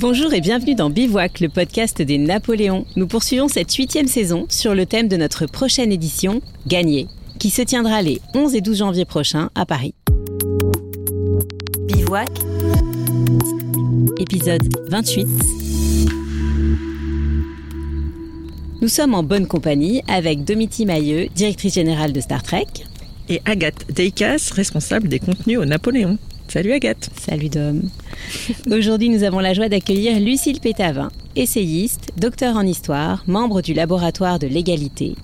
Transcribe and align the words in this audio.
Bonjour 0.00 0.32
et 0.32 0.40
bienvenue 0.40 0.76
dans 0.76 0.90
Bivouac, 0.90 1.40
le 1.40 1.48
podcast 1.48 2.00
des 2.00 2.18
Napoléons. 2.18 2.86
Nous 2.94 3.08
poursuivons 3.08 3.48
cette 3.48 3.74
huitième 3.74 4.06
saison 4.06 4.46
sur 4.48 4.72
le 4.72 4.86
thème 4.86 5.08
de 5.08 5.16
notre 5.16 5.46
prochaine 5.46 5.90
édition, 5.90 6.40
Gagner, 6.68 7.08
qui 7.40 7.50
se 7.50 7.62
tiendra 7.62 8.00
les 8.00 8.20
11 8.32 8.54
et 8.54 8.60
12 8.60 8.78
janvier 8.78 9.04
prochains 9.04 9.50
à 9.56 9.66
Paris. 9.66 9.96
Bivouac, 11.88 12.28
épisode 14.20 14.62
28. 14.88 15.26
Nous 18.80 18.88
sommes 18.88 19.14
en 19.14 19.24
bonne 19.24 19.48
compagnie 19.48 20.04
avec 20.06 20.44
Domiti 20.44 20.86
Mailleux, 20.86 21.26
directrice 21.34 21.74
générale 21.74 22.12
de 22.12 22.20
Star 22.20 22.44
Trek. 22.44 22.68
Et 23.28 23.42
Agathe 23.44 23.90
Deikas, 23.92 24.52
responsable 24.54 25.08
des 25.08 25.18
contenus 25.18 25.58
au 25.58 25.64
Napoléon. 25.64 26.18
Salut 26.50 26.72
Agathe. 26.72 27.10
Salut 27.20 27.50
Dom. 27.50 27.90
Aujourd'hui, 28.70 29.10
nous 29.10 29.22
avons 29.22 29.38
la 29.38 29.52
joie 29.52 29.68
d'accueillir 29.68 30.18
Lucille 30.18 30.60
Pétavin, 30.60 31.10
essayiste, 31.36 32.10
docteur 32.16 32.56
en 32.56 32.62
histoire, 32.62 33.22
membre 33.26 33.60
du 33.60 33.74
laboratoire 33.74 34.38
de 34.38 34.46
l'égalité. 34.46 35.14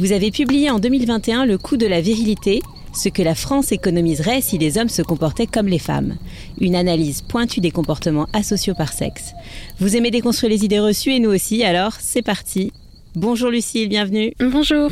Vous 0.00 0.10
avez 0.10 0.32
publié 0.32 0.70
en 0.70 0.80
2021 0.80 1.46
Le 1.46 1.56
coût 1.56 1.76
de 1.76 1.86
la 1.86 2.00
virilité, 2.00 2.62
ce 2.92 3.08
que 3.08 3.22
la 3.22 3.36
France 3.36 3.70
économiserait 3.70 4.40
si 4.40 4.58
les 4.58 4.76
hommes 4.76 4.88
se 4.88 5.02
comportaient 5.02 5.46
comme 5.46 5.68
les 5.68 5.78
femmes. 5.78 6.16
Une 6.60 6.74
analyse 6.74 7.22
pointue 7.22 7.60
des 7.60 7.70
comportements 7.70 8.26
asociaux 8.32 8.74
par 8.74 8.92
sexe. 8.92 9.34
Vous 9.78 9.96
aimez 9.96 10.10
déconstruire 10.10 10.50
les 10.50 10.64
idées 10.64 10.80
reçues 10.80 11.12
et 11.12 11.20
nous 11.20 11.30
aussi, 11.30 11.62
alors 11.62 11.92
c'est 12.00 12.22
parti. 12.22 12.72
Bonjour 13.14 13.50
Lucille, 13.50 13.90
bienvenue. 13.90 14.32
Bonjour. 14.40 14.90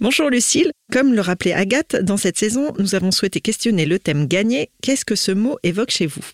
Bonjour 0.00 0.30
Lucille. 0.30 0.72
Comme 0.92 1.14
le 1.14 1.20
rappelait 1.20 1.52
Agathe, 1.52 1.94
dans 1.94 2.16
cette 2.16 2.36
saison, 2.36 2.72
nous 2.80 2.96
avons 2.96 3.12
souhaité 3.12 3.40
questionner 3.40 3.86
le 3.86 4.00
thème 4.00 4.26
gagner. 4.26 4.70
Qu'est-ce 4.82 5.04
que 5.04 5.14
ce 5.14 5.30
mot 5.30 5.56
évoque 5.62 5.92
chez 5.92 6.06
vous? 6.06 6.24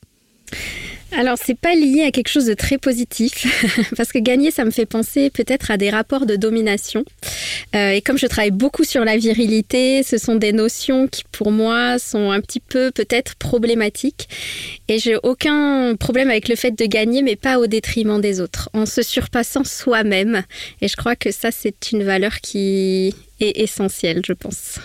Alors, 1.15 1.37
c'est 1.43 1.59
pas 1.59 1.75
lié 1.75 2.05
à 2.07 2.11
quelque 2.11 2.29
chose 2.29 2.47
de 2.47 2.55
très 2.55 2.79
positif, 2.79 3.47
parce 3.97 4.13
que 4.13 4.19
gagner, 4.19 4.51
ça 4.51 4.65
me 4.65 4.71
fait 4.71 4.87
penser 4.87 5.31
peut-être 5.31 5.71
à 5.71 5.77
des 5.77 5.91
rapports 5.91 6.25
de 6.25 6.37
domination. 6.37 7.05
Euh, 7.75 7.91
et 7.91 8.01
comme 8.03 8.19
je 8.19 8.27
travaille 8.27 8.51
beaucoup 8.51 8.85
sur 8.85 9.05
la 9.05 9.17
virilité, 9.19 10.03
ce 10.03 10.17
sont 10.17 10.37
des 10.37 10.53
notions 10.53 11.09
qui, 11.09 11.23
pour 11.31 11.51
moi, 11.51 11.99
sont 11.99 12.31
un 12.31 12.41
petit 12.41 12.61
peu 12.61 12.91
peut-être 12.91 13.35
problématiques. 13.37 14.29
Et 14.89 14.99
j'ai 14.99 15.17
aucun 15.23 15.97
problème 15.97 16.31
avec 16.31 16.49
le 16.49 16.57
fait 16.57 16.71
de 16.71 16.87
gagner, 16.87 17.23
mais 17.23 17.37
pas 17.37 17.59
au 17.59 17.67
détriment 17.67 18.21
des 18.21 18.41
autres, 18.41 18.71
en 18.73 18.87
se 18.87 19.03
surpassant 19.03 19.65
soi-même. 19.65 20.43
Et 20.81 20.89
je 20.89 20.97
crois 20.97 21.17
que 21.17 21.31
ça, 21.31 21.51
c'est 21.51 21.93
une 21.93 22.05
valeur 22.05 22.41
qui 22.41 23.15
est 23.41 23.61
essentielle, 23.61 24.23
je 24.27 24.33
pense. 24.33 24.79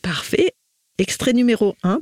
Parfait. 0.00 0.52
Extrait 0.98 1.32
numéro 1.32 1.76
1. 1.82 1.98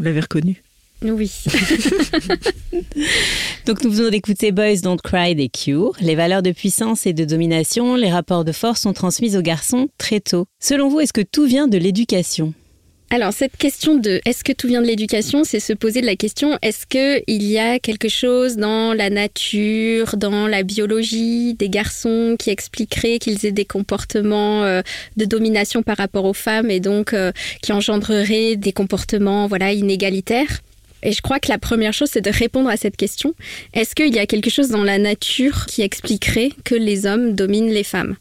Vous 0.00 0.06
l'avez 0.06 0.20
reconnu 0.20 0.62
oui. 1.02 1.32
Donc 3.66 3.82
nous 3.84 3.90
venons 3.90 4.10
d'écouter 4.10 4.52
Boys 4.52 4.80
Don't 4.82 4.98
Cry 5.02 5.34
des 5.34 5.48
Cure. 5.48 5.92
Les 6.00 6.14
valeurs 6.14 6.42
de 6.42 6.52
puissance 6.52 7.06
et 7.06 7.14
de 7.14 7.24
domination, 7.24 7.96
les 7.96 8.10
rapports 8.10 8.44
de 8.44 8.52
force 8.52 8.82
sont 8.82 8.92
transmis 8.92 9.34
aux 9.34 9.40
garçons 9.40 9.88
très 9.96 10.20
tôt. 10.20 10.44
Selon 10.58 10.90
vous, 10.90 11.00
est-ce 11.00 11.14
que 11.14 11.22
tout 11.22 11.46
vient 11.46 11.68
de 11.68 11.78
l'éducation? 11.78 12.52
Alors 13.12 13.32
cette 13.32 13.56
question 13.56 13.96
de 13.96 14.20
est-ce 14.24 14.44
que 14.44 14.52
tout 14.52 14.68
vient 14.68 14.80
de 14.80 14.86
l'éducation, 14.86 15.42
c'est 15.42 15.58
se 15.58 15.72
poser 15.72 16.00
la 16.00 16.14
question 16.14 16.56
est-ce 16.62 16.86
que 16.86 17.20
il 17.26 17.42
y 17.42 17.58
a 17.58 17.80
quelque 17.80 18.08
chose 18.08 18.56
dans 18.56 18.94
la 18.94 19.10
nature, 19.10 20.16
dans 20.16 20.46
la 20.46 20.62
biologie 20.62 21.54
des 21.54 21.68
garçons 21.68 22.36
qui 22.38 22.50
expliquerait 22.50 23.18
qu'ils 23.18 23.44
aient 23.44 23.52
des 23.52 23.64
comportements 23.64 24.62
euh, 24.62 24.82
de 25.16 25.24
domination 25.24 25.82
par 25.82 25.96
rapport 25.96 26.24
aux 26.24 26.34
femmes 26.34 26.70
et 26.70 26.78
donc 26.78 27.12
euh, 27.12 27.32
qui 27.62 27.72
engendrerait 27.72 28.54
des 28.54 28.72
comportements 28.72 29.48
voilà 29.48 29.72
inégalitaires? 29.72 30.60
Et 31.02 31.10
je 31.10 31.20
crois 31.20 31.40
que 31.40 31.48
la 31.48 31.58
première 31.58 31.94
chose, 31.94 32.10
c'est 32.12 32.20
de 32.20 32.30
répondre 32.30 32.68
à 32.68 32.76
cette 32.76 32.96
question. 32.96 33.34
Est-ce 33.72 33.96
qu'il 33.96 34.14
y 34.14 34.18
a 34.20 34.26
quelque 34.26 34.50
chose 34.50 34.68
dans 34.68 34.84
la 34.84 34.98
nature 34.98 35.66
qui 35.66 35.82
expliquerait 35.82 36.50
que 36.62 36.76
les 36.76 37.06
hommes 37.06 37.34
dominent 37.34 37.72
les 37.72 37.84
femmes? 37.84 38.16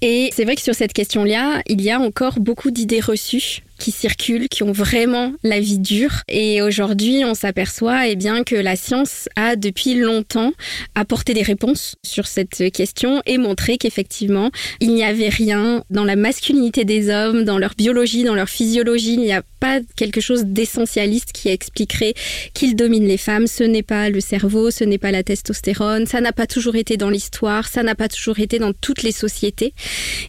Et 0.00 0.30
c'est 0.34 0.44
vrai 0.44 0.56
que 0.56 0.62
sur 0.62 0.74
cette 0.74 0.92
question-là, 0.92 1.62
il 1.66 1.82
y 1.82 1.90
a 1.90 2.00
encore 2.00 2.40
beaucoup 2.40 2.70
d'idées 2.70 3.00
reçues 3.00 3.62
qui 3.78 3.92
circulent, 3.92 4.48
qui 4.48 4.62
ont 4.62 4.72
vraiment 4.72 5.32
la 5.42 5.60
vie 5.60 5.78
dure. 5.78 6.22
Et 6.28 6.62
aujourd'hui, 6.62 7.24
on 7.24 7.34
s'aperçoit 7.34 8.08
eh 8.08 8.16
bien 8.16 8.44
que 8.44 8.54
la 8.54 8.76
science 8.76 9.28
a 9.36 9.56
depuis 9.56 9.94
longtemps 9.94 10.52
apporté 10.94 11.34
des 11.34 11.42
réponses 11.42 11.96
sur 12.02 12.26
cette 12.26 12.70
question 12.72 13.22
et 13.26 13.38
montré 13.38 13.78
qu'effectivement, 13.78 14.50
il 14.80 14.94
n'y 14.94 15.04
avait 15.04 15.28
rien 15.28 15.84
dans 15.90 16.04
la 16.04 16.16
masculinité 16.16 16.84
des 16.84 17.08
hommes, 17.10 17.44
dans 17.44 17.58
leur 17.58 17.74
biologie, 17.74 18.24
dans 18.24 18.34
leur 18.34 18.48
physiologie. 18.48 19.14
Il 19.14 19.20
n'y 19.20 19.32
a 19.32 19.42
pas 19.60 19.80
quelque 19.96 20.20
chose 20.20 20.44
d'essentialiste 20.44 21.32
qui 21.32 21.48
expliquerait 21.48 22.14
qu'ils 22.54 22.76
dominent 22.76 23.06
les 23.06 23.16
femmes. 23.16 23.46
Ce 23.46 23.64
n'est 23.64 23.82
pas 23.82 24.10
le 24.10 24.20
cerveau, 24.20 24.70
ce 24.70 24.84
n'est 24.84 24.98
pas 24.98 25.10
la 25.10 25.22
testostérone. 25.22 26.06
Ça 26.06 26.20
n'a 26.20 26.32
pas 26.32 26.46
toujours 26.46 26.76
été 26.76 26.96
dans 26.96 27.10
l'histoire, 27.10 27.68
ça 27.68 27.82
n'a 27.82 27.94
pas 27.94 28.08
toujours 28.08 28.38
été 28.38 28.58
dans 28.58 28.72
toutes 28.72 29.02
les 29.02 29.12
sociétés. 29.12 29.74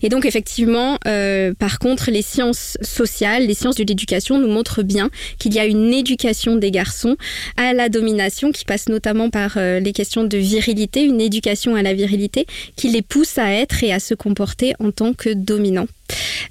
Et 0.01 0.09
donc 0.09 0.25
effectivement, 0.25 0.97
euh, 1.07 1.53
par 1.57 1.79
contre, 1.79 2.11
les 2.11 2.21
sciences 2.21 2.77
sociales 2.81 3.38
les 3.39 3.53
sciences 3.53 3.75
de 3.75 3.83
l'éducation 3.83 4.39
nous 4.39 4.47
montrent 4.47 4.83
bien 4.83 5.09
qu'il 5.37 5.53
y 5.53 5.59
a 5.59 5.65
une 5.65 5.93
éducation 5.93 6.55
des 6.55 6.71
garçons 6.71 7.17
à 7.57 7.73
la 7.73 7.89
domination 7.89 8.51
qui 8.51 8.65
passe 8.65 8.89
notamment 8.89 9.29
par 9.29 9.57
euh, 9.57 9.79
les 9.79 9.93
questions 9.93 10.23
de 10.23 10.37
virilité, 10.37 11.03
une 11.03 11.21
éducation 11.21 11.75
à 11.75 11.81
la 11.81 11.93
virilité 11.93 12.45
qui 12.75 12.89
les 12.89 13.01
pousse 13.01 13.37
à 13.37 13.51
être 13.51 13.83
et 13.83 13.91
à 13.91 13.99
se 13.99 14.13
comporter 14.13 14.73
en 14.79 14.91
tant 14.91 15.13
que 15.13 15.29
dominants. 15.29 15.87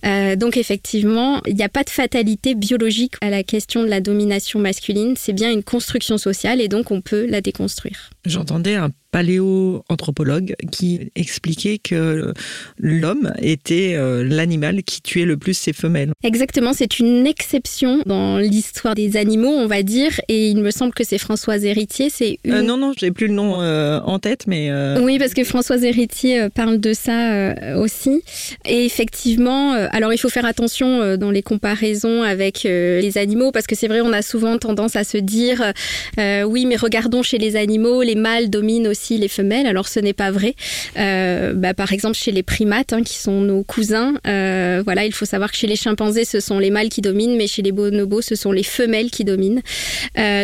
Euh, 0.04 0.36
donc 0.36 0.56
effectivement, 0.56 1.40
il 1.46 1.54
n'y 1.54 1.62
a 1.62 1.68
pas 1.68 1.84
de 1.84 1.90
fatalité 1.90 2.54
biologique 2.54 3.14
à 3.20 3.30
la 3.30 3.42
question 3.42 3.82
de 3.82 3.88
la 3.88 4.00
domination 4.00 4.60
masculine, 4.60 5.14
c'est 5.16 5.32
bien 5.32 5.52
une 5.52 5.62
construction 5.62 6.18
sociale 6.18 6.60
et 6.60 6.68
donc 6.68 6.90
on 6.90 7.00
peut 7.00 7.26
la 7.26 7.40
déconstruire. 7.40 8.10
J'entendais 8.24 8.74
un 8.74 8.90
paléoanthropologue 9.10 10.54
qui 10.70 11.10
expliquait 11.14 11.78
que 11.78 12.34
l'homme 12.76 13.32
était 13.40 13.94
euh, 13.94 14.22
l'animal 14.22 14.82
qui 14.82 15.00
tuait 15.00 15.24
le 15.24 15.38
plus 15.38 15.54
ses 15.54 15.72
femelles. 15.72 16.12
Exactement, 16.22 16.74
c'est 16.74 16.98
une 16.98 17.26
exception 17.26 18.02
dans 18.04 18.36
l'histoire 18.36 18.94
des 18.94 19.16
animaux, 19.16 19.48
on 19.48 19.66
va 19.66 19.82
dire, 19.82 20.20
et 20.28 20.48
il 20.48 20.58
me 20.58 20.70
semble 20.70 20.92
que 20.92 21.04
c'est 21.04 21.16
Françoise 21.16 21.64
Héritier. 21.64 22.10
C'est 22.10 22.38
euh, 22.48 22.60
non, 22.60 22.76
non, 22.76 22.92
j'ai 22.98 23.10
plus 23.10 23.28
le 23.28 23.32
nom 23.32 23.54
en 23.58 24.18
tête, 24.18 24.46
mais 24.46 24.70
oui, 25.00 25.18
parce 25.18 25.32
que 25.32 25.42
Françoise 25.42 25.84
Héritier 25.84 26.48
parle 26.54 26.78
de 26.78 26.92
ça 26.92 27.76
aussi. 27.78 28.22
Et 28.66 28.84
effectivement, 28.84 29.47
alors 29.48 30.12
il 30.12 30.18
faut 30.18 30.28
faire 30.28 30.44
attention 30.44 31.02
euh, 31.02 31.16
dans 31.16 31.30
les 31.30 31.42
comparaisons 31.42 32.22
avec 32.22 32.66
euh, 32.66 33.00
les 33.00 33.18
animaux 33.18 33.52
parce 33.52 33.66
que 33.66 33.74
c'est 33.74 33.88
vrai 33.88 34.00
on 34.00 34.12
a 34.12 34.22
souvent 34.22 34.58
tendance 34.58 34.96
à 34.96 35.04
se 35.04 35.18
dire 35.18 35.72
euh, 36.18 36.42
oui 36.42 36.66
mais 36.66 36.76
regardons 36.76 37.22
chez 37.22 37.38
les 37.38 37.56
animaux 37.56 38.02
les 38.02 38.14
mâles 38.14 38.50
dominent 38.50 38.88
aussi 38.88 39.18
les 39.18 39.28
femelles 39.28 39.66
alors 39.66 39.88
ce 39.88 40.00
n'est 40.00 40.12
pas 40.12 40.30
vrai. 40.30 40.54
Bah, 40.96 41.74
par 41.74 41.92
exemple 41.92 42.16
chez 42.16 42.32
les 42.32 42.42
primates 42.42 42.92
hein, 42.92 43.02
qui 43.02 43.14
sont 43.14 43.40
nos 43.40 43.62
cousins 43.62 44.14
voilà 44.24 45.04
il 45.04 45.12
faut 45.12 45.24
savoir 45.24 45.50
que 45.50 45.56
chez 45.56 45.66
les 45.66 45.76
chimpanzés 45.76 46.24
ce 46.24 46.40
sont 46.40 46.58
les 46.58 46.70
mâles 46.70 46.88
qui 46.88 47.00
dominent 47.00 47.36
mais 47.36 47.46
chez 47.46 47.62
les 47.62 47.72
bonobos 47.72 48.22
ce 48.22 48.34
sont 48.34 48.52
les 48.52 48.62
femelles 48.62 49.10
qui 49.10 49.24
dominent. 49.24 49.62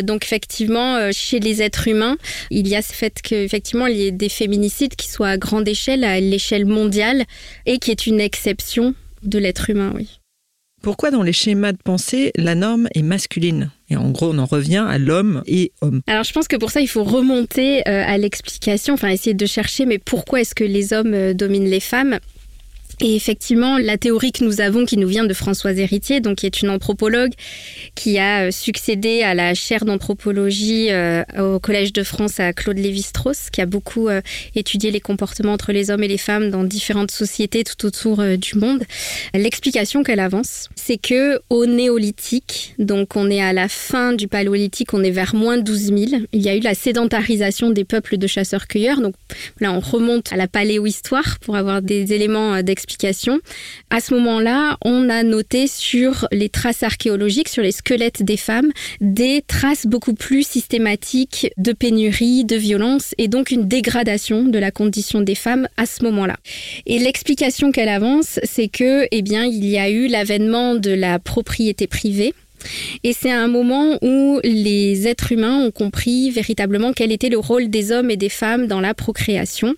donc 0.02 0.24
effectivement 0.24 1.10
chez 1.12 1.40
les 1.40 1.62
êtres 1.62 1.88
humains 1.88 2.16
il 2.50 2.68
y 2.68 2.76
a 2.76 2.82
ce 2.82 2.92
fait 2.92 3.20
qu'effectivement 3.22 3.86
il 3.86 3.96
y 3.96 4.06
ait 4.06 4.12
des 4.12 4.28
féminicides 4.28 4.96
qui 4.96 5.08
soient 5.08 5.28
à 5.28 5.38
grande 5.38 5.68
échelle 5.68 6.04
à 6.04 6.20
l'échelle 6.20 6.66
mondiale 6.66 7.24
et 7.66 7.78
qui 7.78 7.90
est 7.90 8.06
une 8.06 8.20
exception 8.20 8.93
de 9.24 9.38
l'être 9.38 9.70
humain, 9.70 9.92
oui. 9.94 10.20
Pourquoi 10.82 11.10
dans 11.10 11.22
les 11.22 11.32
schémas 11.32 11.72
de 11.72 11.78
pensée, 11.82 12.30
la 12.36 12.54
norme 12.54 12.88
est 12.94 13.00
masculine? 13.02 13.70
Et 13.88 13.96
en 13.96 14.10
gros, 14.10 14.34
on 14.34 14.38
en 14.38 14.44
revient 14.44 14.84
à 14.86 14.98
l'homme 14.98 15.42
et 15.46 15.72
homme. 15.80 16.02
Alors, 16.06 16.24
je 16.24 16.32
pense 16.34 16.46
que 16.46 16.56
pour 16.56 16.70
ça, 16.70 16.82
il 16.82 16.88
faut 16.88 17.04
remonter 17.04 17.80
euh, 17.88 18.04
à 18.06 18.18
l'explication, 18.18 18.92
enfin 18.92 19.08
essayer 19.08 19.32
de 19.32 19.46
chercher, 19.46 19.86
mais 19.86 19.98
pourquoi 19.98 20.42
est-ce 20.42 20.54
que 20.54 20.64
les 20.64 20.92
hommes 20.92 21.14
euh, 21.14 21.32
dominent 21.32 21.70
les 21.70 21.80
femmes? 21.80 22.18
Et 23.00 23.16
effectivement, 23.16 23.78
la 23.78 23.98
théorie 23.98 24.30
que 24.30 24.44
nous 24.44 24.60
avons, 24.60 24.84
qui 24.84 24.96
nous 24.96 25.08
vient 25.08 25.24
de 25.24 25.34
Françoise 25.34 25.78
Héritier, 25.78 26.20
donc 26.20 26.38
qui 26.38 26.46
est 26.46 26.62
une 26.62 26.70
anthropologue 26.70 27.32
qui 27.94 28.18
a 28.18 28.46
euh, 28.46 28.50
succédé 28.50 29.22
à 29.22 29.34
la 29.34 29.54
chaire 29.54 29.84
d'anthropologie 29.84 30.90
euh, 30.90 31.24
au 31.38 31.58
Collège 31.58 31.92
de 31.92 32.04
France 32.04 32.38
à 32.38 32.52
Claude 32.52 32.78
Lévi-Strauss, 32.78 33.50
qui 33.50 33.60
a 33.60 33.66
beaucoup 33.66 34.08
euh, 34.08 34.20
étudié 34.54 34.90
les 34.92 35.00
comportements 35.00 35.52
entre 35.52 35.72
les 35.72 35.90
hommes 35.90 36.04
et 36.04 36.08
les 36.08 36.18
femmes 36.18 36.50
dans 36.50 36.62
différentes 36.62 37.10
sociétés 37.10 37.64
tout 37.64 37.84
autour 37.84 38.22
du 38.36 38.58
monde. 38.58 38.84
L'explication 39.34 40.02
qu'elle 40.02 40.20
avance, 40.20 40.68
c'est 40.76 40.98
que 40.98 41.40
au 41.50 41.66
néolithique, 41.66 42.74
donc 42.78 43.16
on 43.16 43.28
est 43.30 43.42
à 43.42 43.52
la 43.52 43.68
fin 43.68 44.12
du 44.12 44.28
paléolithique, 44.28 44.94
on 44.94 45.02
est 45.02 45.10
vers 45.10 45.34
moins 45.34 45.58
12 45.58 45.80
000, 45.86 45.98
il 46.32 46.42
y 46.42 46.48
a 46.48 46.54
eu 46.54 46.60
la 46.60 46.74
sédentarisation 46.74 47.70
des 47.70 47.84
peuples 47.84 48.18
de 48.18 48.26
chasseurs-cueilleurs. 48.26 49.00
Donc 49.00 49.14
là, 49.60 49.72
on 49.72 49.80
remonte 49.80 50.32
à 50.32 50.36
la 50.36 50.46
paléohistoire 50.46 51.38
pour 51.40 51.56
avoir 51.56 51.82
des 51.82 52.12
éléments 52.12 52.62
d'explication 52.62 52.93
à 53.90 54.00
ce 54.00 54.14
moment-là, 54.14 54.76
on 54.84 55.08
a 55.08 55.22
noté 55.22 55.66
sur 55.66 56.26
les 56.32 56.48
traces 56.48 56.82
archéologiques, 56.82 57.48
sur 57.48 57.62
les 57.62 57.72
squelettes 57.72 58.22
des 58.22 58.36
femmes, 58.36 58.70
des 59.00 59.42
traces 59.46 59.86
beaucoup 59.86 60.14
plus 60.14 60.46
systématiques 60.46 61.50
de 61.56 61.72
pénurie, 61.72 62.44
de 62.44 62.56
violence 62.56 63.14
et 63.18 63.28
donc 63.28 63.50
une 63.50 63.68
dégradation 63.68 64.44
de 64.44 64.58
la 64.58 64.70
condition 64.70 65.20
des 65.20 65.34
femmes 65.34 65.68
à 65.76 65.86
ce 65.86 66.02
moment-là. 66.04 66.36
Et 66.86 66.98
l'explication 66.98 67.72
qu'elle 67.72 67.88
avance, 67.88 68.40
c'est 68.42 68.68
que, 68.68 69.06
eh 69.10 69.22
bien, 69.22 69.44
il 69.44 69.64
y 69.64 69.78
a 69.78 69.90
eu 69.90 70.06
l'avènement 70.06 70.74
de 70.74 70.90
la 70.90 71.18
propriété 71.18 71.86
privée 71.86 72.34
et 73.02 73.12
c'est 73.12 73.30
un 73.30 73.48
moment 73.48 73.98
où 74.02 74.40
les 74.42 75.06
êtres 75.06 75.32
humains 75.32 75.58
ont 75.58 75.70
compris 75.70 76.30
véritablement 76.30 76.92
quel 76.92 77.12
était 77.12 77.28
le 77.28 77.38
rôle 77.38 77.68
des 77.68 77.92
hommes 77.92 78.10
et 78.10 78.16
des 78.16 78.28
femmes 78.28 78.66
dans 78.66 78.80
la 78.80 78.94
procréation. 78.94 79.74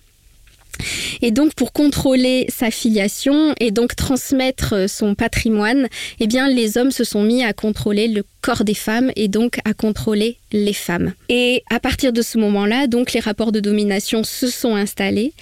Et 1.21 1.31
donc 1.31 1.53
pour 1.53 1.73
contrôler 1.73 2.45
sa 2.49 2.71
filiation 2.71 3.53
et 3.59 3.71
donc 3.71 3.95
transmettre 3.95 4.89
son 4.89 5.15
patrimoine, 5.15 5.87
eh 6.19 6.27
bien 6.27 6.47
les 6.49 6.77
hommes 6.77 6.91
se 6.91 7.03
sont 7.03 7.23
mis 7.23 7.43
à 7.43 7.53
contrôler 7.53 8.07
le 8.07 8.23
corps 8.41 8.63
des 8.63 8.73
femmes 8.73 9.11
et 9.15 9.27
donc 9.27 9.59
à 9.65 9.73
contrôler 9.73 10.37
les 10.53 10.73
femmes. 10.73 11.13
Et 11.27 11.63
à 11.69 11.79
partir 11.79 12.13
de 12.13 12.21
ce 12.21 12.37
moment-là, 12.37 12.87
donc 12.87 13.11
les 13.11 13.19
rapports 13.19 13.51
de 13.51 13.59
domination 13.59 14.23
se 14.23 14.47
sont 14.47 14.75
installés 14.75 15.33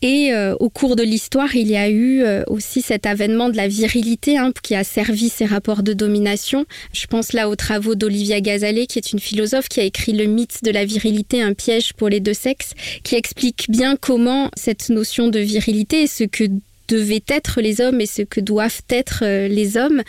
et 0.00 0.32
euh, 0.32 0.54
au 0.60 0.70
cours 0.70 0.96
de 0.96 1.02
l'histoire, 1.02 1.54
il 1.56 1.68
y 1.68 1.76
a 1.76 1.90
eu 1.90 2.22
euh, 2.22 2.42
aussi 2.46 2.80
cet 2.80 3.04
avènement 3.04 3.50
de 3.50 3.56
la 3.56 3.68
virilité 3.68 4.38
hein, 4.38 4.52
qui 4.62 4.74
a 4.74 4.84
servi 4.84 5.28
ces 5.28 5.44
rapports 5.44 5.82
de 5.82 5.92
domination. 5.92 6.64
Je 6.92 7.06
pense 7.06 7.32
là 7.32 7.48
aux 7.48 7.56
travaux 7.56 7.94
d'Olivia 7.94 8.40
Gazalet 8.40 8.86
qui 8.86 8.98
est 8.98 9.12
une 9.12 9.18
philosophe 9.18 9.68
qui 9.68 9.80
a 9.80 9.84
écrit 9.84 10.12
Le 10.12 10.24
mythe 10.24 10.64
de 10.64 10.70
la 10.70 10.84
virilité, 10.84 11.42
un 11.42 11.52
piège 11.52 11.92
pour 11.92 12.08
les 12.08 12.20
deux 12.20 12.34
sexes, 12.34 12.72
qui 13.02 13.16
explique 13.16 13.66
bien 13.68 13.96
comment 13.96 14.50
cette 14.56 14.83
notion 14.90 15.28
de 15.28 15.38
virilité 15.38 16.06
ce 16.06 16.24
que 16.24 16.44
devaient 16.88 17.24
être 17.28 17.60
les 17.60 17.80
hommes 17.80 18.00
et 18.00 18.06
ce 18.06 18.22
que 18.22 18.40
doivent 18.40 18.82
être 18.90 19.20
euh, 19.22 19.48
les 19.48 19.76
hommes, 19.76 20.02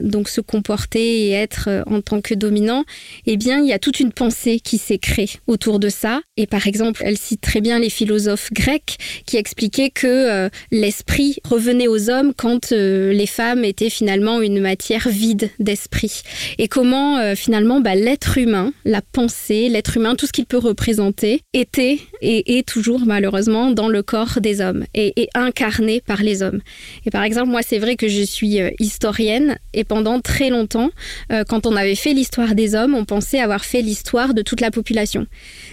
donc 0.00 0.28
se 0.28 0.40
comporter 0.40 1.26
et 1.26 1.30
être 1.32 1.68
euh, 1.68 1.82
en 1.86 2.00
tant 2.00 2.20
que 2.20 2.34
dominants, 2.34 2.84
eh 3.26 3.36
bien, 3.36 3.60
il 3.60 3.68
y 3.68 3.72
a 3.72 3.78
toute 3.78 4.00
une 4.00 4.12
pensée 4.12 4.60
qui 4.60 4.78
s'est 4.78 4.98
créée 4.98 5.30
autour 5.46 5.78
de 5.78 5.88
ça. 5.88 6.20
Et 6.36 6.46
par 6.46 6.66
exemple, 6.66 7.02
elle 7.04 7.16
cite 7.16 7.40
très 7.40 7.60
bien 7.60 7.78
les 7.78 7.90
philosophes 7.90 8.52
grecs 8.52 8.96
qui 9.26 9.36
expliquaient 9.36 9.90
que 9.90 10.06
euh, 10.06 10.48
l'esprit 10.70 11.36
revenait 11.44 11.88
aux 11.88 12.10
hommes 12.10 12.32
quand 12.36 12.70
les 12.70 13.26
femmes 13.26 13.64
étaient 13.64 13.90
finalement 13.90 14.40
une 14.40 14.60
matière 14.60 15.08
vide 15.08 15.50
d'esprit. 15.58 16.22
Et 16.58 16.68
comment 16.68 17.34
finalement 17.34 17.80
bah, 17.80 17.94
l'être 17.94 18.38
humain, 18.38 18.72
la 18.84 19.02
pensée, 19.02 19.68
l'être 19.68 19.96
humain, 19.96 20.14
tout 20.14 20.26
ce 20.26 20.32
qu'il 20.32 20.46
peut 20.46 20.58
représenter, 20.58 21.42
était 21.52 21.98
et 22.22 22.58
est 22.58 22.66
toujours 22.66 23.00
malheureusement 23.06 23.70
dans 23.70 23.88
le 23.88 24.02
corps 24.02 24.40
des 24.40 24.60
hommes 24.60 24.84
et 24.94 25.28
incarné 25.34 26.00
par 26.00 26.19
les 26.22 26.42
hommes. 26.42 26.60
Et 27.06 27.10
par 27.10 27.22
exemple, 27.22 27.48
moi, 27.48 27.62
c'est 27.62 27.78
vrai 27.78 27.96
que 27.96 28.08
je 28.08 28.22
suis 28.22 28.60
euh, 28.60 28.70
historienne 28.78 29.58
et 29.72 29.84
pendant 29.84 30.20
très 30.20 30.50
longtemps, 30.50 30.90
euh, 31.32 31.44
quand 31.48 31.66
on 31.66 31.76
avait 31.76 31.94
fait 31.94 32.12
l'histoire 32.12 32.54
des 32.54 32.74
hommes, 32.74 32.94
on 32.94 33.04
pensait 33.04 33.40
avoir 33.40 33.64
fait 33.64 33.82
l'histoire 33.82 34.34
de 34.34 34.42
toute 34.42 34.60
la 34.60 34.70
population. 34.70 35.26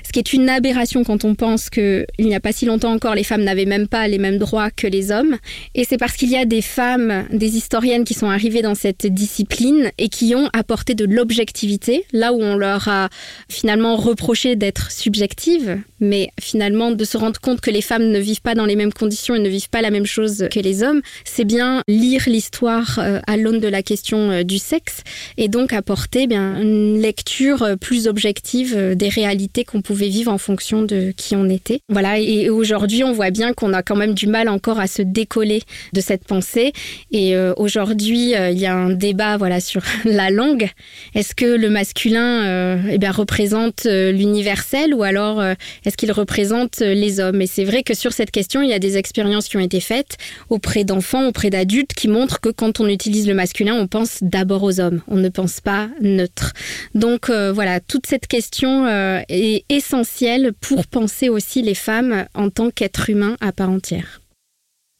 Ce 0.06 0.12
qui 0.12 0.20
est 0.20 0.34
une 0.34 0.50
aberration 0.50 1.04
quand 1.04 1.26
on 1.26 1.36
pense 1.36 1.70
qu'il 1.70 2.06
n'y 2.20 2.36
a 2.36 2.40
pas 2.40 2.52
si 2.52 2.66
longtemps 2.66 2.94
encore, 2.94 3.16
les 3.16 3.24
femmes 3.24 3.44
n'avaient 3.44 3.66
même 3.66 3.88
pas 3.88 4.08
les 4.08 4.20
mêmes 4.20 4.38
droits 4.38 4.72
que 4.72 4.88
les 4.88 5.12
hommes. 5.12 5.38
Et 5.76 5.84
c'est 5.84 5.98
parce 5.98 6.16
qu'il 6.16 6.30
y 6.30 6.38
a 6.38 6.46
des 6.46 6.62
femmes, 6.62 7.26
des 7.32 7.58
historiennes 7.58 8.04
qui 8.04 8.14
sont 8.14 8.30
arrivées 8.30 8.62
dans 8.62 8.76
cette 8.76 9.08
discipline 9.08 9.92
et 9.98 10.10
qui 10.10 10.36
ont 10.36 10.50
apporté 10.54 10.96
de 10.96 11.06
l'objectivité, 11.06 12.06
là 12.14 12.34
où 12.34 12.42
on 12.42 12.56
leur 12.56 12.88
a 12.88 13.10
finalement 13.50 13.96
reproché 13.96 14.56
d'être 14.56 14.92
subjectives, 14.92 15.80
mais 16.00 16.30
finalement 16.40 16.92
de 16.92 17.04
se 17.04 17.18
rendre 17.18 17.40
compte 17.40 17.62
que 17.62 17.72
les 17.72 17.82
femmes 17.82 18.10
ne 18.10 18.20
vivent 18.20 18.42
pas 18.42 18.56
dans 18.56 18.66
les 18.66 18.76
mêmes 18.76 18.94
conditions 18.94 19.36
et 19.36 19.40
ne 19.40 19.50
vivent 19.50 19.70
pas 19.70 19.82
la 19.82 19.92
même 19.92 20.06
chose 20.06 20.37
que 20.44 20.60
les 20.60 20.84
hommes, 20.84 21.02
c'est 21.24 21.46
bien 21.46 21.82
lire 21.88 22.24
l'histoire 22.28 23.00
euh, 23.00 23.20
à 23.28 23.38
l'aune 23.38 23.60
de 23.60 23.68
la 23.68 23.82
question 23.82 24.32
euh, 24.32 24.44
du 24.44 24.58
sexe 24.58 25.04
et 25.38 25.48
donc 25.48 25.74
apporter 25.74 26.24
eh 26.24 26.28
bien 26.28 26.60
une 26.60 27.00
lecture 27.00 27.64
euh, 27.64 27.76
plus 27.76 28.08
objective 28.08 28.96
des 28.96 29.10
réalités 29.10 29.64
qu'on 29.64 29.82
pouvait 29.82 30.08
vivre 30.08 30.32
en 30.32 30.38
fonction 30.38 30.82
de 30.84 31.14
qui 31.16 31.36
on 31.36 31.50
était. 31.50 31.80
Voilà, 31.90 32.20
et 32.20 32.50
aujourd'hui, 32.50 33.04
on 33.04 33.12
voit 33.12 33.32
bien 33.32 33.54
qu'on 33.54 33.74
a 33.74 33.84
quand 33.84 33.96
même 33.96 34.14
du 34.14 34.28
mal 34.28 34.50
encore 34.50 34.80
à 34.80 34.88
se 34.88 35.02
décoller 35.02 35.62
de 35.94 36.02
cette 36.02 36.26
pensée. 36.26 36.74
Et 37.12 37.36
aujourd'hui, 37.56 38.34
il 38.34 38.58
y 38.58 38.66
a 38.66 38.76
un 38.76 38.90
débat 38.90 39.38
voilà 39.38 39.60
sur 39.60 39.82
la 40.06 40.30
langue. 40.30 40.70
Est-ce 41.16 41.36
que 41.36 41.46
le 41.46 41.70
masculin 41.70 42.80
eh 42.90 42.98
bien 42.98 43.12
représente 43.12 43.86
l'universel 43.86 44.94
ou 44.94 45.04
alors 45.04 45.42
est-ce 45.86 45.98
qu'il 45.98 46.12
représente 46.12 46.80
les 46.80 47.20
hommes? 47.20 47.42
Et 47.42 47.48
c'est 47.48 47.66
vrai 47.66 47.84
que 47.84 47.94
sur 47.94 48.14
cette 48.14 48.32
question, 48.32 48.62
il 48.62 48.70
y 48.70 48.74
a 48.74 48.80
des 48.80 48.98
expériences 48.98 49.48
qui 49.48 49.58
ont 49.58 49.62
été 49.62 49.80
faites 49.80 50.18
auprès 50.50 50.84
d'enfants, 50.84 51.28
auprès 51.28 51.50
d'adultes, 51.50 51.94
qui 51.94 52.08
montrent 52.08 52.40
que 52.40 52.50
quand 52.50 52.80
on 52.80 52.88
utilise 52.88 53.28
le 53.28 53.34
masculin, 53.34 53.76
on 53.76 53.88
pense 53.88 54.20
d'abord 54.22 54.64
aux 54.64 54.80
hommes, 54.80 55.02
on 55.08 55.18
ne 55.18 55.30
pense 55.30 55.62
pas 55.62 55.90
neutre. 56.02 56.54
Donc 56.96 57.30
euh, 57.30 57.52
voilà, 57.52 57.80
toute 57.80 58.06
cette 58.08 58.28
question 58.28 58.86
euh, 58.86 59.22
est 59.30 59.66
essentielle 59.70 60.54
pour 60.60 60.88
penser 60.88 61.30
aussi 61.30 61.62
les 61.62 61.76
femmes 61.76 62.26
en 62.34 62.50
tant 62.50 62.70
qu'êtres 62.70 63.10
humains 63.10 63.38
à 63.42 63.52
part 63.52 63.70
entière. 63.70 64.22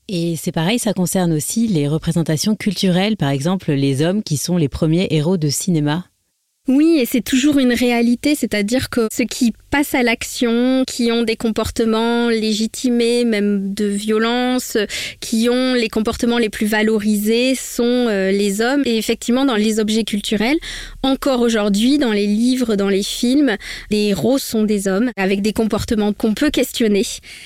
Et 0.10 0.36
c'est 0.38 0.54
pareil, 0.54 0.80
ça 0.80 0.94
concerne 0.94 1.34
aussi 1.34 1.68
les 1.68 1.88
représentations 1.88 2.56
culturelles, 2.56 3.18
par 3.18 3.30
exemple 3.30 3.74
les 3.74 4.02
hommes 4.02 4.24
qui 4.24 4.38
sont 4.38 4.56
les 4.56 4.70
premiers 4.70 5.08
héros 5.12 5.38
de 5.38 5.50
cinéma. 5.50 6.06
Oui, 6.68 6.98
et 7.00 7.06
c'est 7.06 7.22
toujours 7.22 7.60
une 7.60 7.72
réalité, 7.72 8.36
c'est-à-dire 8.36 8.90
que 8.90 9.08
ceux 9.14 9.24
qui 9.24 9.54
passent 9.70 9.96
à 9.96 10.04
l'action, 10.04 10.84
qui 10.86 11.14
ont 11.14 11.24
des 11.24 11.38
comportements 11.38 12.28
légitimés, 12.28 13.24
même 13.24 13.74
de 13.74 13.86
violence, 13.86 14.78
qui 15.22 15.48
ont 15.50 15.74
les 15.74 15.88
comportements 15.88 16.38
les 16.38 16.50
plus 16.50 16.66
valorisés 16.66 17.56
sont 17.56 17.84
euh, 17.86 18.32
les 18.32 18.60
hommes. 18.60 18.82
Et 18.86 18.98
effectivement, 18.98 19.46
dans 19.46 19.56
les 19.56 19.80
objets 19.80 20.04
culturels, 20.04 20.58
encore 21.04 21.40
aujourd'hui, 21.40 21.98
dans 22.00 22.12
les 22.12 22.28
livres, 22.28 22.76
dans 22.76 22.90
les 22.90 23.04
films, 23.04 23.56
les 23.90 24.10
héros 24.10 24.38
sont 24.38 24.64
des 24.64 24.90
hommes, 24.90 25.12
avec 25.16 25.42
des 25.42 25.54
comportements 25.54 26.12
qu'on 26.12 26.34
peut 26.34 26.50
questionner, 26.50 27.06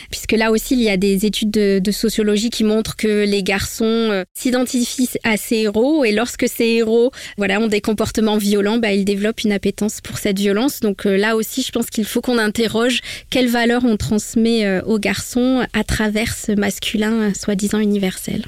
puisque 0.09 0.31
là 0.31 0.49
aussi, 0.49 0.73
il 0.73 0.81
y 0.81 0.89
a 0.89 0.97
des 0.97 1.27
études 1.27 1.51
de, 1.51 1.91
sociologie 1.91 2.49
qui 2.49 2.63
montrent 2.63 2.95
que 2.95 3.25
les 3.25 3.43
garçons 3.43 3.83
euh, 3.85 4.23
s'identifient 4.33 5.09
à 5.23 5.37
ces 5.37 5.57
héros, 5.57 6.05
et 6.05 6.11
lorsque 6.11 6.47
ces 6.47 6.65
héros 6.65 7.11
voilà, 7.37 7.59
ont 7.59 7.67
des 7.67 7.81
comportements 7.81 8.37
violents, 8.37 8.77
bah, 8.77 8.93
ils 8.93 9.10
développe 9.11 9.43
une 9.43 9.51
appétence 9.51 9.99
pour 9.99 10.17
cette 10.17 10.39
violence. 10.39 10.79
Donc 10.79 11.05
euh, 11.05 11.17
là 11.17 11.35
aussi, 11.35 11.63
je 11.63 11.71
pense 11.71 11.89
qu'il 11.89 12.05
faut 12.05 12.21
qu'on 12.21 12.37
interroge 12.37 13.01
quelles 13.29 13.49
valeurs 13.49 13.83
on 13.83 13.97
transmet 13.97 14.65
euh, 14.65 14.81
aux 14.83 14.99
garçons 14.99 15.65
à 15.73 15.83
travers 15.83 16.33
ce 16.33 16.53
masculin 16.53 17.13
euh, 17.13 17.33
soi-disant 17.33 17.79
universel. 17.79 18.45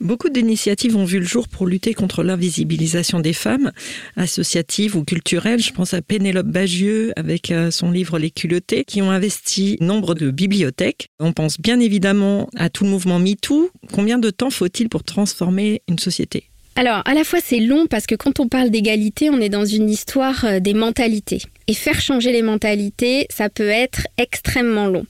Beaucoup 0.00 0.28
d'initiatives 0.28 0.96
ont 0.96 1.04
vu 1.04 1.18
le 1.18 1.24
jour 1.24 1.48
pour 1.48 1.66
lutter 1.66 1.94
contre 1.94 2.22
l'invisibilisation 2.22 3.20
des 3.20 3.32
femmes, 3.32 3.72
associatives 4.16 4.96
ou 4.96 5.04
culturelles. 5.04 5.60
Je 5.60 5.72
pense 5.72 5.94
à 5.94 6.02
Pénélope 6.02 6.48
Bagieux 6.48 7.12
avec 7.16 7.52
son 7.70 7.90
livre 7.90 8.18
Les 8.18 8.30
culottés, 8.30 8.84
qui 8.84 9.00
ont 9.02 9.10
investi 9.12 9.78
nombre 9.80 10.14
de 10.14 10.30
bibliothèques. 10.30 11.08
On 11.20 11.32
pense 11.32 11.58
bien 11.58 11.80
évidemment 11.80 12.50
à 12.56 12.68
tout 12.68 12.84
le 12.84 12.90
mouvement 12.90 13.20
MeToo. 13.20 13.70
Combien 13.92 14.18
de 14.18 14.30
temps 14.30 14.50
faut-il 14.50 14.88
pour 14.88 15.04
transformer 15.04 15.80
une 15.88 16.00
société? 16.00 16.50
Alors, 16.76 17.02
à 17.04 17.14
la 17.14 17.22
fois, 17.22 17.38
c'est 17.42 17.60
long 17.60 17.86
parce 17.86 18.06
que 18.06 18.16
quand 18.16 18.40
on 18.40 18.48
parle 18.48 18.70
d'égalité, 18.70 19.30
on 19.30 19.40
est 19.40 19.48
dans 19.48 19.64
une 19.64 19.88
histoire 19.88 20.44
euh, 20.44 20.58
des 20.58 20.74
mentalités. 20.74 21.40
Et 21.68 21.74
faire 21.74 22.00
changer 22.00 22.32
les 22.32 22.42
mentalités, 22.42 23.26
ça 23.30 23.48
peut 23.48 23.68
être 23.68 24.08
extrêmement 24.18 24.88
long. 24.88 25.06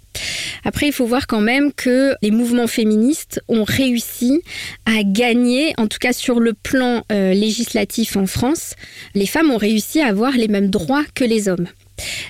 Après, 0.65 0.87
il 0.87 0.93
faut 0.93 1.07
voir 1.07 1.27
quand 1.27 1.41
même 1.41 1.73
que 1.73 2.15
les 2.23 2.31
mouvements 2.31 2.67
féministes 2.67 3.41
ont 3.49 3.65
réussi 3.65 4.43
à 4.85 5.03
gagner, 5.05 5.73
en 5.79 5.87
tout 5.87 5.99
cas 5.99 6.13
sur 6.13 6.39
le 6.39 6.53
plan 6.53 7.03
euh, 7.11 7.33
législatif 7.33 8.17
en 8.17 8.27
France, 8.27 8.75
les 9.15 9.27
femmes 9.27 9.51
ont 9.51 9.57
réussi 9.57 10.01
à 10.01 10.09
avoir 10.09 10.33
les 10.33 10.49
mêmes 10.49 10.71
droits 10.71 11.05
que 11.15 11.25
les 11.25 11.49
hommes 11.49 11.67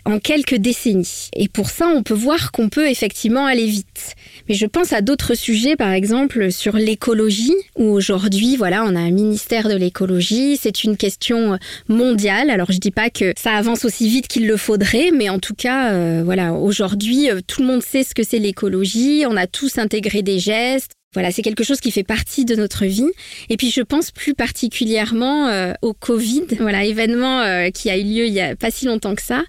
en 0.04 0.18
quelques 0.18 0.56
décennies. 0.56 1.30
Et 1.34 1.48
pour 1.48 1.70
ça, 1.70 1.86
on 1.88 2.02
peut 2.02 2.14
voir 2.14 2.52
qu'on 2.52 2.68
peut 2.68 2.88
effectivement 2.88 3.46
aller 3.46 3.66
vite. 3.66 4.14
Mais 4.48 4.54
je 4.54 4.66
pense 4.66 4.92
à 4.92 5.00
d'autres 5.00 5.34
sujets, 5.34 5.76
par 5.76 5.92
exemple 5.92 6.52
sur 6.52 6.76
l'écologie, 6.76 7.54
où 7.76 7.84
aujourd'hui, 7.84 8.56
voilà, 8.56 8.84
on 8.84 8.94
a 8.94 9.00
un 9.00 9.10
ministère 9.10 9.68
de 9.68 9.74
l'écologie, 9.74 10.58
c'est 10.60 10.84
une 10.84 10.96
question 10.96 11.58
mondiale. 11.88 12.50
Alors 12.50 12.70
je 12.70 12.78
dis 12.78 12.90
pas 12.90 13.10
que 13.10 13.32
ça 13.36 13.52
avance 13.52 13.84
aussi 13.84 14.08
vite 14.08 14.28
qu'il 14.28 14.46
le 14.46 14.56
faudrait, 14.56 15.10
mais 15.12 15.28
en 15.28 15.38
tout 15.38 15.54
cas, 15.54 15.92
euh, 15.92 16.22
voilà, 16.24 16.52
aujourd'hui, 16.52 17.30
euh, 17.30 17.40
tout 17.46 17.62
le 17.62 17.68
monde 17.68 17.82
sait 17.82 18.04
ce 18.04 18.14
que 18.14 18.22
c'est 18.22 18.38
l'écologie, 18.38 19.24
on 19.28 19.36
a 19.36 19.46
tous 19.46 19.78
intégré 19.78 20.22
des 20.22 20.38
gestes, 20.38 20.92
Voilà, 21.14 21.30
c'est 21.30 21.42
quelque 21.42 21.62
chose 21.62 21.80
qui 21.80 21.92
fait 21.92 22.02
partie 22.02 22.44
de 22.44 22.56
notre 22.56 22.84
vie. 22.86 23.10
Et 23.48 23.56
puis 23.56 23.70
je 23.70 23.80
pense 23.80 24.10
plus 24.10 24.34
particulièrement 24.34 25.46
euh, 25.48 25.72
au 25.80 25.94
Covid, 25.94 26.46
voilà, 26.58 26.84
événement 26.84 27.40
euh, 27.40 27.70
qui 27.70 27.88
a 27.88 27.96
eu 27.96 28.02
lieu 28.02 28.26
il 28.26 28.32
y 28.32 28.40
a 28.40 28.56
pas 28.56 28.72
si 28.72 28.86
longtemps 28.86 29.14
que 29.14 29.22
ça, 29.22 29.44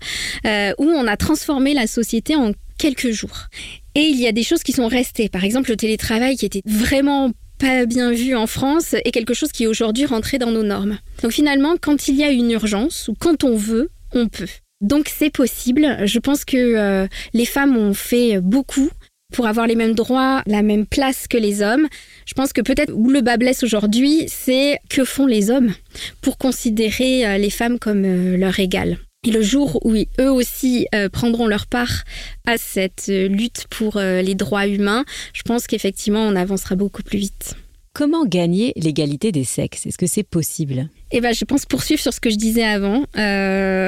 euh, 0.46 0.74
où 0.78 0.86
on 0.86 1.08
a 1.08 1.18
transformé 1.18 1.74
la 1.74 1.88
société 1.88 2.36
en 2.36 2.52
quelques 2.78 3.12
jours. 3.12 3.48
Et 3.96 4.02
il 4.02 4.20
y 4.20 4.28
a 4.28 4.32
des 4.32 4.44
choses 4.44 4.64
qui 4.64 4.72
sont 4.72 4.88
restées. 4.88 5.30
Par 5.30 5.44
exemple, 5.44 5.70
le 5.70 5.78
télétravail 5.78 6.36
qui 6.36 6.46
était 6.46 6.62
vraiment 6.66 7.32
pas 7.58 7.86
bien 7.86 8.12
vu 8.12 8.36
en 8.36 8.48
France 8.48 8.94
est 8.94 9.12
quelque 9.12 9.34
chose 9.34 9.52
qui 9.52 9.64
est 9.64 9.68
aujourd'hui 9.68 10.06
rentré 10.06 10.38
dans 10.38 10.52
nos 10.52 10.64
normes. 10.64 10.98
Donc 11.22 11.32
finalement, 11.32 11.76
quand 11.80 12.08
il 12.08 12.16
y 12.16 12.24
a 12.24 12.32
une 12.32 12.52
urgence 12.52 13.08
ou 13.08 13.16
quand 13.18 13.44
on 13.44 13.56
veut, 13.56 13.90
on 14.14 14.28
peut. 14.28 14.50
Donc 14.82 15.10
c'est 15.16 15.30
possible. 15.30 15.98
Je 16.06 16.20
pense 16.20 16.44
que 16.44 17.08
les 17.34 17.46
femmes 17.46 17.78
ont 17.78 17.94
fait 17.94 18.42
beaucoup 18.42 18.90
pour 19.34 19.48
avoir 19.48 19.68
les 19.68 19.76
mêmes 19.76 19.96
droits, 19.96 20.44
la 20.46 20.62
même 20.62 20.86
place 20.86 21.28
que 21.28 21.38
les 21.38 21.62
hommes. 21.62 21.88
Je 22.26 22.34
pense 22.34 22.54
que 22.54 22.62
peut-être 22.62 22.94
où 22.94 23.10
le 23.10 23.22
bas 23.22 23.38
blesse 23.38 23.64
aujourd'hui, 23.64 24.24
c'est 24.28 24.80
que 24.90 25.04
font 25.04 25.26
les 25.26 25.52
hommes 25.52 25.74
pour 26.22 26.38
considérer 26.38 27.26
euh, 27.26 27.38
les 27.38 27.50
femmes 27.50 27.80
comme 27.80 28.06
euh, 28.06 28.38
leur 28.38 28.60
égales. 28.60 28.98
Et 29.26 29.32
le 29.32 29.42
jour 29.42 29.80
où 29.86 29.96
eux 29.96 30.32
aussi 30.32 30.88
euh, 30.94 31.10
prendront 31.10 31.48
leur 31.48 31.68
part 31.68 32.04
à 32.46 32.58
cette 32.58 33.08
lutte 33.08 33.66
pour 33.70 34.00
les 34.00 34.36
droits 34.36 34.68
humains, 34.68 35.04
je 35.34 35.42
pense 35.42 35.68
qu'effectivement 35.68 36.22
on 36.22 36.36
avancera 36.36 36.76
beaucoup 36.76 37.04
plus 37.04 37.18
vite. 37.18 37.56
Comment 37.96 38.26
gagner 38.26 38.74
l'égalité 38.76 39.32
des 39.32 39.46
sexes? 39.46 39.86
Est-ce 39.86 39.98
que 39.98 40.06
c'est 40.06 40.24
possible? 40.24 40.90
Eh 41.12 41.22
ben, 41.22 41.34
je 41.34 41.46
pense 41.46 41.66
poursuivre 41.66 42.02
sur 42.02 42.12
ce 42.12 42.20
que 42.20 42.30
je 42.30 42.36
disais 42.36 42.66
avant. 42.66 43.06
Euh, 43.18 43.88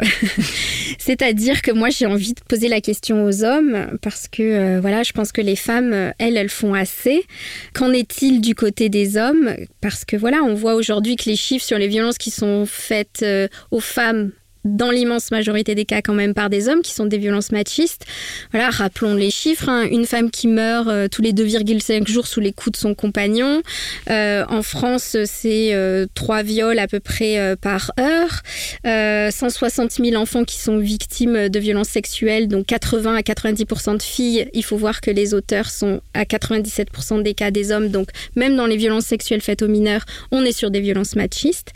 c'est-à-dire 0.98 1.62
que 1.62 1.72
moi, 1.72 1.89
j'ai 1.89 2.06
envie 2.06 2.34
de 2.34 2.39
poser 2.48 2.70
la 2.70 2.79
question 2.79 3.25
aux 3.25 3.44
hommes 3.44 3.98
parce 4.01 4.29
que, 4.29 4.44
euh, 4.44 4.79
voilà, 4.79 5.03
je 5.03 5.12
pense 5.12 5.34
que 5.34 5.41
les 5.41 5.58
femmes, 5.58 6.13
elles, 6.20 6.38
elles 6.38 6.48
font 6.48 6.74
assez. 6.74 7.25
Qu'en 7.74 7.91
est-il 7.91 8.39
du 8.39 8.56
côté 8.56 8.88
des 8.88 9.17
hommes? 9.17 9.53
Parce 9.82 10.06
que, 10.06 10.15
voilà, 10.15 10.41
on 10.41 10.53
voit 10.53 10.75
aujourd'hui 10.75 11.17
que 11.17 11.29
les 11.29 11.36
chiffres 11.36 11.65
sur 11.65 11.77
les 11.77 11.89
violences 11.89 12.17
qui 12.17 12.32
sont 12.32 12.65
faites 12.65 13.24
euh, 13.24 13.50
aux 13.72 13.82
femmes 13.82 14.32
dans 14.66 14.92
l'immense 14.92 15.32
majorité 15.32 15.76
des 15.76 15.86
cas 15.86 16.02
quand 16.02 16.14
même 16.14 16.34
par 16.34 16.50
des 16.50 16.70
hommes 16.70 16.82
qui 16.82 16.92
sont 16.92 17.06
des 17.06 17.18
violences 17.18 17.52
machistes. 17.52 18.06
Voilà, 18.52 18.70
rappelons 18.70 19.16
les 19.16 19.32
chiffres. 19.32 19.70
Hein. 19.70 19.88
Une 19.90 20.06
femme 20.06 20.32
qui 20.32 20.48
meurt 20.48 20.88
euh, 20.88 21.08
tous 21.08 21.22
les 21.22 21.34
2,5 21.34 22.08
jours 22.08 22.28
sous 22.28 22.40
les 22.40 22.52
coups 22.52 22.74
de 22.74 22.78
son 22.78 22.94
compagnon. 22.94 23.62
Euh, 24.10 24.46
en 24.50 24.62
France, 24.62 25.18
c'est 25.26 25.74
euh, 25.74 26.06
trois 26.14 26.44
viols 26.44 26.80
à 26.80 26.88
peu 26.88 27.00
près 27.00 27.56
par 27.62 27.92
heure. 28.00 28.42
160 28.84 29.92
000 29.92 30.16
enfants 30.16 30.44
qui 30.44 30.58
sont 30.58 30.78
victimes 30.78 31.50
de 31.50 31.60
violences 31.60 31.90
sexuelles, 31.90 32.48
donc 32.48 32.66
80 32.68 33.16
à 33.16 33.22
90% 33.22 33.98
de 33.98 34.02
filles. 34.02 34.50
Il 34.54 34.64
faut 34.64 34.78
voir 34.78 35.02
que 35.02 35.12
les 35.12 35.34
auteurs 35.34 35.70
sont 35.70 36.02
à 36.14 36.24
97% 36.24 37.22
des 37.24 37.34
cas 37.34 37.52
des 37.52 37.72
hommes. 37.72 37.90
Donc 37.90 38.10
même 38.36 38.56
dans 38.56 38.66
les 38.66 38.78
violences 38.78 39.06
sexuelles 39.06 39.42
faites 39.42 39.62
aux 39.62 39.68
mineurs, 39.68 40.06
on 40.32 40.44
est 40.44 40.52
sur 40.52 40.72
des 40.72 40.80
violences 40.80 41.16
machistes. 41.16 41.74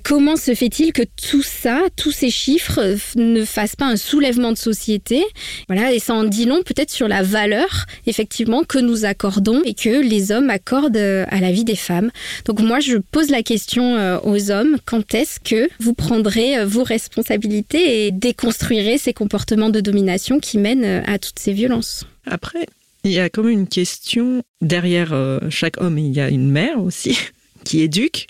Comment 0.00 0.36
se 0.36 0.54
fait-il 0.54 0.92
que 0.92 1.02
tout 1.02 1.42
ça, 1.42 1.82
tous 1.96 2.12
ces 2.12 2.30
chiffres 2.30 2.80
euh, 2.80 2.96
ne 3.16 3.44
fassent 3.44 3.76
pas 3.76 3.86
un 3.86 3.96
soulèvement 3.96 4.52
de 4.52 4.56
société? 4.56 5.22
Voilà, 5.68 5.92
et 5.92 5.98
ça 5.98 6.14
en 6.14 6.24
dit 6.24 6.46
long 6.46 6.62
peut-être 6.62 6.90
sur 6.90 7.08
la 7.08 7.22
valeur 7.22 7.86
effectivement 8.06 8.64
que 8.64 8.78
nous 8.78 9.04
accordons 9.04 9.62
et 9.64 9.74
que 9.74 10.02
les 10.02 10.32
hommes 10.32 10.50
accordent 10.50 10.96
euh, 10.96 11.26
à 11.28 11.40
la 11.40 11.52
vie 11.52 11.64
des 11.64 11.76
femmes. 11.76 12.10
Donc 12.46 12.60
moi, 12.60 12.80
je 12.80 12.96
pose 12.96 13.28
la 13.28 13.42
question 13.42 13.96
euh, 13.96 14.18
aux 14.22 14.50
hommes 14.50 14.78
quand 14.86 15.14
est-ce 15.14 15.40
que 15.40 15.68
vous 15.78 15.94
prendrez 15.94 16.64
vos 16.64 16.84
responsabilités 16.84 18.06
et 18.06 18.10
déconstruirez 18.10 18.98
ces 18.98 19.12
comportements 19.12 19.70
de 19.70 19.80
domination 19.80 20.40
qui 20.40 20.58
mènent 20.58 21.02
à 21.06 21.18
toutes 21.18 21.38
ces 21.38 21.52
violences? 21.52 22.06
Après, 22.26 22.66
il 23.04 23.12
y 23.12 23.18
a 23.18 23.28
comme 23.28 23.48
une 23.48 23.68
question 23.68 24.42
derrière 24.60 25.14
chaque 25.50 25.80
homme, 25.80 25.98
il 25.98 26.12
y 26.12 26.20
a 26.20 26.28
une 26.28 26.50
mère 26.50 26.82
aussi 26.82 27.16
qui 27.64 27.82
éduquent. 27.82 28.28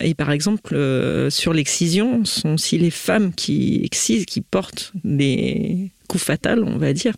Et 0.00 0.14
par 0.14 0.30
exemple, 0.30 0.74
euh, 0.74 1.30
sur 1.30 1.52
l'excision, 1.52 2.24
sont 2.24 2.54
aussi 2.54 2.78
les 2.78 2.90
femmes 2.90 3.32
qui 3.34 3.80
excisent, 3.84 4.26
qui 4.26 4.40
portent 4.40 4.92
des 5.04 5.90
coups 6.10 6.24
fatals, 6.24 6.64
on 6.64 6.76
va 6.76 6.92
dire. 6.92 7.14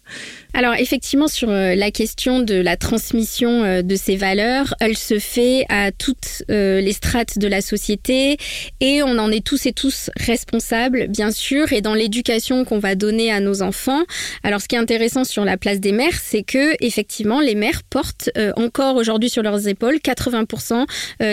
Alors 0.53 0.75
effectivement, 0.75 1.27
sur 1.27 1.49
euh, 1.49 1.75
la 1.75 1.91
question 1.91 2.41
de 2.41 2.57
la 2.57 2.77
transmission 2.77 3.65
euh, 3.65 3.81
de 3.81 3.97
ces 3.97 4.17
valeurs, 4.17 4.75
elle 4.81 4.99
se 4.99 5.19
fait 5.19 5.65
à 5.71 5.93
toutes 5.93 6.43
euh, 6.51 6.83
les 6.83 6.93
strates 6.93 7.39
de 7.39 7.49
la 7.49 7.63
société 7.63 8.37
et 8.81 9.03
on 9.03 9.17
en 9.19 9.31
est 9.31 9.45
tous 9.45 9.65
et 9.65 9.73
tous 9.73 10.11
responsables, 10.17 11.07
bien 11.09 11.31
sûr, 11.31 11.73
et 11.73 11.81
dans 11.81 11.95
l'éducation 11.95 12.67
qu'on 12.67 12.79
va 12.79 12.95
donner 12.95 13.33
à 13.33 13.41
nos 13.41 13.63
enfants. 13.63 14.03
Alors 14.43 14.61
ce 14.61 14.69
qui 14.69 14.75
est 14.75 14.79
intéressant 14.79 15.25
sur 15.25 15.47
la 15.47 15.57
place 15.57 15.81
des 15.81 15.93
mères, 15.93 16.21
c'est 16.23 16.43
que 16.43 16.75
effectivement, 16.85 17.41
les 17.41 17.55
mères 17.55 17.83
portent 17.89 18.29
encore 18.57 18.97
aujourd'hui 18.97 19.31
sur 19.31 19.43
leurs 19.43 19.69
épaules 19.69 19.97
80% 19.97 20.85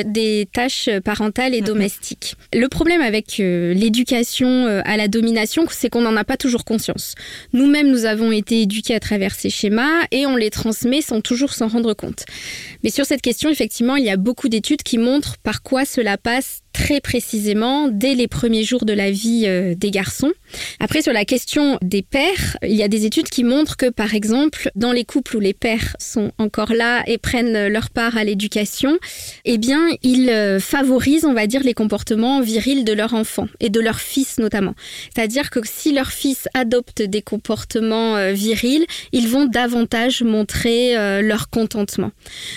des 0.06 0.48
tâches 0.54 0.90
parentales 1.04 1.54
et 1.54 1.62
domestiques. 1.62 2.36
Le 2.54 2.68
problème 2.68 3.02
avec 3.02 3.38
l'éducation 3.38 4.66
à 4.86 4.98
la 4.98 5.08
domination, 5.08 5.66
c'est 5.70 5.90
qu'on 5.90 6.02
n'en 6.02 6.16
a 6.16 6.24
pas 6.24 6.38
toujours 6.38 6.64
conscience. 6.64 7.16
Nous-mêmes, 7.52 7.90
nous 7.90 8.06
avons 8.06 8.32
été 8.32 8.62
éduqués 8.62 8.96
à 8.96 9.00
travers 9.00 9.34
ces 9.34 9.50
schémas 9.50 10.06
et 10.12 10.26
on 10.26 10.36
les 10.36 10.50
transmet 10.50 11.02
sans 11.02 11.22
toujours 11.22 11.54
s'en 11.54 11.68
rendre 11.68 11.94
compte. 11.94 12.26
Mais 12.84 12.92
sur 12.92 13.06
cette 13.06 13.22
question, 13.22 13.50
effectivement, 13.50 13.96
il 13.96 14.06
y 14.06 14.10
a 14.10 14.18
beaucoup 14.18 14.50
d'études 14.50 14.84
qui 14.84 14.98
montrent 14.98 15.38
par 15.38 15.64
quoi 15.64 15.86
cela 15.86 16.18
passe 16.18 16.62
très 16.74 17.02
précisément 17.02 17.88
dès 17.88 18.16
les 18.16 18.28
premiers 18.28 18.64
jours 18.64 18.86
de 18.86 18.94
la 18.94 19.12
vie 19.12 19.44
euh, 19.46 19.76
des 19.76 19.92
garçons. 19.92 20.32
Après, 20.80 21.02
sur 21.02 21.14
la 21.14 21.26
question 21.26 21.78
des 21.82 22.02
pères, 22.02 22.58
il 22.64 22.76
y 22.76 22.84
a 22.84 22.88
des 22.88 23.06
études 23.06 23.30
qui 23.30 23.44
montrent 23.44 23.78
que, 23.78 23.90
par 23.90 24.16
exemple, 24.16 24.72
dans 24.76 24.92
les 24.92 25.06
couples 25.06 25.38
où 25.38 25.40
les 25.40 25.54
pères 25.54 25.96
sont 26.00 26.32
encore 26.38 26.74
là 26.74 27.04
et 27.08 27.18
prennent 27.18 27.68
leur 27.68 27.90
part 27.90 28.18
à 28.18 28.24
l'éducation, 28.24 28.98
eh 29.46 29.58
bien, 29.58 29.90
ils 30.04 30.30
euh, 30.30 30.60
favorisent, 30.60 31.26
on 31.26 31.34
va 31.34 31.48
dire, 31.48 31.64
les 31.64 31.74
comportements 31.74 32.42
virils 32.42 32.84
de 32.84 32.94
leur 32.94 33.14
enfant 33.14 33.48
et 33.60 33.70
de 33.70 33.80
leur 33.80 34.00
fils 34.00 34.38
notamment. 34.38 34.74
C'est-à-dire 35.14 35.50
que 35.50 35.60
si 35.64 35.94
leur 35.94 36.12
fils 36.12 36.48
adopte 36.54 37.02
des 37.02 37.22
comportements 37.22 38.16
euh, 38.16 38.32
virils, 38.32 38.86
ils 39.12 39.28
vont 39.28 39.46
davantage 39.46 40.24
montrer 40.24 40.96
leur 41.22 41.50
contentement. 41.50 42.12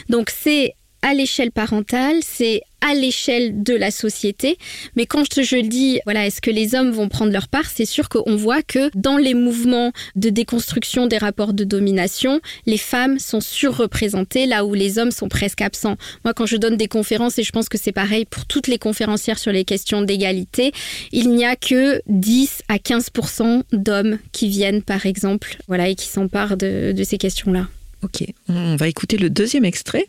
Donc, 0.08 0.30
c'est 0.30 0.74
à 1.02 1.14
l'échelle 1.14 1.50
parentale, 1.50 2.16
c'est 2.22 2.62
à 2.82 2.94
l'échelle 2.94 3.62
de 3.62 3.74
la 3.74 3.90
société. 3.90 4.58
Mais 4.96 5.06
quand 5.06 5.24
je, 5.24 5.56
le 5.56 5.62
dis, 5.62 6.00
voilà, 6.04 6.26
est-ce 6.26 6.40
que 6.40 6.50
les 6.50 6.74
hommes 6.74 6.90
vont 6.90 7.08
prendre 7.08 7.32
leur 7.32 7.48
part 7.48 7.66
C'est 7.66 7.86
sûr 7.86 8.08
qu'on 8.08 8.36
voit 8.36 8.62
que 8.62 8.90
dans 8.94 9.16
les 9.16 9.34
mouvements 9.34 9.92
de 10.16 10.28
déconstruction 10.28 11.06
des 11.06 11.18
rapports 11.18 11.54
de 11.54 11.64
domination, 11.64 12.40
les 12.66 12.78
femmes 12.78 13.18
sont 13.18 13.40
surreprésentées 13.40 14.46
là 14.46 14.64
où 14.64 14.74
les 14.74 14.98
hommes 14.98 15.10
sont 15.10 15.28
presque 15.28 15.62
absents. 15.62 15.96
Moi, 16.24 16.34
quand 16.34 16.46
je 16.46 16.56
donne 16.56 16.76
des 16.76 16.88
conférences, 16.88 17.38
et 17.38 17.42
je 17.42 17.52
pense 17.52 17.68
que 17.68 17.78
c'est 17.78 17.92
pareil 17.92 18.24
pour 18.24 18.46
toutes 18.46 18.66
les 18.66 18.78
conférencières 18.78 19.38
sur 19.38 19.52
les 19.52 19.64
questions 19.64 20.02
d'égalité, 20.02 20.72
il 21.12 21.30
n'y 21.30 21.44
a 21.44 21.56
que 21.56 22.02
10 22.08 22.62
à 22.68 22.76
15% 22.76 23.62
d'hommes 23.72 24.18
qui 24.32 24.48
viennent, 24.48 24.82
par 24.82 25.06
exemple, 25.06 25.56
voilà, 25.68 25.88
et 25.88 25.94
qui 25.94 26.06
s'emparent 26.06 26.56
de, 26.56 26.92
de 26.92 27.04
ces 27.04 27.18
questions-là. 27.18 27.68
Ok, 28.02 28.24
on 28.48 28.74
va 28.76 28.88
écouter 28.88 29.16
le 29.16 29.30
deuxième 29.30 29.64
extrait. 29.64 30.08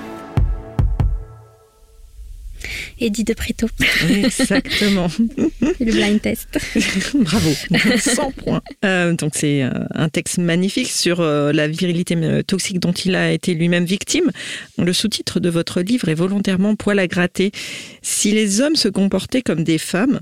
Eddie 3.01 3.23
de 3.23 3.33
Préto. 3.33 3.67
Exactement. 4.09 5.07
le 5.79 5.91
blind 5.91 6.21
test. 6.21 6.59
Bravo, 7.15 7.51
100 7.97 8.31
points. 8.31 8.61
Euh, 8.85 9.13
donc 9.13 9.31
c'est 9.35 9.63
euh, 9.63 9.71
un 9.93 10.09
texte 10.09 10.37
magnifique 10.37 10.87
sur 10.87 11.19
euh, 11.19 11.51
la 11.51 11.67
virilité 11.67 12.15
toxique 12.45 12.79
dont 12.79 12.91
il 12.91 13.15
a 13.15 13.31
été 13.31 13.53
lui-même 13.53 13.85
victime. 13.85 14.31
Le 14.77 14.93
sous-titre 14.93 15.39
de 15.39 15.49
votre 15.49 15.81
livre 15.81 16.09
est 16.09 16.13
volontairement 16.13 16.75
poil 16.75 16.99
à 16.99 17.07
gratter. 17.07 17.51
Si 18.01 18.31
les 18.31 18.61
hommes 18.61 18.75
se 18.75 18.87
comportaient 18.87 19.41
comme 19.41 19.63
des 19.63 19.77
femmes, 19.77 20.19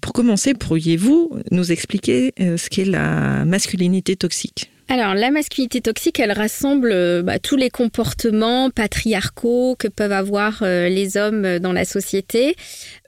pour 0.00 0.12
commencer, 0.12 0.54
pourriez-vous 0.54 1.30
nous 1.50 1.72
expliquer 1.72 2.32
ce 2.38 2.68
qu'est 2.68 2.84
la 2.84 3.44
masculinité 3.44 4.16
toxique? 4.16 4.70
Alors, 4.92 5.14
la 5.14 5.30
masculinité 5.30 5.80
toxique, 5.80 6.18
elle 6.18 6.32
rassemble 6.32 6.90
euh, 6.90 7.22
bah, 7.22 7.38
tous 7.38 7.54
les 7.54 7.70
comportements 7.70 8.70
patriarcaux 8.70 9.76
que 9.78 9.86
peuvent 9.86 10.10
avoir 10.10 10.64
euh, 10.64 10.88
les 10.88 11.16
hommes 11.16 11.60
dans 11.60 11.72
la 11.72 11.84
société. 11.84 12.56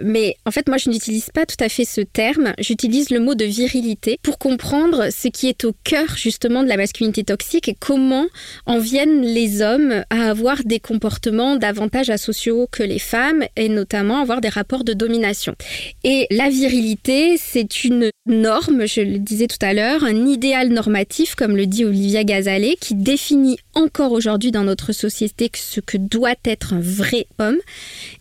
Mais 0.00 0.36
en 0.46 0.52
fait, 0.52 0.68
moi, 0.68 0.76
je 0.78 0.90
n'utilise 0.90 1.30
pas 1.30 1.44
tout 1.44 1.56
à 1.58 1.68
fait 1.68 1.84
ce 1.84 2.00
terme. 2.00 2.54
J'utilise 2.60 3.10
le 3.10 3.18
mot 3.18 3.34
de 3.34 3.44
virilité 3.44 4.20
pour 4.22 4.38
comprendre 4.38 5.08
ce 5.10 5.26
qui 5.26 5.48
est 5.48 5.64
au 5.64 5.74
cœur 5.82 6.16
justement 6.16 6.62
de 6.62 6.68
la 6.68 6.76
masculinité 6.76 7.24
toxique 7.24 7.68
et 7.68 7.74
comment 7.74 8.28
en 8.66 8.78
viennent 8.78 9.22
les 9.22 9.60
hommes 9.60 10.04
à 10.08 10.30
avoir 10.30 10.58
des 10.64 10.78
comportements 10.78 11.56
davantage 11.56 12.10
asociaux 12.10 12.68
que 12.70 12.84
les 12.84 13.00
femmes 13.00 13.42
et 13.56 13.68
notamment 13.68 14.20
avoir 14.20 14.40
des 14.40 14.50
rapports 14.50 14.84
de 14.84 14.92
domination. 14.92 15.56
Et 16.04 16.28
la 16.30 16.48
virilité, 16.48 17.38
c'est 17.38 17.82
une 17.82 18.12
norme, 18.26 18.86
je 18.86 19.00
le 19.00 19.18
disais 19.18 19.48
tout 19.48 19.56
à 19.62 19.74
l'heure, 19.74 20.04
un 20.04 20.26
idéal 20.26 20.68
normatif, 20.68 21.34
comme 21.34 21.56
le 21.56 21.66
dit 21.72 21.84
Olivia 21.86 22.22
Gazalet, 22.22 22.76
qui 22.78 22.94
définit 22.94 23.56
encore 23.74 24.12
aujourd'hui 24.12 24.52
dans 24.52 24.62
notre 24.62 24.92
société 24.92 25.50
ce 25.54 25.80
que 25.80 25.96
doit 25.96 26.34
être 26.44 26.74
un 26.74 26.80
vrai 26.80 27.26
homme. 27.38 27.56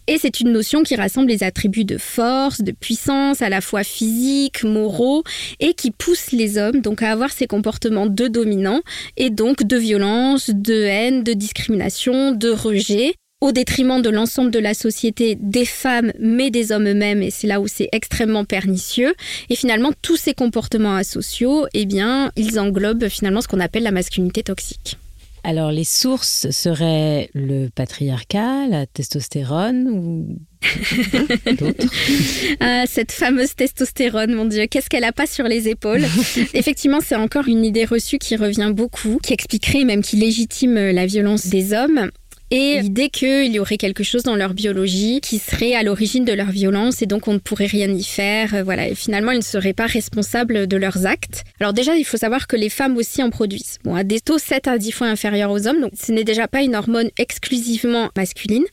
Et 0.07 0.17
c'est 0.17 0.39
une 0.39 0.53
notion 0.53 0.83
qui 0.83 0.95
rassemble 0.95 1.27
les 1.27 1.43
attributs 1.43 1.83
de 1.83 1.97
force, 1.97 2.61
de 2.61 2.71
puissance, 2.71 3.41
à 3.41 3.49
la 3.49 3.59
fois 3.59 3.83
physiques, 3.83 4.63
moraux, 4.63 5.23
et 5.59 5.73
qui 5.73 5.91
pousse 5.91 6.31
les 6.31 6.57
hommes 6.57 6.79
donc 6.79 7.03
à 7.03 7.11
avoir 7.11 7.31
ces 7.31 7.45
comportements 7.45 8.07
de 8.07 8.27
dominants 8.27 8.81
et 9.17 9.29
donc 9.29 9.63
de 9.63 9.77
violence, 9.77 10.49
de 10.49 10.83
haine, 10.83 11.23
de 11.23 11.33
discrimination, 11.33 12.31
de 12.31 12.49
rejet 12.49 13.13
au 13.41 13.51
détriment 13.51 14.01
de 14.01 14.09
l'ensemble 14.09 14.51
de 14.51 14.59
la 14.59 14.75
société, 14.75 15.35
des 15.35 15.65
femmes, 15.65 16.13
mais 16.19 16.51
des 16.51 16.71
hommes 16.71 16.87
eux-mêmes, 16.87 17.23
et 17.23 17.31
c'est 17.31 17.47
là 17.47 17.59
où 17.59 17.67
c'est 17.67 17.89
extrêmement 17.91 18.45
pernicieux. 18.45 19.15
Et 19.49 19.55
finalement, 19.55 19.91
tous 20.03 20.15
ces 20.15 20.35
comportements 20.35 20.95
asociaux, 20.95 21.65
eh 21.73 21.85
bien, 21.85 22.31
ils 22.37 22.59
englobent 22.59 23.09
finalement 23.09 23.41
ce 23.41 23.47
qu'on 23.47 23.59
appelle 23.59 23.83
la 23.83 23.91
masculinité 23.91 24.43
toxique. 24.43 24.97
Alors, 25.43 25.71
les 25.71 25.85
sources 25.85 26.51
seraient 26.51 27.31
le 27.33 27.69
patriarcat, 27.69 28.67
la 28.67 28.85
testostérone 28.85 29.87
ou 29.89 30.37
d'autres 31.57 31.87
ah, 32.59 32.83
Cette 32.85 33.11
fameuse 33.11 33.55
testostérone, 33.55 34.35
mon 34.35 34.45
Dieu, 34.45 34.67
qu'est-ce 34.67 34.87
qu'elle 34.87 35.03
a 35.03 35.11
pas 35.11 35.25
sur 35.25 35.45
les 35.45 35.67
épaules? 35.67 36.03
Effectivement, 36.53 36.99
c'est 37.03 37.15
encore 37.15 37.47
une 37.47 37.65
idée 37.65 37.85
reçue 37.85 38.19
qui 38.19 38.35
revient 38.35 38.71
beaucoup, 38.71 39.17
qui 39.23 39.33
expliquerait 39.33 39.83
même 39.83 40.03
qui 40.03 40.17
légitime 40.17 40.75
la 40.75 41.07
violence 41.07 41.47
des 41.47 41.73
hommes 41.73 42.11
et 42.51 42.81
l'idée 42.81 43.09
qu'il 43.09 43.51
y 43.53 43.59
aurait 43.59 43.77
quelque 43.77 44.03
chose 44.03 44.23
dans 44.23 44.35
leur 44.35 44.53
biologie 44.53 45.21
qui 45.21 45.39
serait 45.39 45.73
à 45.73 45.83
l'origine 45.83 46.25
de 46.25 46.33
leur 46.33 46.51
violence 46.51 47.01
et 47.01 47.05
donc 47.05 47.29
on 47.29 47.33
ne 47.33 47.39
pourrait 47.39 47.65
rien 47.65 47.89
y 47.89 48.03
faire. 48.03 48.53
Euh, 48.53 48.63
voilà, 48.63 48.89
et 48.89 48.95
finalement 48.95 49.31
ils 49.31 49.37
ne 49.37 49.43
seraient 49.43 49.71
pas 49.71 49.85
responsables 49.85 50.67
de 50.67 50.75
leurs 50.77 51.05
actes. 51.05 51.45
Alors 51.61 51.71
déjà, 51.71 51.95
il 51.95 52.03
faut 52.03 52.17
savoir 52.17 52.47
que 52.47 52.57
les 52.57 52.67
femmes 52.67 52.97
aussi 52.97 53.23
en 53.23 53.29
produisent. 53.29 53.77
Bon, 53.85 53.95
à 53.95 54.03
des 54.03 54.19
taux 54.19 54.37
7 54.37 54.67
à 54.67 54.77
10 54.77 54.91
fois 54.91 55.07
inférieurs 55.07 55.49
aux 55.49 55.65
hommes, 55.65 55.79
donc 55.79 55.93
ce 55.97 56.11
n'est 56.11 56.25
déjà 56.25 56.49
pas 56.49 56.61
une 56.61 56.75
hormone 56.75 57.09
exclusivement 57.17 58.09
masculine. 58.17 58.65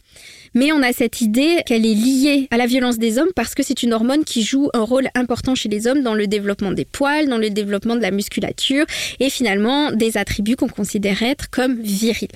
Mais 0.54 0.72
on 0.72 0.82
a 0.82 0.92
cette 0.92 1.20
idée 1.20 1.58
qu'elle 1.64 1.86
est 1.86 1.94
liée 1.94 2.48
à 2.50 2.56
la 2.56 2.66
violence 2.66 2.98
des 2.98 3.18
hommes 3.18 3.30
parce 3.36 3.54
que 3.54 3.62
c'est 3.62 3.84
une 3.84 3.92
hormone 3.92 4.24
qui 4.24 4.42
joue 4.42 4.70
un 4.74 4.82
rôle 4.82 5.08
important 5.14 5.54
chez 5.54 5.68
les 5.68 5.86
hommes 5.86 6.02
dans 6.02 6.14
le 6.14 6.26
développement 6.26 6.72
des 6.72 6.84
poils, 6.84 7.28
dans 7.28 7.38
le 7.38 7.50
développement 7.50 7.94
de 7.94 8.02
la 8.02 8.10
musculature 8.10 8.86
et 9.20 9.30
finalement 9.30 9.92
des 9.92 10.16
attributs 10.16 10.56
qu'on 10.56 10.68
considère 10.68 11.22
être 11.22 11.48
comme 11.50 11.80
virils. 11.80 12.28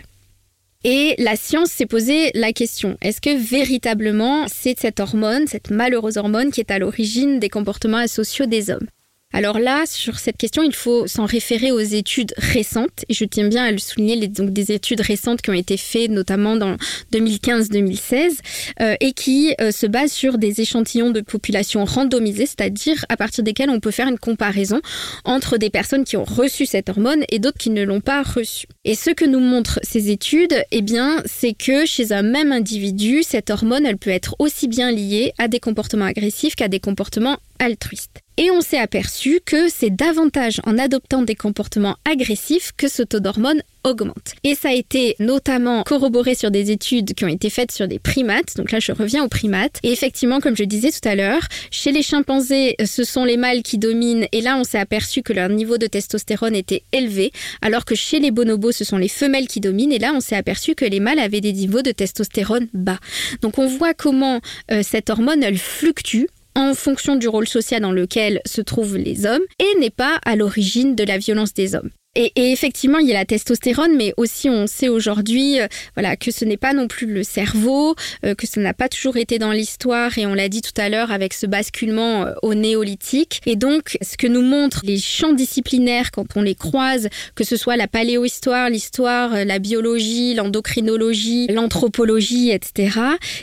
Et 0.84 1.14
la 1.18 1.36
science 1.36 1.70
s'est 1.70 1.86
posé 1.86 2.32
la 2.34 2.52
question, 2.52 2.96
est-ce 3.02 3.20
que 3.20 3.36
véritablement 3.36 4.46
c'est 4.48 4.76
cette 4.76 4.98
hormone, 4.98 5.46
cette 5.46 5.70
malheureuse 5.70 6.16
hormone 6.16 6.50
qui 6.50 6.60
est 6.60 6.72
à 6.72 6.80
l'origine 6.80 7.38
des 7.38 7.48
comportements 7.48 7.98
asociaux 7.98 8.46
des 8.46 8.70
hommes? 8.70 8.88
Alors 9.32 9.58
là, 9.58 9.84
sur 9.86 10.18
cette 10.18 10.36
question, 10.36 10.62
il 10.62 10.74
faut 10.74 11.06
s'en 11.06 11.24
référer 11.24 11.72
aux 11.72 11.80
études 11.80 12.34
récentes, 12.36 13.04
et 13.08 13.14
je 13.14 13.24
tiens 13.24 13.48
bien 13.48 13.64
à 13.64 13.72
le 13.72 13.78
souligner, 13.78 14.28
donc 14.28 14.50
des 14.50 14.72
études 14.72 15.00
récentes 15.00 15.42
qui 15.42 15.50
ont 15.50 15.54
été 15.54 15.76
faites 15.76 16.10
notamment 16.10 16.56
dans 16.56 16.76
2015-2016, 17.12 18.38
euh, 18.80 18.94
et 19.00 19.12
qui 19.12 19.54
euh, 19.60 19.70
se 19.70 19.86
basent 19.86 20.12
sur 20.12 20.38
des 20.38 20.60
échantillons 20.60 21.10
de 21.10 21.20
population 21.20 21.84
randomisés, 21.84 22.46
c'est-à-dire 22.46 23.04
à 23.08 23.16
partir 23.16 23.42
desquels 23.42 23.70
on 23.70 23.80
peut 23.80 23.90
faire 23.90 24.08
une 24.08 24.18
comparaison 24.18 24.80
entre 25.24 25.56
des 25.56 25.70
personnes 25.70 26.04
qui 26.04 26.16
ont 26.16 26.24
reçu 26.24 26.66
cette 26.66 26.88
hormone 26.88 27.24
et 27.30 27.38
d'autres 27.38 27.58
qui 27.58 27.70
ne 27.70 27.82
l'ont 27.84 28.00
pas 28.00 28.22
reçue. 28.22 28.66
Et 28.84 28.94
ce 28.94 29.10
que 29.10 29.24
nous 29.24 29.40
montrent 29.40 29.80
ces 29.82 30.10
études, 30.10 30.54
eh 30.70 30.82
bien, 30.82 31.22
c'est 31.24 31.54
que 31.54 31.86
chez 31.86 32.12
un 32.12 32.22
même 32.22 32.52
individu, 32.52 33.22
cette 33.22 33.50
hormone, 33.50 33.86
elle 33.86 33.98
peut 33.98 34.10
être 34.10 34.36
aussi 34.38 34.68
bien 34.68 34.90
liée 34.90 35.32
à 35.38 35.48
des 35.48 35.60
comportements 35.60 36.04
agressifs 36.04 36.54
qu'à 36.54 36.68
des 36.68 36.80
comportements 36.80 37.38
altruistes. 37.58 38.20
Et 38.42 38.50
on 38.50 38.60
s'est 38.60 38.76
aperçu 38.76 39.38
que 39.46 39.68
c'est 39.68 39.94
davantage 39.94 40.60
en 40.64 40.76
adoptant 40.76 41.22
des 41.22 41.36
comportements 41.36 41.94
agressifs 42.04 42.72
que 42.76 42.88
ce 42.88 43.04
taux 43.04 43.20
d'hormones 43.20 43.62
augmente. 43.84 44.34
Et 44.42 44.56
ça 44.56 44.70
a 44.70 44.72
été 44.72 45.14
notamment 45.20 45.84
corroboré 45.84 46.34
sur 46.34 46.50
des 46.50 46.72
études 46.72 47.14
qui 47.14 47.24
ont 47.24 47.28
été 47.28 47.50
faites 47.50 47.70
sur 47.70 47.86
des 47.86 48.00
primates. 48.00 48.56
Donc 48.56 48.72
là, 48.72 48.80
je 48.80 48.90
reviens 48.90 49.22
aux 49.22 49.28
primates. 49.28 49.78
Et 49.84 49.92
effectivement, 49.92 50.40
comme 50.40 50.56
je 50.56 50.64
disais 50.64 50.90
tout 50.90 51.08
à 51.08 51.14
l'heure, 51.14 51.46
chez 51.70 51.92
les 51.92 52.02
chimpanzés, 52.02 52.74
ce 52.84 53.04
sont 53.04 53.24
les 53.24 53.36
mâles 53.36 53.62
qui 53.62 53.78
dominent. 53.78 54.26
Et 54.32 54.40
là, 54.40 54.56
on 54.56 54.64
s'est 54.64 54.80
aperçu 54.80 55.22
que 55.22 55.32
leur 55.32 55.48
niveau 55.48 55.78
de 55.78 55.86
testostérone 55.86 56.56
était 56.56 56.82
élevé. 56.90 57.30
Alors 57.60 57.84
que 57.84 57.94
chez 57.94 58.18
les 58.18 58.32
bonobos, 58.32 58.72
ce 58.72 58.82
sont 58.82 58.98
les 58.98 59.06
femelles 59.06 59.46
qui 59.46 59.60
dominent. 59.60 59.92
Et 59.92 60.00
là, 60.00 60.14
on 60.16 60.20
s'est 60.20 60.34
aperçu 60.34 60.74
que 60.74 60.84
les 60.84 60.98
mâles 60.98 61.20
avaient 61.20 61.40
des 61.40 61.52
niveaux 61.52 61.82
de 61.82 61.92
testostérone 61.92 62.66
bas. 62.74 62.98
Donc 63.40 63.58
on 63.58 63.68
voit 63.68 63.94
comment 63.94 64.40
euh, 64.72 64.82
cette 64.82 65.10
hormone, 65.10 65.44
elle 65.44 65.58
fluctue 65.58 66.26
en 66.54 66.74
fonction 66.74 67.16
du 67.16 67.28
rôle 67.28 67.48
social 67.48 67.82
dans 67.82 67.92
lequel 67.92 68.40
se 68.44 68.60
trouvent 68.60 68.96
les 68.96 69.26
hommes 69.26 69.42
et 69.58 69.78
n'est 69.78 69.90
pas 69.90 70.18
à 70.24 70.36
l'origine 70.36 70.94
de 70.94 71.04
la 71.04 71.18
violence 71.18 71.54
des 71.54 71.74
hommes. 71.74 71.90
Et, 72.14 72.30
effectivement, 72.52 72.98
il 72.98 73.08
y 73.08 73.12
a 73.12 73.14
la 73.14 73.24
testostérone, 73.24 73.96
mais 73.96 74.12
aussi 74.18 74.50
on 74.50 74.66
sait 74.66 74.90
aujourd'hui, 74.90 75.58
euh, 75.62 75.66
voilà, 75.94 76.14
que 76.14 76.30
ce 76.30 76.44
n'est 76.44 76.58
pas 76.58 76.74
non 76.74 76.86
plus 76.86 77.06
le 77.06 77.22
cerveau, 77.22 77.94
euh, 78.26 78.34
que 78.34 78.46
ça 78.46 78.60
n'a 78.60 78.74
pas 78.74 78.90
toujours 78.90 79.16
été 79.16 79.38
dans 79.38 79.50
l'histoire, 79.50 80.18
et 80.18 80.26
on 80.26 80.34
l'a 80.34 80.50
dit 80.50 80.60
tout 80.60 80.78
à 80.78 80.90
l'heure 80.90 81.10
avec 81.10 81.32
ce 81.32 81.46
basculement 81.46 82.26
euh, 82.26 82.34
au 82.42 82.52
néolithique. 82.52 83.40
Et 83.46 83.56
donc, 83.56 83.96
ce 84.02 84.18
que 84.18 84.26
nous 84.26 84.42
montrent 84.42 84.82
les 84.84 84.98
champs 84.98 85.32
disciplinaires 85.32 86.10
quand 86.10 86.36
on 86.36 86.42
les 86.42 86.54
croise, 86.54 87.08
que 87.34 87.44
ce 87.44 87.56
soit 87.56 87.78
la 87.78 87.88
paléohistoire, 87.88 88.68
l'histoire, 88.68 89.46
la 89.46 89.58
biologie, 89.58 90.34
l'endocrinologie, 90.34 91.46
l'anthropologie, 91.46 92.50
etc., 92.50 92.90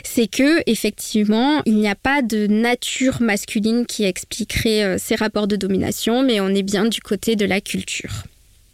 c'est 0.04 0.28
que 0.28 0.62
effectivement, 0.70 1.60
il 1.66 1.74
n'y 1.74 1.88
a 1.88 1.96
pas 1.96 2.22
de 2.22 2.46
nature 2.46 3.20
masculine 3.20 3.84
qui 3.84 4.04
expliquerait 4.04 4.96
ces 4.98 5.16
rapports 5.16 5.48
de 5.48 5.56
domination, 5.56 6.22
mais 6.22 6.40
on 6.40 6.50
est 6.50 6.62
bien 6.62 6.84
du 6.84 7.00
côté 7.00 7.34
de 7.34 7.46
la 7.46 7.60
culture. 7.60 8.26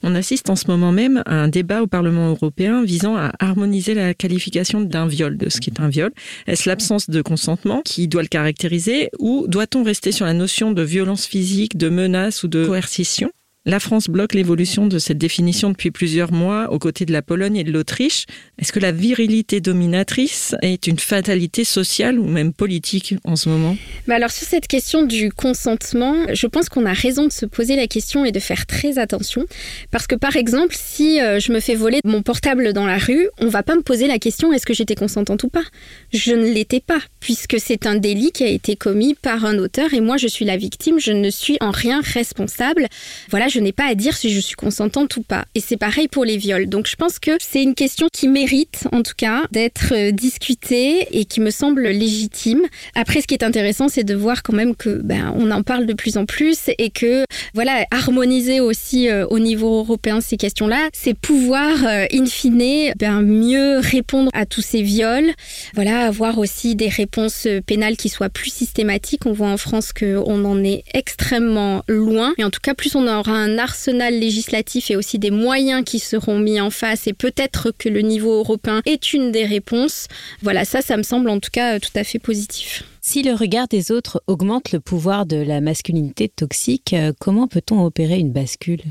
On 0.09 0.15
assiste 0.15 0.51
en 0.51 0.55
ce 0.55 0.69
moment 0.69 0.93
même 0.93 1.25
à 1.27 1.35
un 1.35 1.49
débat 1.49 1.83
au 1.83 1.89
Parlement 1.89 2.29
européen 2.29 2.85
visant 2.85 3.17
à 3.17 3.33
harmoniser 3.41 3.93
la 3.93 4.15
qualification 4.15 4.81
d'un 4.81 5.09
viol, 5.09 5.37
de 5.37 5.49
ce 5.49 5.61
qui 5.61 5.69
est 5.69 5.81
un 5.81 5.89
viol. 5.89 6.13
Est-ce 6.47 6.69
l'absence 6.69 7.11
de 7.11 7.23
consentement 7.23 7.83
qui 7.85 8.07
doit 8.07 8.23
le 8.23 8.29
caractériser 8.29 9.11
ou 9.19 9.47
doit-on 9.49 9.83
rester 9.83 10.13
sur 10.13 10.25
la 10.25 10.33
notion 10.33 10.71
de 10.71 10.83
violence 10.83 11.27
physique, 11.27 11.77
de 11.77 11.89
menace 11.89 12.45
ou 12.45 12.49
de 12.49 12.67
coercition? 12.67 13.33
La 13.67 13.81
France 13.81 14.07
bloque 14.07 14.33
l'évolution 14.33 14.87
de 14.87 15.01
cette 15.01 15.19
définition 15.19 15.71
depuis 15.71 15.91
plusieurs 15.91 16.33
mois 16.33 16.71
aux 16.71 16.79
côtés 16.79 17.05
de 17.05 17.13
la 17.13 17.21
Pologne 17.21 17.57
et 17.57 17.65
de 17.65 17.73
l'Autriche. 17.73 18.27
Est-ce 18.59 18.73
que 18.73 18.79
la 18.79 18.93
virilité 18.93 19.61
dominatrice 19.61 20.55
est 20.63 20.87
une 20.87 21.01
fatalité 21.01 21.65
sociale 21.65 22.21
ou 22.21 22.29
même 22.29 22.53
politique 22.53 23.17
en 23.25 23.35
ce 23.35 23.49
moment? 23.49 23.77
Bah 24.07 24.15
Alors 24.15 24.31
sur 24.31 24.47
cette 24.47 24.69
question 24.69 25.03
du 25.03 25.33
consentement, 25.33 26.15
je 26.33 26.47
pense 26.47 26.69
qu'on 26.69 26.87
a 26.87 26.93
raison 26.93 27.27
de 27.27 27.33
se 27.33 27.45
poser 27.45 27.75
la 27.75 27.89
question 27.89 28.25
et 28.25 28.31
de 28.31 28.39
faire 28.39 28.67
très 28.67 28.99
attention. 28.99 29.45
Parce 29.91 30.07
que 30.07 30.15
par 30.15 30.37
exemple, 30.37 30.77
si 30.79 31.21
euh, 31.21 31.41
je 31.41 31.51
me 31.51 31.59
fais 31.59 31.75
voler 31.75 31.99
mon 32.05 32.23
portable 32.23 32.73
dans 32.73 32.87
la 32.87 32.99
rue, 32.99 33.29
on 33.41 33.49
va 33.49 33.65
pas 33.65 33.75
me 33.75 33.83
poser 33.83 34.07
la 34.07 34.21
question 34.21 34.53
est-ce 34.53 34.65
que 34.65 34.75
j'étais 34.75 34.95
consentante 34.95 35.43
ou 35.43 35.49
pas? 35.49 35.65
Je 36.13 36.35
ne 36.35 36.49
l'étais 36.53 36.81
pas, 36.81 37.01
puisque 37.19 37.59
c'est 37.59 37.85
un 37.87 37.97
délit 37.97 38.31
qui 38.31 38.45
a 38.45 38.49
été 38.49 38.77
commis 38.77 39.17
par 39.21 39.45
un 39.45 39.59
auteur 39.59 39.93
et 39.93 40.01
moi 40.01 40.19
je 40.19 40.29
suis 40.29 40.45
la 40.45 40.57
victime, 40.57 41.01
je 41.01 41.11
ne 41.11 41.31
suis 41.31 41.57
en 41.61 41.73
rien 41.73 42.01
responsable. 42.01 42.87
Voilà, 43.31 43.49
n'ai 43.61 43.73
pas 43.73 43.87
à 43.87 43.95
dire 43.95 44.17
si 44.17 44.31
je 44.31 44.41
suis 44.41 44.55
consentante 44.55 45.17
ou 45.17 45.23
pas. 45.23 45.45
Et 45.55 45.61
c'est 45.61 45.77
pareil 45.77 46.09
pour 46.09 46.25
les 46.25 46.37
viols. 46.37 46.69
Donc 46.69 46.87
je 46.87 46.97
pense 46.97 47.19
que 47.19 47.33
c'est 47.41 47.63
une 47.63 47.75
question 47.75 48.09
qui 48.13 48.29
mérite, 48.29 48.89
en 48.93 49.03
tout 49.03 49.15
cas, 49.17 49.45
d'être 49.51 49.93
euh, 49.93 50.11
discutée 50.11 51.07
et 51.13 51.25
qui 51.25 51.41
me 51.41 51.51
semble 51.51 51.89
légitime. 51.89 52.63
Après, 52.95 53.21
ce 53.21 53.27
qui 53.27 53.35
est 53.35 53.45
intéressant, 53.45 53.89
c'est 53.89 54.05
de 54.05 54.15
voir 54.15 54.43
quand 54.43 54.53
même 54.53 54.75
que 54.75 55.01
ben, 55.03 55.33
on 55.37 55.51
en 55.51 55.63
parle 55.63 55.87
de 55.87 55.93
plus 55.93 56.17
en 56.17 56.27
plus 56.27 56.71
et 56.79 56.91
que 56.91 57.25
voilà, 57.55 57.87
harmoniser 57.91 58.61
aussi 58.61 59.09
euh, 59.09 59.27
au 59.29 59.39
niveau 59.39 59.79
européen 59.79 60.21
ces 60.21 60.37
questions-là, 60.37 60.89
c'est 60.93 61.15
pouvoir, 61.15 61.85
euh, 61.87 62.07
in 62.13 62.27
fine, 62.27 62.93
ben, 62.99 63.23
mieux 63.23 63.79
répondre 63.79 64.31
à 64.35 64.47
tous 64.47 64.63
ces 64.63 64.83
viols. 64.83 65.33
Voilà, 65.75 66.07
avoir 66.07 66.39
aussi 66.39 66.75
des 66.75 66.89
réponses 66.89 67.47
pénales 67.67 67.97
qui 67.97 68.09
soient 68.09 68.29
plus 68.29 68.51
systématiques. 68.51 69.27
On 69.27 69.33
voit 69.33 69.49
en 69.49 69.57
France 69.57 69.93
qu'on 69.93 70.45
en 70.45 70.65
est 70.65 70.85
extrêmement 70.95 71.83
loin. 71.89 72.35
Mais 72.39 72.45
en 72.45 72.51
tout 72.51 72.61
cas, 72.63 72.75
plus 72.75 72.95
on 72.95 73.07
aura 73.07 73.33
un 73.33 73.46
un 73.47 73.59
arsenal 73.59 74.19
législatif 74.19 74.91
et 74.91 74.97
aussi 74.97 75.19
des 75.19 75.31
moyens 75.31 75.85
qui 75.85 76.01
seront 76.01 76.39
mis 76.39 76.61
en 76.61 76.71
face 76.71 77.07
et 77.07 77.13
peut-être 77.13 77.71
que 77.71 77.89
le 77.89 78.01
niveau 78.01 78.33
européen 78.33 78.83
est 78.85 79.13
une 79.13 79.31
des 79.31 79.45
réponses. 79.45 80.09
Voilà, 80.43 80.65
ça, 80.65 80.83
ça 80.83 80.97
me 80.97 81.03
semble 81.03 81.31
en 81.31 81.39
tout 81.39 81.51
cas 81.53 81.79
tout 81.79 81.91
à 81.95 82.03
fait 82.03 82.19
positif. 82.19 82.83
Si 83.01 83.23
le 83.23 83.35
regard 83.35 83.69
des 83.69 83.93
autres 83.93 84.21
augmente 84.27 84.73
le 84.73 84.81
pouvoir 84.81 85.27
de 85.27 85.37
la 85.37 85.61
masculinité 85.61 86.29
toxique, 86.29 86.93
euh, 86.93 87.13
comment 87.21 87.47
peut-on 87.47 87.85
opérer 87.85 88.19
une 88.19 88.33
bascule? 88.33 88.83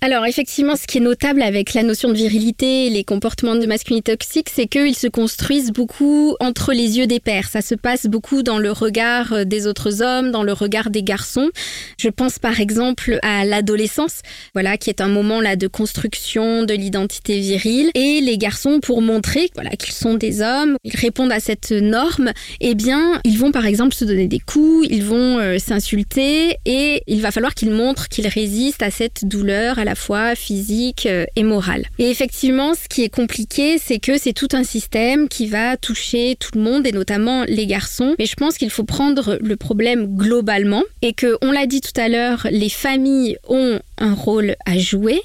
Alors 0.00 0.26
effectivement, 0.26 0.76
ce 0.76 0.86
qui 0.86 0.98
est 0.98 1.00
notable 1.00 1.42
avec 1.42 1.74
la 1.74 1.82
notion 1.82 2.08
de 2.10 2.14
virilité 2.14 2.86
et 2.86 2.90
les 2.90 3.02
comportements 3.02 3.56
de 3.56 3.66
masculinité 3.66 4.12
toxique, 4.12 4.48
c'est 4.48 4.68
qu'ils 4.68 4.94
se 4.94 5.08
construisent 5.08 5.72
beaucoup 5.72 6.36
entre 6.38 6.72
les 6.72 6.98
yeux 6.98 7.08
des 7.08 7.18
pères. 7.18 7.48
Ça 7.48 7.62
se 7.62 7.74
passe 7.74 8.06
beaucoup 8.06 8.44
dans 8.44 8.58
le 8.60 8.70
regard 8.70 9.32
euh, 9.32 9.44
des 9.44 9.66
autres 9.66 10.00
hommes, 10.00 10.30
dans 10.30 10.44
le 10.44 10.52
regard 10.52 10.90
des 10.90 11.02
garçons. 11.02 11.50
Je 11.98 12.10
pense 12.10 12.38
par 12.38 12.60
exemple 12.60 13.18
à 13.22 13.44
l'adolescence, 13.44 14.20
voilà, 14.54 14.76
qui 14.76 14.88
est 14.88 15.00
un 15.00 15.08
moment 15.08 15.40
là 15.40 15.56
de 15.56 15.66
construction 15.66 16.62
de 16.62 16.74
l'identité 16.74 17.40
virile. 17.40 17.90
Et 17.96 18.20
les 18.20 18.38
garçons, 18.38 18.78
pour 18.78 19.02
montrer 19.02 19.50
voilà 19.56 19.70
qu'ils 19.70 19.94
sont 19.94 20.14
des 20.14 20.42
hommes, 20.42 20.76
ils 20.84 20.94
répondent 20.94 21.32
à 21.32 21.40
cette 21.40 21.72
norme, 21.72 22.30
eh 22.60 22.76
bien, 22.76 23.20
ils 23.24 23.36
vont 23.36 23.50
par 23.50 23.66
exemple 23.66 23.96
se 23.96 24.04
donner 24.04 24.28
des 24.28 24.38
coups, 24.38 24.86
ils 24.90 25.02
vont 25.02 25.40
euh, 25.40 25.58
s'insulter, 25.58 26.56
et 26.66 27.02
il 27.08 27.20
va 27.20 27.32
falloir 27.32 27.54
qu'ils 27.54 27.72
montrent 27.72 28.08
qu'ils 28.08 28.28
résistent 28.28 28.84
à 28.84 28.92
cette 28.92 29.24
douleur, 29.24 29.80
à 29.80 29.87
la 29.88 29.94
fois 29.94 30.34
physique 30.34 31.06
euh, 31.06 31.24
et 31.34 31.42
morale. 31.42 31.86
Et 31.98 32.10
effectivement, 32.10 32.74
ce 32.74 32.88
qui 32.88 33.04
est 33.04 33.08
compliqué, 33.08 33.78
c'est 33.78 33.98
que 33.98 34.18
c'est 34.18 34.34
tout 34.34 34.48
un 34.52 34.62
système 34.62 35.28
qui 35.28 35.46
va 35.46 35.78
toucher 35.78 36.36
tout 36.38 36.50
le 36.54 36.60
monde 36.60 36.86
et 36.86 36.92
notamment 36.92 37.44
les 37.48 37.66
garçons. 37.66 38.14
Mais 38.18 38.26
je 38.26 38.36
pense 38.36 38.58
qu'il 38.58 38.68
faut 38.68 38.84
prendre 38.84 39.38
le 39.40 39.56
problème 39.56 40.06
globalement 40.14 40.82
et 41.00 41.14
que, 41.14 41.38
on 41.40 41.52
l'a 41.52 41.66
dit 41.66 41.80
tout 41.80 41.98
à 41.98 42.08
l'heure, 42.08 42.46
les 42.50 42.68
familles 42.68 43.38
ont 43.48 43.80
un 44.00 44.14
rôle 44.14 44.56
à 44.66 44.78
jouer. 44.78 45.20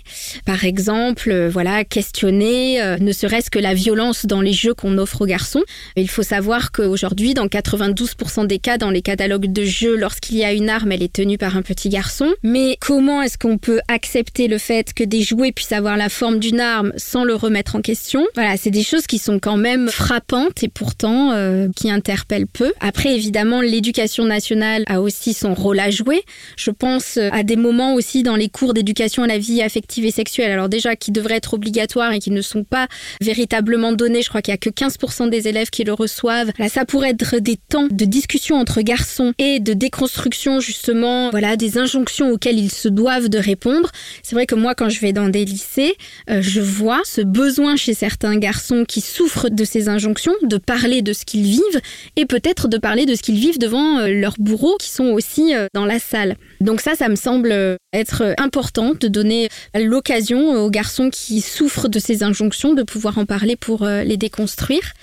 Par 0.46 0.66
exemple, 0.66 1.32
euh, 1.32 1.50
voilà, 1.50 1.84
questionner 1.84 2.82
euh, 2.82 2.98
ne 3.00 3.12
serait-ce 3.12 3.50
que 3.50 3.60
la 3.60 3.74
violence 3.74 4.26
dans 4.26 4.42
les 4.42 4.54
jeux 4.54 4.74
qu'on 4.74 4.98
offre 4.98 5.22
aux 5.22 5.26
garçons. 5.26 5.64
Il 5.96 6.10
faut 6.10 6.24
savoir 6.24 6.72
qu'aujourd'hui, 6.72 7.34
dans 7.34 7.48
92% 7.48 8.48
des 8.48 8.60
cas, 8.60 8.78
dans 8.78 8.90
les 8.90 9.02
catalogues 9.02 9.52
de 9.52 9.64
jeux, 9.64 9.96
lorsqu'il 9.96 10.38
y 10.38 10.44
a 10.44 10.54
une 10.54 10.70
arme, 10.70 10.92
elle 10.92 11.04
est 11.04 11.14
tenue 11.14 11.38
par 11.38 11.58
un 11.58 11.62
petit 11.62 11.90
garçon. 11.90 12.34
Mais 12.44 12.78
comment 12.80 13.22
est-ce 13.22 13.38
qu'on 13.38 13.58
peut 13.58 13.80
accepter 13.88 14.48
le 14.48 14.58
fait 14.58 14.94
que 14.94 15.04
des 15.04 15.22
jouets 15.22 15.52
puissent 15.52 15.72
avoir 15.72 15.98
la 15.98 16.10
forme 16.10 16.40
d'une 16.40 16.60
arme 16.60 16.94
sans 16.98 17.24
le 17.24 17.36
remettre 17.36 17.76
en 17.76 17.82
question? 17.82 18.26
Voilà, 18.36 18.58
c'est 18.58 18.72
des 18.72 18.84
choses 18.84 19.08
qui 19.08 19.20
sont 19.20 19.40
quand 19.40 19.58
même 19.58 19.90
frappantes 19.90 20.64
et 20.64 20.70
pourtant 20.70 21.32
euh, 21.32 21.68
qui 21.76 21.90
interpellent 21.90 22.48
peu. 22.48 22.74
Après, 22.80 23.16
évidemment, 23.16 23.62
l'éducation 23.62 24.26
nationale 24.26 24.84
a 24.88 25.02
aussi 25.02 25.34
son 25.34 25.54
rôle 25.54 25.80
à 25.80 25.90
jouer. 25.90 26.24
Je 26.58 26.72
pense 26.72 27.18
à 27.18 27.44
des 27.44 27.56
moments 27.56 27.94
aussi 27.94 28.24
dans 28.24 28.36
les 28.36 28.50
cours 28.50 28.63
d'éducation 28.72 29.24
à 29.24 29.28
la 29.28 29.38
vie 29.38 29.62
affective 29.62 30.06
et 30.06 30.12
sexuelle, 30.12 30.52
alors 30.52 30.70
déjà 30.70 30.96
qui 30.96 31.12
devraient 31.12 31.36
être 31.36 31.56
obligatoires 31.56 32.14
et 32.14 32.20
qui 32.20 32.32
ne 32.32 32.42
sont 32.42 32.64
pas 32.64 32.88
véritablement 33.20 33.92
donnés, 33.92 34.22
je 34.22 34.30
crois 34.30 34.42
qu'il 34.42 34.54
y 34.54 34.56
a 34.56 34.58
que 34.58 34.70
15% 34.70 35.30
des 35.30 35.50
élèves 35.50 35.70
qui 35.70 35.84
le 35.84 35.94
reçoivent. 35.94 36.52
Là, 36.58 36.70
ça 36.70 36.86
pourrait 36.86 37.10
être 37.10 37.40
des 37.40 37.58
temps 37.58 37.88
de 37.92 38.06
discussion 38.06 38.56
entre 38.56 38.82
garçons 38.82 39.34
et 39.38 39.60
de 39.60 39.74
déconstruction 39.74 40.62
justement, 40.62 41.30
voilà, 41.32 41.58
des 41.58 41.78
injonctions 41.78 42.32
auxquelles 42.32 42.60
ils 42.60 42.72
se 42.72 42.88
doivent 42.88 43.28
de 43.28 43.38
répondre. 43.38 43.90
C'est 44.22 44.36
vrai 44.36 44.46
que 44.46 44.56
moi, 44.56 44.76
quand 44.76 44.90
je 44.90 45.02
vais 45.02 45.14
dans 45.14 45.30
des 45.30 45.46
lycées, 45.46 45.96
euh, 46.30 46.42
je 46.42 46.62
vois 46.62 47.02
ce 47.04 47.22
besoin 47.22 47.76
chez 47.76 47.94
certains 47.94 48.38
garçons 48.38 48.86
qui 48.88 49.02
souffrent 49.02 49.50
de 49.50 49.66
ces 49.66 49.90
injonctions 49.90 50.34
de 50.44 50.58
parler 50.58 51.02
de 51.02 51.14
ce 51.14 51.26
qu'ils 51.26 51.44
vivent 51.44 51.82
et 52.16 52.26
peut-être 52.26 52.68
de 52.68 52.78
parler 52.78 53.06
de 53.06 53.16
ce 53.16 53.22
qu'ils 53.22 53.40
vivent 53.40 53.60
devant 53.60 54.00
euh, 54.00 54.08
leurs 54.08 54.36
bourreaux 54.40 54.78
qui 54.80 54.90
sont 54.90 55.08
aussi 55.08 55.56
euh, 55.56 55.68
dans 55.74 55.86
la 55.86 56.00
salle. 56.00 56.36
Donc 56.62 56.82
ça, 56.82 56.96
ça 56.96 57.10
me 57.10 57.16
semble 57.16 57.54
être 57.94 58.34
important 58.38 58.53
de 58.54 59.08
donner 59.08 59.50
l'occasion 59.74 60.64
aux 60.64 60.70
garçons 60.70 61.10
qui 61.10 61.42
souffrent 61.42 61.90
de 61.90 62.00
ces 62.00 62.24
injonctions 62.24 62.74
de 62.74 62.84
pouvoir 62.84 63.18
en 63.18 63.26
parler 63.26 63.56
pour 63.56 63.84
euh, 63.84 64.04
les 64.04 64.18
déconstruire. 64.18 64.94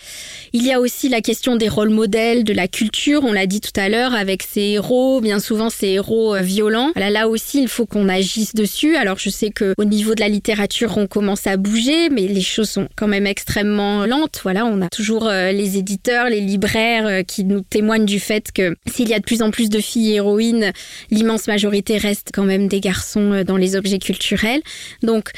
Il 0.52 0.66
y 0.66 0.72
a 0.72 0.80
aussi 0.80 1.08
la 1.08 1.20
question 1.20 1.54
des 1.54 1.68
rôles 1.68 1.90
modèles, 1.90 2.42
de 2.42 2.52
la 2.52 2.66
culture, 2.66 3.22
on 3.22 3.32
l'a 3.32 3.46
dit 3.46 3.60
tout 3.60 3.78
à 3.78 3.88
l'heure, 3.88 4.14
avec 4.14 4.42
ces 4.42 4.62
héros, 4.62 5.20
bien 5.20 5.38
souvent 5.38 5.70
ces 5.70 5.86
héros 5.88 6.34
euh, 6.34 6.40
violents. 6.40 6.90
Là, 6.96 7.28
aussi, 7.28 7.62
il 7.62 7.68
faut 7.68 7.86
qu'on 7.86 8.08
agisse 8.08 8.54
dessus. 8.54 8.96
Alors 8.96 9.18
je 9.18 9.30
sais 9.30 9.50
que 9.50 9.74
au 9.78 9.84
niveau 9.84 10.16
de 10.16 10.20
la 10.20 10.28
littérature, 10.28 10.98
on 10.98 11.06
commence 11.06 11.46
à 11.46 11.56
bouger, 11.56 12.08
mais 12.10 12.26
les 12.26 12.40
choses 12.40 12.68
sont 12.68 12.88
quand 12.96 13.06
même 13.06 13.28
extrêmement 13.28 14.06
lentes. 14.06 14.40
Voilà, 14.42 14.66
on 14.66 14.82
a 14.82 14.88
toujours 14.88 15.28
euh, 15.28 15.52
les 15.52 15.78
éditeurs, 15.78 16.28
les 16.28 16.40
libraires 16.40 17.06
euh, 17.06 17.22
qui 17.22 17.44
nous 17.44 17.60
témoignent 17.60 18.04
du 18.04 18.18
fait 18.18 18.50
que 18.50 18.74
s'il 18.90 19.08
y 19.08 19.14
a 19.14 19.20
de 19.20 19.24
plus 19.24 19.42
en 19.42 19.52
plus 19.52 19.70
de 19.70 19.78
filles 19.78 20.14
héroïnes, 20.14 20.72
l'immense 21.12 21.46
majorité 21.46 21.96
reste 21.96 22.30
quand 22.34 22.44
même 22.44 22.66
des 22.66 22.80
garçons 22.80 23.44
dans 23.46 23.56
les 23.56 23.76
objets 23.76 24.00
culturels. 24.00 24.62
Donc 25.04 25.30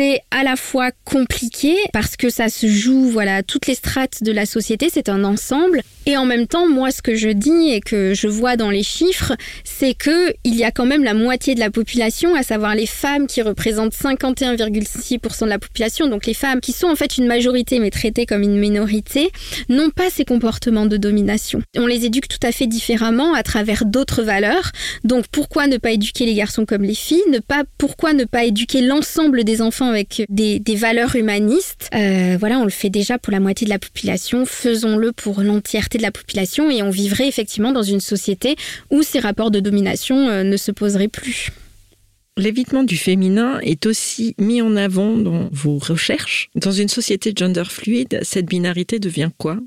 c'est 0.00 0.22
à 0.30 0.44
la 0.44 0.56
fois 0.56 0.92
compliqué 1.04 1.76
parce 1.92 2.16
que 2.16 2.30
ça 2.30 2.48
se 2.48 2.66
joue, 2.66 3.10
voilà, 3.10 3.42
toutes 3.42 3.66
les 3.66 3.74
strates 3.74 4.22
de 4.22 4.32
la 4.32 4.46
société, 4.46 4.88
c'est 4.90 5.10
un 5.10 5.24
ensemble. 5.24 5.82
Et 6.06 6.16
en 6.16 6.24
même 6.24 6.46
temps, 6.46 6.66
moi, 6.66 6.90
ce 6.90 7.02
que 7.02 7.14
je 7.14 7.28
dis 7.28 7.70
et 7.70 7.80
que 7.80 8.14
je 8.14 8.26
vois 8.26 8.56
dans 8.56 8.70
les 8.70 8.82
chiffres, 8.82 9.34
c'est 9.62 9.92
que 9.92 10.32
il 10.44 10.56
y 10.56 10.64
a 10.64 10.70
quand 10.70 10.86
même 10.86 11.04
la 11.04 11.12
moitié 11.12 11.54
de 11.54 11.60
la 11.60 11.70
population, 11.70 12.34
à 12.34 12.42
savoir 12.42 12.74
les 12.74 12.86
femmes 12.86 13.26
qui 13.26 13.42
représentent 13.42 13.92
51,6% 13.92 15.44
de 15.44 15.48
la 15.50 15.58
population, 15.58 16.06
donc 16.06 16.24
les 16.24 16.32
femmes 16.32 16.62
qui 16.62 16.72
sont 16.72 16.86
en 16.86 16.96
fait 16.96 17.18
une 17.18 17.26
majorité 17.26 17.78
mais 17.78 17.90
traitées 17.90 18.24
comme 18.24 18.42
une 18.42 18.56
minorité, 18.56 19.30
n'ont 19.68 19.90
pas 19.90 20.08
ces 20.08 20.24
comportements 20.24 20.86
de 20.86 20.96
domination. 20.96 21.60
On 21.76 21.86
les 21.86 22.06
éduque 22.06 22.28
tout 22.28 22.44
à 22.46 22.52
fait 22.52 22.66
différemment 22.66 23.34
à 23.34 23.42
travers 23.42 23.84
d'autres 23.84 24.22
valeurs. 24.22 24.72
Donc 25.04 25.26
pourquoi 25.30 25.66
ne 25.66 25.76
pas 25.76 25.90
éduquer 25.90 26.24
les 26.24 26.34
garçons 26.34 26.64
comme 26.64 26.84
les 26.84 26.94
filles? 26.94 27.20
Ne 27.30 27.40
pas 27.40 27.64
pourquoi 27.76 28.14
ne 28.14 28.24
pas 28.24 28.44
éduquer 28.44 28.80
l'ensemble 28.80 29.44
des 29.44 29.60
enfants 29.60 29.89
avec 29.90 30.24
des, 30.28 30.60
valeurs 30.76 31.16
humanistes. 31.16 31.88
Euh, 31.94 32.36
voilà, 32.38 32.58
on 32.58 32.64
le 32.64 32.70
fait 32.70 32.90
déjà 32.90 33.18
pour 33.18 33.32
la 33.32 33.40
moitié 33.40 33.64
de 33.66 33.70
la 33.70 33.78
population, 33.78 34.46
faisons-le 34.46 35.12
pour 35.12 35.42
l'entièreté 35.42 35.98
de 35.98 36.02
la 36.02 36.10
population 36.10 36.70
et 36.70 36.82
on 36.82 36.90
vivrait 36.90 37.28
effectivement 37.28 37.72
dans 37.72 37.82
une 37.82 38.00
société 38.00 38.56
où 38.90 39.02
ces 39.02 39.18
rapports 39.18 39.50
de 39.50 39.60
domination 39.60 40.28
euh, 40.28 40.42
ne 40.42 40.56
se 40.56 40.70
poseraient 40.70 41.08
plus. 41.08 41.50
L'évitement 42.36 42.84
du 42.84 42.96
féminin 42.96 43.58
est 43.60 43.84
aussi 43.86 44.34
mis 44.38 44.62
en 44.62 44.76
avant 44.76 45.16
dans 45.16 45.48
vos 45.52 45.78
recherches. 45.78 46.48
Dans 46.54 46.70
une 46.70 46.88
société 46.88 47.32
gender 47.36 47.64
fluide, 47.68 48.20
cette 48.22 48.46
binarité 48.46 48.98
devient 48.98 49.30
quoi? 49.36 49.58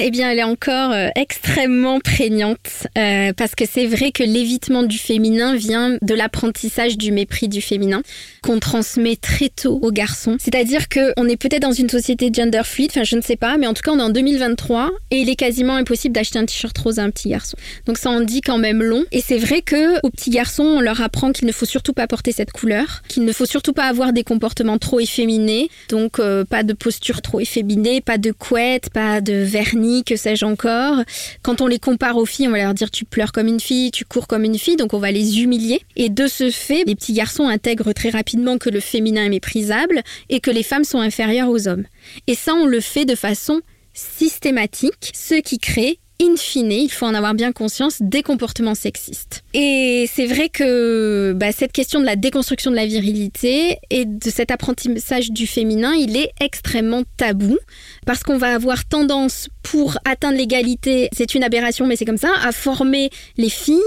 Eh 0.00 0.10
bien, 0.10 0.30
elle 0.30 0.38
est 0.38 0.44
encore 0.44 0.92
euh, 0.92 1.08
extrêmement 1.16 1.98
prégnante 1.98 2.86
euh, 2.96 3.32
parce 3.36 3.54
que 3.54 3.64
c'est 3.70 3.86
vrai 3.86 4.12
que 4.12 4.22
l'évitement 4.22 4.82
du 4.82 4.98
féminin 4.98 5.56
vient 5.56 5.98
de 6.00 6.14
l'apprentissage 6.14 6.96
du 6.96 7.10
mépris 7.10 7.48
du 7.48 7.60
féminin 7.60 8.02
qu'on 8.42 8.60
transmet 8.60 9.16
très 9.16 9.48
tôt 9.48 9.78
aux 9.82 9.90
garçons. 9.90 10.36
C'est-à-dire 10.38 10.88
que 10.88 11.12
on 11.16 11.28
est 11.28 11.36
peut-être 11.36 11.62
dans 11.62 11.72
une 11.72 11.90
société 11.90 12.30
gender 12.32 12.62
fluide, 12.64 12.90
enfin 12.90 13.04
je 13.04 13.16
ne 13.16 13.20
sais 13.20 13.36
pas, 13.36 13.58
mais 13.58 13.66
en 13.66 13.74
tout 13.74 13.82
cas 13.82 13.90
on 13.90 13.98
est 13.98 14.02
en 14.02 14.10
2023 14.10 14.90
et 15.10 15.18
il 15.18 15.28
est 15.28 15.36
quasiment 15.36 15.74
impossible 15.74 16.14
d'acheter 16.14 16.38
un 16.38 16.46
t-shirt 16.46 16.76
rose 16.78 16.98
à 16.98 17.02
un 17.02 17.10
petit 17.10 17.28
garçon. 17.28 17.56
Donc 17.86 17.98
ça 17.98 18.10
en 18.10 18.20
dit 18.20 18.40
quand 18.40 18.58
même 18.58 18.82
long. 18.82 19.04
Et 19.10 19.20
c'est 19.20 19.38
vrai 19.38 19.62
que 19.62 19.98
aux 20.06 20.10
petits 20.10 20.30
garçons 20.30 20.62
on 20.62 20.80
leur 20.80 21.00
apprend 21.00 21.32
qu'il 21.32 21.46
ne 21.46 21.52
faut 21.52 21.66
surtout 21.66 21.92
pas 21.92 22.06
porter 22.06 22.32
cette 22.32 22.52
couleur, 22.52 23.02
qu'il 23.08 23.24
ne 23.24 23.32
faut 23.32 23.46
surtout 23.46 23.72
pas 23.72 23.84
avoir 23.84 24.12
des 24.12 24.22
comportements 24.22 24.78
trop 24.78 25.00
efféminés, 25.00 25.68
donc 25.88 26.18
euh, 26.20 26.44
pas 26.44 26.62
de 26.62 26.72
posture 26.72 27.20
trop 27.20 27.40
efféminée, 27.40 28.00
pas 28.00 28.18
de 28.18 28.30
couette, 28.30 28.90
pas 28.90 29.20
de 29.20 29.39
vernis, 29.44 30.04
que 30.04 30.16
sais-je 30.16 30.44
encore. 30.44 30.98
Quand 31.42 31.60
on 31.60 31.66
les 31.66 31.78
compare 31.78 32.16
aux 32.16 32.26
filles, 32.26 32.48
on 32.48 32.52
va 32.52 32.58
leur 32.58 32.74
dire 32.74 32.90
tu 32.90 33.04
pleures 33.04 33.32
comme 33.32 33.46
une 33.46 33.60
fille, 33.60 33.90
tu 33.90 34.04
cours 34.04 34.26
comme 34.26 34.44
une 34.44 34.58
fille, 34.58 34.76
donc 34.76 34.94
on 34.94 34.98
va 34.98 35.10
les 35.10 35.40
humilier. 35.40 35.80
Et 35.96 36.08
de 36.08 36.26
ce 36.26 36.50
fait, 36.50 36.84
les 36.86 36.94
petits 36.94 37.12
garçons 37.12 37.48
intègrent 37.48 37.92
très 37.92 38.10
rapidement 38.10 38.58
que 38.58 38.70
le 38.70 38.80
féminin 38.80 39.24
est 39.24 39.30
méprisable 39.30 40.02
et 40.28 40.40
que 40.40 40.50
les 40.50 40.62
femmes 40.62 40.84
sont 40.84 41.00
inférieures 41.00 41.48
aux 41.48 41.68
hommes. 41.68 41.84
Et 42.26 42.34
ça, 42.34 42.54
on 42.54 42.66
le 42.66 42.80
fait 42.80 43.04
de 43.04 43.14
façon 43.14 43.60
systématique, 43.94 45.12
ce 45.14 45.34
qui 45.34 45.58
crée 45.58 45.98
in 46.20 46.36
fine, 46.36 46.72
il 46.72 46.90
faut 46.90 47.06
en 47.06 47.14
avoir 47.14 47.34
bien 47.34 47.52
conscience, 47.52 47.98
des 48.00 48.22
comportements 48.22 48.74
sexistes. 48.74 49.42
Et 49.54 50.08
c'est 50.12 50.26
vrai 50.26 50.48
que 50.48 51.32
bah, 51.34 51.52
cette 51.52 51.72
question 51.72 52.00
de 52.00 52.04
la 52.04 52.16
déconstruction 52.16 52.70
de 52.70 52.76
la 52.76 52.86
virilité 52.86 53.78
et 53.90 54.04
de 54.04 54.30
cet 54.30 54.50
apprentissage 54.50 55.30
du 55.30 55.46
féminin, 55.46 55.94
il 55.94 56.16
est 56.16 56.30
extrêmement 56.40 57.02
tabou 57.16 57.58
parce 58.06 58.22
qu'on 58.22 58.38
va 58.38 58.54
avoir 58.54 58.84
tendance 58.84 59.48
pour 59.62 59.98
atteindre 60.04 60.36
l'égalité, 60.36 61.08
c'est 61.12 61.34
une 61.34 61.44
aberration 61.44 61.86
mais 61.86 61.96
c'est 61.96 62.04
comme 62.04 62.16
ça, 62.16 62.32
à 62.42 62.52
former 62.52 63.10
les 63.36 63.50
filles, 63.50 63.78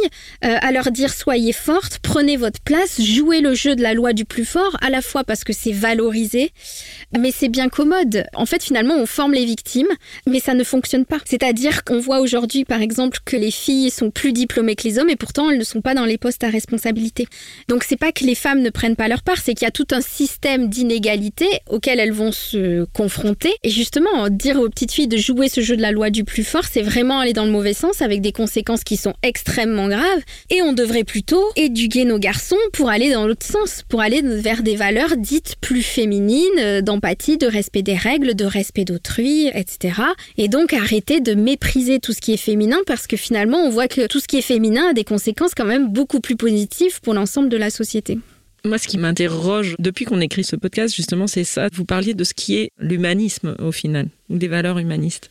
euh, 0.46 0.58
à 0.62 0.72
leur 0.72 0.92
dire 0.92 1.14
soyez 1.14 1.54
fortes, 1.54 2.00
prenez 2.02 2.38
votre 2.38 2.60
place, 2.62 3.02
jouez 3.02 3.42
le 3.42 3.54
jeu 3.54 3.76
de 3.76 3.82
la 3.82 3.94
loi 3.94 4.14
du 4.14 4.26
plus 4.26 4.46
fort, 4.46 4.78
à 4.82 4.90
la 4.90 5.02
fois 5.02 5.24
parce 5.24 5.44
que 5.44 5.54
c'est 5.54 5.72
valorisé, 5.72 6.52
mais 7.18 7.32
c'est 7.32 7.50
bien 7.50 7.70
commode. 7.70 8.26
En 8.34 8.46
fait 8.46 8.64
finalement 8.64 8.96
on 8.96 9.06
forme 9.06 9.34
les 9.34 9.46
victimes, 9.46 9.88
mais 10.28 10.40
ça 10.40 10.54
ne 10.54 10.64
fonctionne 10.64 11.06
pas. 11.06 11.20
C'est-à-dire 11.26 11.84
qu'on 11.84 12.00
voit 12.00 12.20
aujourd'hui, 12.20 12.66
par 12.66 12.82
exemple, 12.82 13.20
que 13.26 13.36
les 13.36 13.52
filles 13.52 13.90
sont 13.90 14.12
plus 14.12 14.34
diplômées 14.34 14.76
que 14.76 14.84
les 14.84 15.00
hommes 15.00 15.10
et 15.10 15.16
pourtant 15.16 15.50
elles 15.50 15.58
ne 15.58 15.64
sont 15.64 15.82
pas 15.82 15.94
dans 15.94 16.06
les 16.06 16.18
postes 16.18 16.44
à 16.44 16.50
responsabilité. 16.50 17.28
Donc 17.68 17.84
c'est 17.84 17.98
pas 17.98 18.12
que 18.12 18.24
les 18.24 18.36
femmes 18.36 18.62
ne 18.62 18.70
prennent 18.70 18.96
pas 18.96 19.08
leur 19.08 19.24
part, 19.24 19.38
c'est 19.38 19.54
qu'il 19.54 19.66
y 19.66 19.68
a 19.68 19.72
tout 19.72 19.88
un 19.92 20.02
système 20.02 20.70
d'inégalité 20.70 21.48
auquel 21.70 22.00
elles 22.00 22.12
vont 22.12 22.32
se 22.32 22.86
confronter. 22.94 23.54
Et 23.64 23.70
justement, 23.70 24.30
dire 24.30 24.60
aux 24.60 24.70
petites 24.70 24.92
filles 24.92 25.08
de 25.08 25.18
jouer 25.18 25.50
ce 25.50 25.62
jeu 25.64 25.76
de 25.76 25.82
la 25.82 25.92
loi 25.92 26.10
du 26.10 26.24
plus 26.24 26.44
fort, 26.44 26.66
c'est 26.70 26.82
vraiment 26.82 27.20
aller 27.20 27.34
dans 27.34 27.46
le 27.46 27.52
mauvais 27.52 27.74
sens 27.74 28.02
avec 28.02 28.22
des 28.22 28.32
conséquences 28.32 28.84
qui 28.84 28.98
sont 28.98 29.14
extrêmement 29.24 29.88
graves. 29.88 30.22
Et 30.50 30.62
on 30.62 30.74
devrait 30.74 31.04
plutôt 31.04 31.44
éduquer 31.56 32.06
nos 32.06 32.20
garçons 32.20 32.58
pour 32.74 32.90
aller 32.90 33.12
dans 33.12 33.26
l'autre 33.28 33.46
sens, 33.46 33.84
pour 33.90 34.02
aller 34.02 34.22
vers 34.22 34.64
des 34.64 34.76
valeurs 34.76 35.18
dites 35.18 35.56
plus 35.62 35.82
féminines, 35.82 36.44
euh, 36.60 36.82
d'empathie, 36.82 37.38
de 37.38 37.48
respect 37.48 37.82
des 37.82 37.96
règles, 37.96 38.36
de 38.36 38.46
respect 38.46 38.86
d'autrui, 38.86 39.48
etc. 39.48 40.02
Et 40.38 40.48
donc 40.48 40.74
arrêter 40.74 41.20
de 41.20 41.34
mépriser 41.34 42.00
tout 42.00 42.14
ce 42.14 42.22
qui 42.22 42.34
est 42.34 42.38
féminin 42.38 42.78
parce 42.86 43.08
que 43.08 43.18
finalement 43.18 43.58
on 43.58 43.70
voit 43.70 43.88
que 43.88 44.08
tout 44.08 44.20
ce 44.20 44.28
qui 44.28 44.38
est 44.38 44.42
féminin 44.42 44.90
a 44.90 44.94
des 44.94 45.04
conséquences 45.04 45.56
quand 45.56 45.66
même 45.66 45.92
beaucoup 45.92 46.20
plus 46.20 46.36
positives 46.36 47.02
pour 47.02 47.14
l'ensemble 47.14 47.50
de 47.50 47.58
la 47.58 47.70
société. 47.70 48.20
Moi, 48.66 48.78
ce 48.78 48.88
qui 48.88 48.98
m'interroge 48.98 49.76
depuis 49.78 50.06
qu'on 50.06 50.22
écrit 50.22 50.46
ce 50.46 50.56
podcast, 50.56 50.96
justement, 50.96 51.28
c'est 51.28 51.44
ça. 51.44 51.68
Vous 51.74 51.84
parliez 51.84 52.14
de 52.14 52.24
ce 52.24 52.34
qui 52.34 52.56
est 52.56 52.70
l'humanisme 52.80 53.58
au 53.60 53.74
final, 53.74 54.08
ou 54.30 54.38
des 54.38 54.48
valeurs 54.48 54.80
humanistes. 54.80 55.30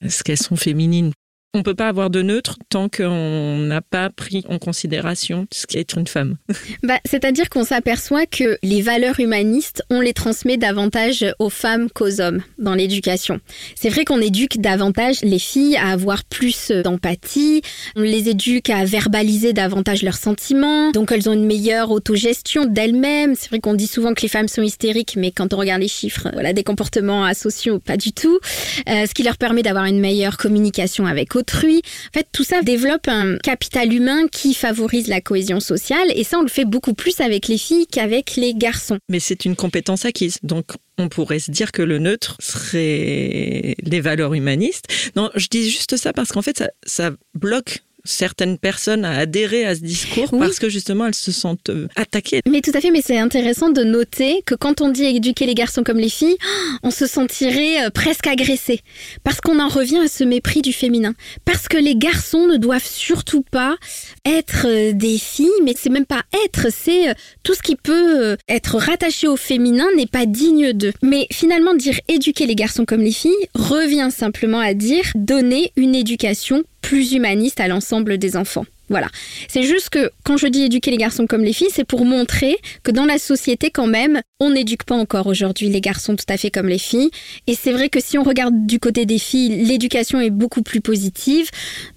Est-ce 0.00 0.22
qu'elles 0.22 0.38
sont 0.38 0.56
féminines 0.56 1.12
on 1.54 1.58
ne 1.58 1.62
peut 1.62 1.74
pas 1.74 1.88
avoir 1.88 2.08
de 2.08 2.22
neutre 2.22 2.56
tant 2.70 2.88
qu'on 2.88 3.58
n'a 3.58 3.82
pas 3.82 4.08
pris 4.08 4.42
en 4.48 4.58
considération 4.58 5.46
ce 5.52 5.66
qu'est 5.66 5.80
être 5.80 5.98
une 5.98 6.06
femme. 6.06 6.36
Bah, 6.82 6.98
C'est-à-dire 7.04 7.48
qu'on 7.48 7.64
s'aperçoit 7.64 8.26
que 8.26 8.58
les 8.62 8.82
valeurs 8.82 9.20
humanistes, 9.20 9.84
on 9.90 10.00
les 10.00 10.14
transmet 10.14 10.56
davantage 10.56 11.24
aux 11.38 11.50
femmes 11.50 11.88
qu'aux 11.90 12.20
hommes 12.20 12.42
dans 12.58 12.74
l'éducation. 12.74 13.40
C'est 13.76 13.88
vrai 13.88 14.04
qu'on 14.04 14.20
éduque 14.20 14.60
davantage 14.60 15.20
les 15.22 15.38
filles 15.38 15.76
à 15.76 15.90
avoir 15.90 16.24
plus 16.24 16.70
d'empathie, 16.70 17.62
on 17.94 18.00
les 18.00 18.30
éduque 18.30 18.70
à 18.70 18.84
verbaliser 18.84 19.52
davantage 19.52 20.02
leurs 20.02 20.16
sentiments, 20.16 20.90
donc 20.90 21.12
elles 21.12 21.28
ont 21.28 21.34
une 21.34 21.46
meilleure 21.46 21.90
autogestion 21.90 22.64
d'elles-mêmes. 22.64 23.34
C'est 23.36 23.48
vrai 23.48 23.60
qu'on 23.60 23.74
dit 23.74 23.86
souvent 23.86 24.14
que 24.14 24.22
les 24.22 24.28
femmes 24.28 24.48
sont 24.48 24.62
hystériques, 24.62 25.14
mais 25.16 25.30
quand 25.30 25.52
on 25.52 25.56
regarde 25.58 25.82
les 25.82 25.88
chiffres, 25.88 26.28
voilà, 26.32 26.52
des 26.52 26.64
comportements 26.64 27.24
asociaux, 27.24 27.78
pas 27.78 27.96
du 27.96 28.12
tout. 28.12 28.40
Euh, 28.88 29.06
ce 29.06 29.14
qui 29.14 29.22
leur 29.22 29.36
permet 29.36 29.62
d'avoir 29.62 29.84
une 29.84 30.00
meilleure 30.00 30.36
communication 30.36 31.06
avec 31.06 31.36
autrui. 31.42 31.82
En 32.08 32.18
fait, 32.18 32.26
tout 32.32 32.44
ça 32.44 32.62
développe 32.62 33.08
un 33.08 33.36
capital 33.38 33.92
humain 33.92 34.28
qui 34.30 34.54
favorise 34.54 35.08
la 35.08 35.20
cohésion 35.20 35.60
sociale 35.60 36.08
et 36.14 36.24
ça, 36.24 36.38
on 36.38 36.42
le 36.42 36.48
fait 36.48 36.64
beaucoup 36.64 36.94
plus 36.94 37.20
avec 37.20 37.48
les 37.48 37.58
filles 37.58 37.86
qu'avec 37.86 38.36
les 38.36 38.54
garçons. 38.54 38.98
Mais 39.08 39.20
c'est 39.20 39.44
une 39.44 39.56
compétence 39.56 40.04
acquise. 40.04 40.38
Donc, 40.42 40.66
on 40.98 41.08
pourrait 41.08 41.40
se 41.40 41.50
dire 41.50 41.72
que 41.72 41.82
le 41.82 41.98
neutre 41.98 42.36
serait 42.38 43.74
les 43.82 44.00
valeurs 44.00 44.34
humanistes. 44.34 44.84
Non, 45.16 45.30
je 45.34 45.48
dis 45.48 45.68
juste 45.68 45.96
ça 45.96 46.12
parce 46.12 46.30
qu'en 46.30 46.42
fait, 46.42 46.58
ça, 46.58 46.70
ça 46.84 47.10
bloque 47.34 47.82
certaines 48.04 48.58
personnes 48.58 49.04
à 49.04 49.12
adhérer 49.18 49.64
à 49.64 49.74
ce 49.74 49.80
discours 49.80 50.28
Oui. 50.32 50.40
parce 50.40 50.58
que 50.58 50.68
justement 50.68 51.06
elles 51.06 51.14
se 51.14 51.32
sentent 51.32 51.70
euh, 51.70 51.88
attaquées. 51.96 52.40
Mais 52.48 52.60
tout 52.60 52.72
à 52.74 52.80
fait, 52.80 52.90
mais 52.90 53.02
c'est 53.02 53.18
intéressant 53.18 53.70
de 53.70 53.84
noter 53.84 54.42
que 54.46 54.54
quand 54.54 54.80
on 54.80 54.88
dit 54.88 55.04
éduquer 55.04 55.46
les 55.46 55.54
garçons 55.54 55.82
comme 55.84 55.98
les 55.98 56.08
filles, 56.08 56.36
on 56.82 56.90
se 56.90 57.06
sentirait 57.06 57.84
euh, 57.86 57.90
presque 57.90 58.26
agressé. 58.26 58.80
Parce 59.24 59.40
qu'on 59.40 59.58
en 59.60 59.68
revient 59.68 59.98
à 60.04 60.08
ce 60.08 60.24
mépris 60.24 60.62
du 60.62 60.72
féminin. 60.72 61.14
Parce 61.44 61.68
que 61.68 61.76
les 61.76 61.96
garçons 61.96 62.46
ne 62.46 62.56
doivent 62.56 62.86
surtout 62.86 63.42
pas 63.42 63.76
être 64.24 64.66
euh, 64.66 64.92
des 64.92 65.18
filles, 65.18 65.48
mais 65.64 65.74
c'est 65.76 65.90
même 65.90 66.06
pas 66.06 66.22
être, 66.44 66.68
c'est 66.72 67.14
tout 67.42 67.54
ce 67.54 67.62
qui 67.62 67.76
peut 67.76 68.36
être 68.48 68.76
rattaché 68.78 69.28
au 69.28 69.36
féminin 69.36 69.86
n'est 69.96 70.06
pas 70.06 70.26
digne 70.26 70.72
d'eux. 70.72 70.92
Mais 71.02 71.26
finalement, 71.32 71.74
dire 71.74 71.98
éduquer 72.08 72.46
les 72.46 72.54
garçons 72.54 72.84
comme 72.84 73.00
les 73.00 73.12
filles 73.12 73.32
revient 73.54 74.10
simplement 74.10 74.58
à 74.60 74.74
dire 74.74 75.04
donner 75.14 75.72
une 75.76 75.94
éducation 75.94 76.62
plus 76.82 77.12
humaniste 77.12 77.60
à 77.60 77.68
l'ensemble 77.68 78.18
des 78.18 78.36
enfants. 78.36 78.66
Voilà. 78.92 79.08
C'est 79.48 79.62
juste 79.62 79.88
que 79.88 80.10
quand 80.22 80.36
je 80.36 80.46
dis 80.48 80.64
éduquer 80.64 80.90
les 80.90 80.98
garçons 80.98 81.26
comme 81.26 81.42
les 81.42 81.54
filles, 81.54 81.70
c'est 81.72 81.86
pour 81.86 82.04
montrer 82.04 82.58
que 82.82 82.90
dans 82.90 83.06
la 83.06 83.16
société 83.16 83.70
quand 83.70 83.86
même, 83.86 84.20
on 84.38 84.50
n'éduque 84.50 84.84
pas 84.84 84.94
encore 84.94 85.28
aujourd'hui 85.28 85.70
les 85.70 85.80
garçons 85.80 86.14
tout 86.14 86.26
à 86.28 86.36
fait 86.36 86.50
comme 86.50 86.68
les 86.68 86.78
filles. 86.78 87.10
Et 87.46 87.54
c'est 87.54 87.72
vrai 87.72 87.88
que 87.88 88.00
si 88.02 88.18
on 88.18 88.22
regarde 88.22 88.66
du 88.66 88.78
côté 88.78 89.06
des 89.06 89.18
filles, 89.18 89.64
l'éducation 89.64 90.20
est 90.20 90.28
beaucoup 90.28 90.60
plus 90.60 90.82
positive. 90.82 91.48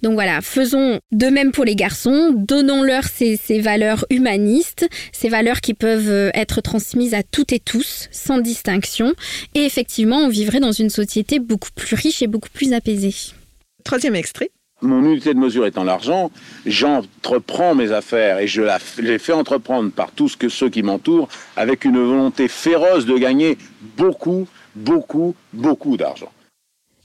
Donc 0.02 0.14
voilà, 0.14 0.40
faisons 0.40 1.00
de 1.12 1.26
même 1.26 1.52
pour 1.52 1.66
les 1.66 1.76
garçons, 1.76 2.32
donnons-leur 2.34 3.04
ces, 3.04 3.36
ces 3.36 3.60
valeurs 3.60 4.06
humanistes, 4.08 4.88
ces 5.12 5.28
valeurs 5.28 5.60
qui 5.60 5.74
peuvent 5.74 6.08
euh, 6.08 6.30
être 6.32 6.62
transmises 6.62 7.12
à 7.12 7.22
toutes 7.22 7.52
et 7.52 7.60
tous, 7.60 8.08
sans 8.10 8.38
distinction. 8.38 9.12
Et 9.54 9.64
effectivement, 9.64 10.20
on 10.20 10.28
vivrait 10.28 10.60
dans 10.60 10.72
une 10.72 10.90
société 10.90 11.40
beaucoup 11.40 11.70
plus 11.74 11.94
riche 11.94 12.22
et 12.22 12.26
beaucoup 12.26 12.48
plus 12.48 12.72
apaisée. 12.72 13.14
Troisième 13.84 14.16
extrait. 14.16 14.50
Mon 14.86 15.04
unité 15.04 15.34
de 15.34 15.38
mesure 15.38 15.66
étant 15.66 15.82
l'argent, 15.82 16.30
j'entreprends 16.64 17.74
mes 17.74 17.90
affaires 17.90 18.38
et 18.38 18.46
je 18.46 18.62
les 19.00 19.18
fais 19.18 19.32
entreprendre 19.32 19.90
par 19.90 20.12
tous 20.12 20.36
que 20.36 20.48
ceux 20.48 20.70
qui 20.70 20.82
m'entourent 20.82 21.28
avec 21.56 21.84
une 21.84 21.98
volonté 21.98 22.46
féroce 22.46 23.04
de 23.04 23.18
gagner 23.18 23.58
beaucoup, 23.96 24.46
beaucoup, 24.76 25.34
beaucoup 25.52 25.96
d'argent. 25.96 26.30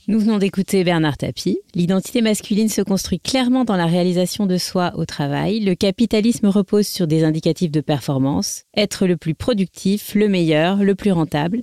Nous 0.08 0.18
venons 0.18 0.38
d'écouter 0.38 0.82
Bernard 0.82 1.16
Tapie. 1.16 1.58
L'identité 1.76 2.22
masculine 2.22 2.68
se 2.68 2.82
construit 2.82 3.20
clairement 3.20 3.64
dans 3.64 3.76
la 3.76 3.86
réalisation 3.86 4.46
de 4.46 4.58
soi 4.58 4.92
au 4.96 5.04
travail. 5.04 5.60
Le 5.60 5.76
capitalisme 5.76 6.48
repose 6.48 6.88
sur 6.88 7.06
des 7.06 7.22
indicatifs 7.22 7.70
de 7.70 7.80
performance. 7.80 8.64
Être 8.76 9.06
le 9.06 9.16
plus 9.16 9.34
productif, 9.34 10.16
le 10.16 10.28
meilleur, 10.28 10.82
le 10.82 10.96
plus 10.96 11.12
rentable. 11.12 11.60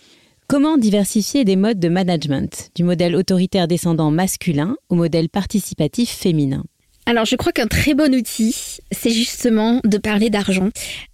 Comment 0.49 0.77
diversifier 0.77 1.45
des 1.45 1.55
modes 1.55 1.79
de 1.79 1.89
management, 1.89 2.71
du 2.73 2.83
modèle 2.83 3.15
autoritaire 3.15 3.67
descendant 3.67 4.09
masculin 4.09 4.77
au 4.89 4.95
modèle 4.95 5.29
participatif 5.29 6.09
féminin 6.09 6.63
Alors, 7.05 7.25
je 7.25 7.35
crois 7.35 7.51
qu'un 7.51 7.67
très 7.67 7.93
bon 7.93 8.15
outil, 8.15 8.79
c'est 8.91 9.11
justement 9.11 9.79
de 9.83 9.99
parler 9.99 10.31
d'argent. 10.31 10.69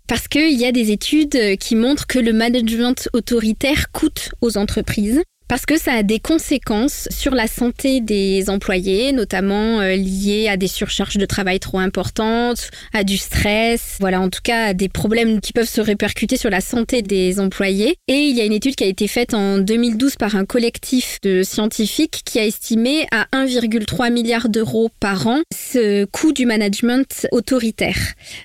Parce 0.07 0.29
qu'il 0.29 0.57
y 0.57 0.63
a 0.63 0.71
des 0.71 0.89
études 0.91 1.57
qui 1.57 1.75
montrent 1.75 2.07
que 2.07 2.17
le 2.17 2.31
management 2.31 3.09
autoritaire 3.11 3.91
coûte 3.91 4.29
aux 4.39 4.57
entreprises. 4.57 5.21
Parce 5.47 5.65
que 5.65 5.79
ça 5.79 5.93
a 5.93 6.03
des 6.03 6.19
conséquences 6.19 7.07
sur 7.11 7.35
la 7.35 7.47
santé 7.47 8.01
des 8.01 8.49
employés, 8.49 9.11
notamment 9.11 9.79
euh, 9.79 9.95
liées 9.95 10.47
à 10.49 10.57
des 10.57 10.67
surcharges 10.67 11.17
de 11.17 11.25
travail 11.25 11.59
trop 11.59 11.79
importantes, 11.79 12.71
à 12.93 13.03
du 13.03 13.17
stress, 13.17 13.97
voilà, 13.99 14.21
en 14.21 14.29
tout 14.29 14.39
cas 14.43 14.67
à 14.67 14.73
des 14.73 14.89
problèmes 14.89 15.39
qui 15.41 15.53
peuvent 15.53 15.69
se 15.69 15.81
répercuter 15.81 16.37
sur 16.37 16.49
la 16.49 16.61
santé 16.61 17.01
des 17.01 17.39
employés. 17.39 17.95
Et 18.07 18.21
il 18.21 18.35
y 18.35 18.41
a 18.41 18.45
une 18.45 18.53
étude 18.53 18.75
qui 18.75 18.83
a 18.83 18.87
été 18.87 19.07
faite 19.07 19.33
en 19.33 19.59
2012 19.59 20.15
par 20.15 20.35
un 20.35 20.45
collectif 20.45 21.19
de 21.21 21.43
scientifiques 21.43 22.21
qui 22.25 22.39
a 22.39 22.45
estimé 22.45 23.07
à 23.11 23.27
1,3 23.33 24.11
milliard 24.11 24.49
d'euros 24.49 24.89
par 24.99 25.27
an 25.27 25.41
ce 25.53 26.05
coût 26.05 26.33
du 26.33 26.45
management 26.45 27.27
autoritaire. 27.31 27.97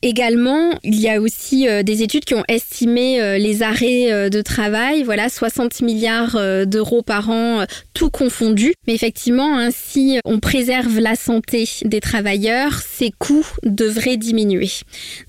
Également, 0.02 0.78
il 0.82 1.00
y 1.00 1.08
a 1.08 1.20
aussi 1.20 1.68
euh, 1.68 1.82
des 1.82 2.02
études 2.02 2.24
qui 2.24 2.34
ont 2.34 2.44
estimé 2.48 3.20
euh, 3.20 3.38
les 3.38 3.62
arrêts 3.62 4.30
de 4.30 4.42
travail, 4.42 5.02
voilà, 5.02 5.28
60 5.28 5.80
milliards 5.82 6.36
euh, 6.36 6.64
par 7.02 7.30
an, 7.30 7.60
euh, 7.60 7.64
tout 7.94 8.10
confondu. 8.10 8.74
Mais 8.86 8.94
effectivement, 8.94 9.58
hein, 9.58 9.70
si 9.72 10.18
on 10.24 10.40
préserve 10.40 10.98
la 10.98 11.16
santé 11.16 11.68
des 11.84 12.00
travailleurs, 12.00 12.80
ces 12.80 13.10
coûts 13.10 13.46
devraient 13.64 14.16
diminuer. 14.16 14.70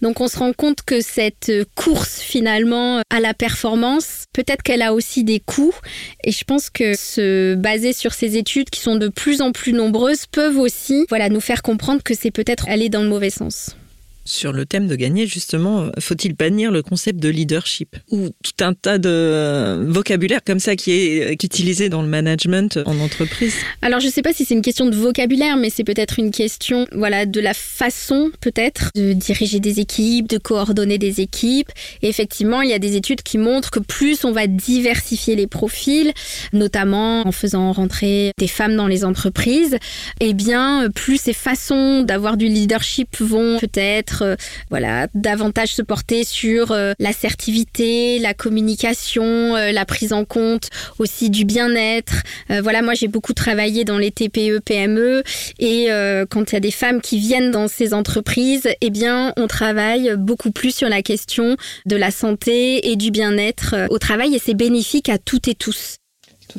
Donc 0.01 0.21
on 0.21 0.27
se 0.27 0.37
rend 0.37 0.53
compte 0.53 0.81
que 0.81 1.01
cette 1.01 1.51
course 1.75 2.19
finalement 2.19 3.01
à 3.09 3.19
la 3.19 3.33
performance, 3.33 4.25
peut-être 4.33 4.63
qu'elle 4.63 4.81
a 4.81 4.93
aussi 4.93 5.23
des 5.23 5.39
coûts. 5.39 5.75
Et 6.23 6.31
je 6.31 6.43
pense 6.43 6.69
que 6.69 6.95
se 6.95 7.55
baser 7.55 7.93
sur 7.93 8.13
ces 8.13 8.37
études 8.37 8.69
qui 8.69 8.81
sont 8.81 8.95
de 8.95 9.07
plus 9.07 9.41
en 9.41 9.51
plus 9.51 9.73
nombreuses 9.73 10.25
peuvent 10.25 10.57
aussi 10.57 11.05
voilà, 11.09 11.29
nous 11.29 11.41
faire 11.41 11.61
comprendre 11.61 12.03
que 12.03 12.13
c'est 12.13 12.31
peut-être 12.31 12.67
aller 12.67 12.89
dans 12.89 13.03
le 13.03 13.09
mauvais 13.09 13.29
sens. 13.29 13.75
Sur 14.23 14.53
le 14.53 14.67
thème 14.67 14.87
de 14.87 14.95
gagner, 14.95 15.25
justement, 15.25 15.81
euh, 15.81 15.89
faut-il 15.99 16.35
bannir 16.35 16.71
le 16.71 16.83
concept 16.83 17.19
de 17.19 17.29
leadership 17.29 17.95
Ou 18.11 18.29
tout 18.43 18.63
un 18.63 18.73
tas 18.73 18.99
de 18.99 19.09
euh, 19.09 19.85
vocabulaire 19.87 20.41
comme 20.45 20.59
ça 20.59 20.75
qui 20.75 20.91
est 20.91 21.23
euh, 21.23 21.31
utilisé 21.31 21.89
dans 21.89 22.03
le 22.03 22.07
management 22.07 22.79
en 22.85 22.99
entreprise? 22.99 23.55
Alors 23.81 23.99
je 23.99 24.07
sais 24.09 24.21
pas 24.21 24.31
si 24.31 24.45
c'est 24.45 24.53
une 24.53 24.61
question 24.61 24.85
de 24.85 24.95
vocabulaire, 24.95 25.57
mais 25.57 25.71
c'est 25.71 25.83
peut-être 25.83 26.19
une 26.19 26.29
question 26.29 26.85
voilà 26.91 27.25
de 27.25 27.39
la 27.39 27.55
façon 27.55 28.31
peut-être 28.41 28.91
de 28.95 29.13
diriger 29.13 29.59
des 29.59 29.79
équipes, 29.79 30.29
de 30.29 30.37
coordonner 30.37 30.99
des 30.99 31.21
équipes. 31.21 31.71
Effectivement, 32.03 32.61
il 32.61 32.69
y 32.69 32.73
a 32.73 32.79
des 32.79 32.95
études 32.95 33.23
qui 33.23 33.39
montrent 33.39 33.71
que 33.71 33.79
plus 33.79 34.23
on 34.23 34.31
va 34.31 34.45
diversifier 34.45 35.35
les 35.35 35.47
profils, 35.47 36.13
notamment 36.53 37.25
en 37.27 37.31
faisant 37.31 37.71
rentrer 37.71 38.33
des 38.37 38.47
femmes 38.47 38.75
dans 38.75 38.87
les 38.87 39.03
entreprises, 39.03 39.77
eh 40.19 40.33
bien 40.33 40.89
plus 40.93 41.19
ces 41.19 41.33
façons 41.33 42.03
d'avoir 42.03 42.37
du 42.37 42.45
leadership 42.45 43.19
vont 43.19 43.57
peut-être 43.59 44.10
euh, 44.21 44.35
voilà 44.69 45.07
davantage 45.13 45.73
se 45.73 45.81
porter 45.81 46.23
sur 46.23 46.71
euh, 46.71 46.93
l'assertivité, 46.99 48.19
la 48.19 48.33
communication, 48.33 49.55
euh, 49.55 49.71
la 49.71 49.85
prise 49.85 50.13
en 50.13 50.25
compte 50.25 50.69
aussi 50.99 51.29
du 51.29 51.45
bien-être. 51.45 52.23
Euh, 52.49 52.61
voilà, 52.61 52.81
moi 52.81 52.93
j'ai 52.93 53.07
beaucoup 53.07 53.33
travaillé 53.33 53.85
dans 53.85 53.97
les 53.97 54.11
TPE, 54.11 54.59
PME 54.59 55.23
et 55.59 55.91
euh, 55.91 56.25
quand 56.29 56.51
il 56.51 56.55
y 56.55 56.57
a 56.57 56.61
des 56.61 56.71
femmes 56.71 57.01
qui 57.01 57.19
viennent 57.19 57.51
dans 57.51 57.67
ces 57.67 57.93
entreprises, 57.93 58.67
eh 58.81 58.89
bien 58.89 59.33
on 59.37 59.47
travaille 59.47 60.13
beaucoup 60.17 60.51
plus 60.51 60.75
sur 60.75 60.89
la 60.89 61.01
question 61.01 61.55
de 61.85 61.95
la 61.95 62.11
santé 62.11 62.91
et 62.91 62.95
du 62.95 63.11
bien-être 63.11 63.73
euh, 63.75 63.87
au 63.89 63.97
travail 63.99 64.35
et 64.35 64.39
c'est 64.39 64.53
bénéfique 64.53 65.09
à 65.09 65.17
toutes 65.17 65.47
et 65.47 65.55
tous. 65.55 65.95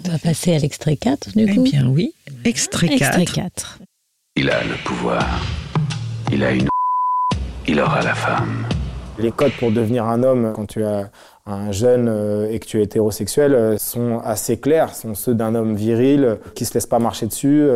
On 0.04 0.10
va 0.10 0.18
passer 0.18 0.54
à 0.54 0.58
l'extrait 0.58 0.96
4 0.96 1.36
du 1.36 1.44
Eh 1.46 1.54
coup. 1.54 1.62
bien 1.64 1.86
oui, 1.86 2.14
extrait 2.44 2.88
4. 2.88 3.18
Extrait 3.18 3.42
4. 3.42 3.78
Il 4.36 4.48
a 4.48 4.64
le 4.64 4.74
pouvoir. 4.84 5.44
Il 6.32 6.42
a 6.42 6.52
une. 6.52 6.66
Il 7.68 7.80
aura 7.80 8.02
la 8.02 8.14
femme. 8.14 8.66
Les 9.20 9.30
codes 9.30 9.52
pour 9.60 9.70
devenir 9.70 10.04
un 10.06 10.24
homme 10.24 10.52
quand 10.54 10.66
tu 10.66 10.82
es 10.82 11.04
un 11.46 11.70
jeune 11.70 12.08
euh, 12.08 12.50
et 12.50 12.58
que 12.58 12.66
tu 12.66 12.80
es 12.80 12.82
hétérosexuel 12.82 13.54
euh, 13.54 13.78
sont 13.78 14.20
assez 14.24 14.58
clairs, 14.58 14.94
sont 14.94 15.14
ceux 15.14 15.34
d'un 15.34 15.54
homme 15.54 15.76
viril 15.76 16.24
euh, 16.24 16.36
qui 16.54 16.64
se 16.64 16.74
laisse 16.74 16.86
pas 16.86 16.98
marcher 16.98 17.26
dessus, 17.26 17.68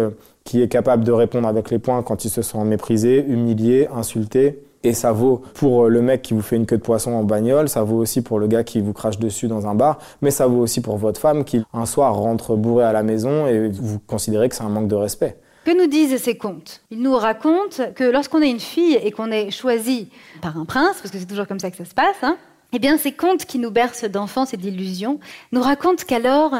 qui 0.44 0.61
est 0.61 0.68
capable 0.68 1.05
de 1.05 1.12
répondre 1.12 1.46
avec 1.46 1.70
les 1.70 1.79
poings 1.79 2.03
quand 2.03 2.25
il 2.25 2.31
se 2.31 2.42
sent 2.42 2.64
méprisé, 2.64 3.25
humilié, 3.29 3.88
insulté. 3.94 4.61
Et 4.83 4.92
ça 4.92 5.12
vaut 5.12 5.42
pour 5.55 5.88
le 5.88 6.03
mec 6.03 6.22
qui 6.22 6.35
vous 6.35 6.42
fait 6.42 6.57
une 6.57 6.66
queue 6.66 6.79
de 6.79 6.83
poisson 6.83 7.12
en 7.12 7.25
bagnole, 7.25 7.68
ça 7.68 7.83
vaut 7.83 7.96
aussi 7.96 8.22
pour 8.22 8.38
le 8.38 8.46
gars 8.46 8.62
qui 8.62 8.81
vous 8.81 8.92
crache 8.92 9.18
dessus 9.18 9.49
dans 9.49 9.66
un 9.66 9.75
bar, 9.75 9.99
mais 10.20 10.31
ça 10.31 10.46
vaut 10.46 10.61
aussi 10.61 10.81
pour 10.81 10.96
votre 10.96 11.20
femme 11.20 11.44
qui 11.44 11.64
un 11.72 11.87
soir 11.87 12.14
rentre 12.14 12.57
bourré 12.57 12.85
à 12.85 12.92
la 12.92 13.03
maison 13.03 13.46
et 13.46 13.68
vous 13.68 13.99
considérez 14.07 14.49
que 14.49 14.55
c'est 14.55 14.62
un 14.62 14.68
manque 14.68 14.88
de 14.88 14.94
respect. 14.94 15.38
Que 15.67 15.77
nous 15.77 15.89
disent 15.89 16.17
ces 16.23 16.37
contes 16.37 16.81
Ils 16.93 17.03
nous 17.03 17.17
racontent 17.17 17.93
que 17.93 18.05
lorsqu'on 18.05 18.41
est 18.41 18.49
une 18.49 18.61
fille 18.61 19.01
et 19.03 19.11
qu'on 19.11 19.33
est 19.33 19.51
choisi 19.51 20.07
par 20.41 20.57
un 20.57 20.65
prince, 20.65 20.99
parce 21.03 21.11
que 21.11 21.19
c'est 21.19 21.27
toujours 21.27 21.49
comme 21.49 21.59
ça 21.59 21.73
que 21.73 21.77
ça 21.77 21.85
se 21.85 21.93
passe, 21.93 22.23
hein, 22.23 22.39
Eh 22.73 22.79
bien, 22.79 22.97
ces 22.99 23.11
contes 23.11 23.47
qui 23.47 23.59
nous 23.59 23.73
bercent 23.73 24.05
d'enfance 24.05 24.55
et 24.55 24.57
d'illusions 24.57 25.19
nous 25.51 25.61
racontent 25.61 26.05
qu'alors 26.07 26.55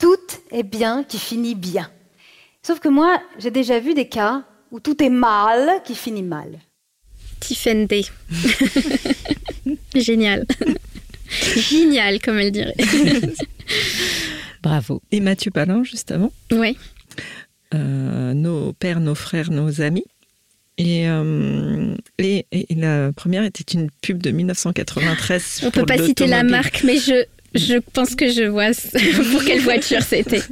tout 0.00 0.16
est 0.50 0.64
bien 0.64 1.04
qui 1.04 1.20
finit 1.20 1.54
bien. 1.54 1.88
Sauf 2.64 2.80
que 2.80 2.88
moi, 2.88 3.22
j'ai 3.38 3.52
déjà 3.52 3.78
vu 3.78 3.94
des 3.94 4.08
cas 4.08 4.42
où 4.72 4.80
tout 4.80 5.00
est 5.04 5.08
mal 5.08 5.80
qui 5.84 5.94
finit 5.94 6.24
mal. 6.24 6.58
Tiffany. 7.38 8.10
Génial. 9.94 10.46
Génial, 11.54 12.20
comme 12.20 12.40
elle 12.40 12.50
dirait. 12.50 12.74
Bravo. 14.64 15.00
Et 15.12 15.20
Mathieu 15.20 15.52
Palin, 15.52 15.84
juste 15.84 16.10
avant. 16.10 16.32
Oui. 16.50 16.76
Euh, 17.74 18.34
nos 18.34 18.72
pères, 18.72 19.00
nos 19.00 19.14
frères, 19.14 19.50
nos 19.50 19.80
amis. 19.80 20.04
Et, 20.78 21.08
euh, 21.08 21.94
et, 22.18 22.46
et 22.52 22.74
la 22.74 23.12
première 23.12 23.42
était 23.44 23.64
une 23.74 23.90
pub 24.00 24.22
de 24.22 24.30
1993. 24.30 25.62
On 25.66 25.70
peut 25.70 25.84
pas 25.84 25.98
citer 25.98 26.26
la 26.26 26.44
marque, 26.44 26.84
mais 26.84 26.96
je, 26.96 27.24
je 27.54 27.78
pense 27.78 28.14
que 28.14 28.30
je 28.30 28.44
vois 28.44 28.70
pour 29.32 29.44
quelle 29.44 29.60
voiture 29.60 30.02
c'était. 30.02 30.42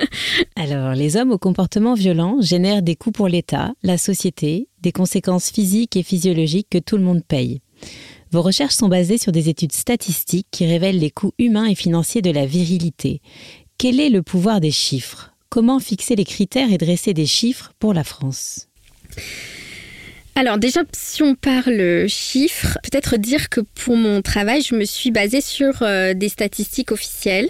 Alors, 0.56 0.94
les 0.94 1.16
hommes 1.16 1.30
au 1.30 1.38
comportement 1.38 1.94
violent 1.94 2.40
génèrent 2.40 2.82
des 2.82 2.96
coûts 2.96 3.12
pour 3.12 3.28
l'État, 3.28 3.72
la 3.82 3.98
société, 3.98 4.68
des 4.82 4.92
conséquences 4.92 5.50
physiques 5.50 5.96
et 5.96 6.02
physiologiques 6.02 6.68
que 6.70 6.78
tout 6.78 6.96
le 6.96 7.04
monde 7.04 7.22
paye. 7.24 7.60
Vos 8.30 8.42
recherches 8.42 8.74
sont 8.74 8.88
basées 8.88 9.18
sur 9.18 9.32
des 9.32 9.48
études 9.48 9.72
statistiques 9.72 10.48
qui 10.50 10.66
révèlent 10.66 10.98
les 10.98 11.10
coûts 11.10 11.32
humains 11.38 11.66
et 11.66 11.74
financiers 11.74 12.20
de 12.20 12.30
la 12.30 12.46
virilité. 12.46 13.22
Quel 13.78 14.00
est 14.00 14.10
le 14.10 14.22
pouvoir 14.22 14.60
des 14.60 14.70
chiffres? 14.70 15.32
Comment 15.50 15.80
fixer 15.80 16.14
les 16.14 16.24
critères 16.24 16.70
et 16.72 16.78
dresser 16.78 17.14
des 17.14 17.26
chiffres 17.26 17.72
pour 17.78 17.94
la 17.94 18.04
France? 18.04 18.68
Alors 20.34 20.58
déjà, 20.58 20.82
si 20.92 21.22
on 21.24 21.34
parle 21.34 22.06
chiffres, 22.06 22.78
peut-être 22.84 23.16
dire 23.16 23.48
que 23.48 23.60
pour 23.60 23.96
mon 23.96 24.22
travail, 24.22 24.62
je 24.62 24.76
me 24.76 24.84
suis 24.84 25.10
basée 25.10 25.40
sur 25.40 25.82
euh, 25.82 26.14
des 26.14 26.28
statistiques 26.28 26.92
officielles, 26.92 27.48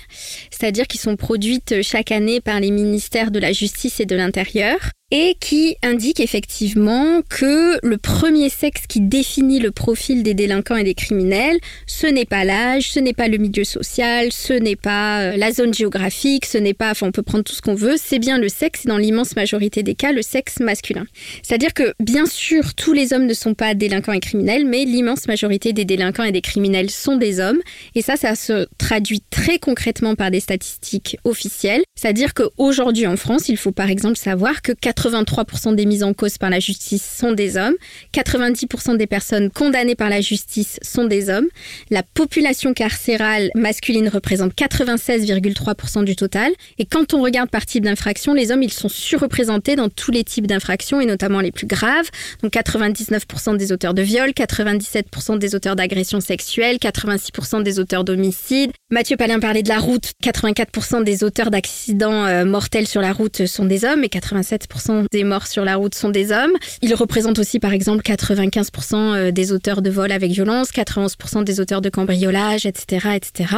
c'est-à-dire 0.51 0.87
qui 0.87 0.97
sont 0.97 1.17
produites 1.17 1.83
chaque 1.83 2.13
année 2.13 2.41
par 2.41 2.61
les 2.61 2.71
ministères 2.71 3.31
de 3.31 3.41
la 3.41 3.53
Justice 3.53 4.01
et 4.01 4.07
de 4.07 4.17
l'Intérieur 4.17 4.79
et 5.11 5.37
qui 5.41 5.77
indique 5.83 6.21
effectivement 6.21 7.23
que 7.31 7.79
le 7.83 7.97
premier 7.97 8.51
sexe 8.51 8.83
qui 8.87 9.01
définit 9.01 9.59
le 9.59 9.71
profil 9.71 10.23
des 10.23 10.35
délinquants 10.35 10.77
et 10.77 10.85
des 10.85 10.95
criminels, 10.95 11.59
ce 11.87 12.07
n'est 12.07 12.27
pas 12.27 12.45
l'âge, 12.45 12.91
ce 12.91 13.01
n'est 13.01 13.15
pas 13.15 13.29
le 13.29 13.39
milieu 13.39 13.65
social, 13.65 14.31
ce 14.33 14.53
n'est 14.53 14.77
pas 14.77 15.23
euh, 15.23 15.37
la 15.39 15.51
zone 15.51 15.73
géographique, 15.73 16.45
ce 16.45 16.59
n'est 16.59 16.75
pas, 16.75 16.91
enfin 16.91 17.07
on 17.07 17.13
peut 17.13 17.23
prendre 17.23 17.45
tout 17.45 17.55
ce 17.55 17.63
qu'on 17.63 17.75
veut, 17.75 17.97
c'est 17.97 18.19
bien 18.19 18.39
le 18.39 18.51
sexe, 18.51 18.85
et 18.85 18.89
dans 18.89 18.99
l'immense 18.99 19.35
majorité 19.35 19.83
des 19.83 19.95
cas, 19.95 20.13
le 20.13 20.21
sexe 20.21 20.61
masculin. 20.61 21.07
C'est-à-dire 21.43 21.73
que 21.73 21.95
bien 22.01 22.27
sûr, 22.27 22.75
tous 22.75 22.93
les 22.93 23.15
hommes 23.15 23.27
ne 23.27 23.35
sont 23.35 23.55
pas 23.55 23.73
délinquants 23.73 24.13
et 24.13 24.21
criminels, 24.21 24.67
mais 24.67 24.85
l'immense 24.85 25.27
majorité 25.27 25.73
des 25.73 25.87
délinquants 25.87 26.25
et 26.25 26.33
des 26.33 26.43
criminels 26.43 26.91
sont 26.91 27.17
des 27.17 27.41
hommes, 27.41 27.61
et 27.95 28.03
ça, 28.03 28.17
ça 28.17 28.35
se 28.35 28.67
traduit 28.77 29.23
très 29.31 29.59
concrètement 29.59 30.17
par 30.17 30.31
des 30.31 30.41
statistiques 30.41 31.17
officielles. 31.25 31.83
C'est-à-dire 31.95 32.35
qu'aujourd'hui 32.35 33.07
en 33.07 33.17
France, 33.17 33.49
il 33.49 33.57
faut 33.57 33.73
par 33.73 33.89
exemple 33.89 34.19
savoir 34.19 34.61
que 34.61 34.73
83% 34.99 35.75
des 35.75 35.87
mises 35.87 36.03
en 36.03 36.13
cause 36.13 36.39
par 36.39 36.51
la 36.51 36.59
justice 36.61 37.05
sont 37.19 37.33
des 37.33 37.57
hommes, 37.57 37.75
90% 38.13 38.97
des 38.97 39.07
personnes 39.07 39.51
condamnées 39.51 39.95
par 39.95 40.09
la 40.09 40.21
justice 40.21 40.79
sont 40.83 41.05
des 41.05 41.31
hommes, 41.31 41.47
la 41.91 42.03
population 42.03 42.75
carcérale 42.75 43.51
masculine 43.55 44.09
représente 44.09 44.55
96,3% 44.55 46.05
du 46.05 46.17
total, 46.17 46.53
et 46.79 46.85
quand 46.85 47.15
on 47.15 47.23
regarde 47.23 47.51
par 47.51 47.65
type 47.65 47.85
d'infraction, 47.85 48.35
les 48.35 48.51
hommes, 48.51 48.63
ils 48.63 48.73
sont 48.73 48.89
surreprésentés 48.89 49.77
dans 49.77 49.89
tous 49.89 50.11
les 50.11 50.25
types 50.25 50.47
d'infractions, 50.47 51.01
et 51.01 51.07
notamment 51.07 51.41
les 51.41 51.53
plus 51.53 51.67
graves, 51.67 52.11
donc 52.43 52.53
99% 52.53 53.57
des 53.57 53.73
auteurs 53.73 53.95
de 53.95 54.03
viol, 54.03 54.31
97% 54.31 55.39
des 55.39 55.55
auteurs 55.55 55.77
d'agressions 55.77 56.21
sexuelles, 56.21 56.77
86% 56.77 57.63
des 57.63 57.79
auteurs 57.79 58.05
d'homicides. 58.05 58.73
Mathieu 58.91 59.17
Palin 59.17 59.39
parlait 59.39 59.63
de 59.63 59.69
la 59.69 59.79
route, 59.79 60.13
84% 60.25 61.05
des 61.05 61.23
auteurs 61.23 61.51
d'accidents 61.51 62.25
euh, 62.25 62.45
mortels 62.45 62.89
sur 62.89 63.01
la 63.01 63.13
route 63.13 63.47
sont 63.47 63.65
des 63.65 63.85
hommes, 63.85 64.03
et 64.03 64.09
87% 64.09 64.88
des 65.11 65.25
morts 65.25 65.47
sur 65.47 65.65
la 65.65 65.77
route 65.77 65.95
sont 65.95 66.11
des 66.11 66.33
hommes. 66.33 66.53
Il 66.83 66.95
représente 66.95 67.39
aussi 67.39 67.59
par 67.59 67.73
exemple 67.73 68.03
95% 68.03 68.95
euh, 68.95 69.31
des 69.31 69.53
auteurs 69.53 69.83
de 69.83 69.91
vol 69.91 70.13
avec 70.13 70.31
violence, 70.31 70.71
91% 70.71 71.45
des 71.45 71.61
auteurs 71.61 71.81
de 71.81 71.89
cambriolage, 71.89 72.67
etc., 72.67 73.09
etc. 73.15 73.55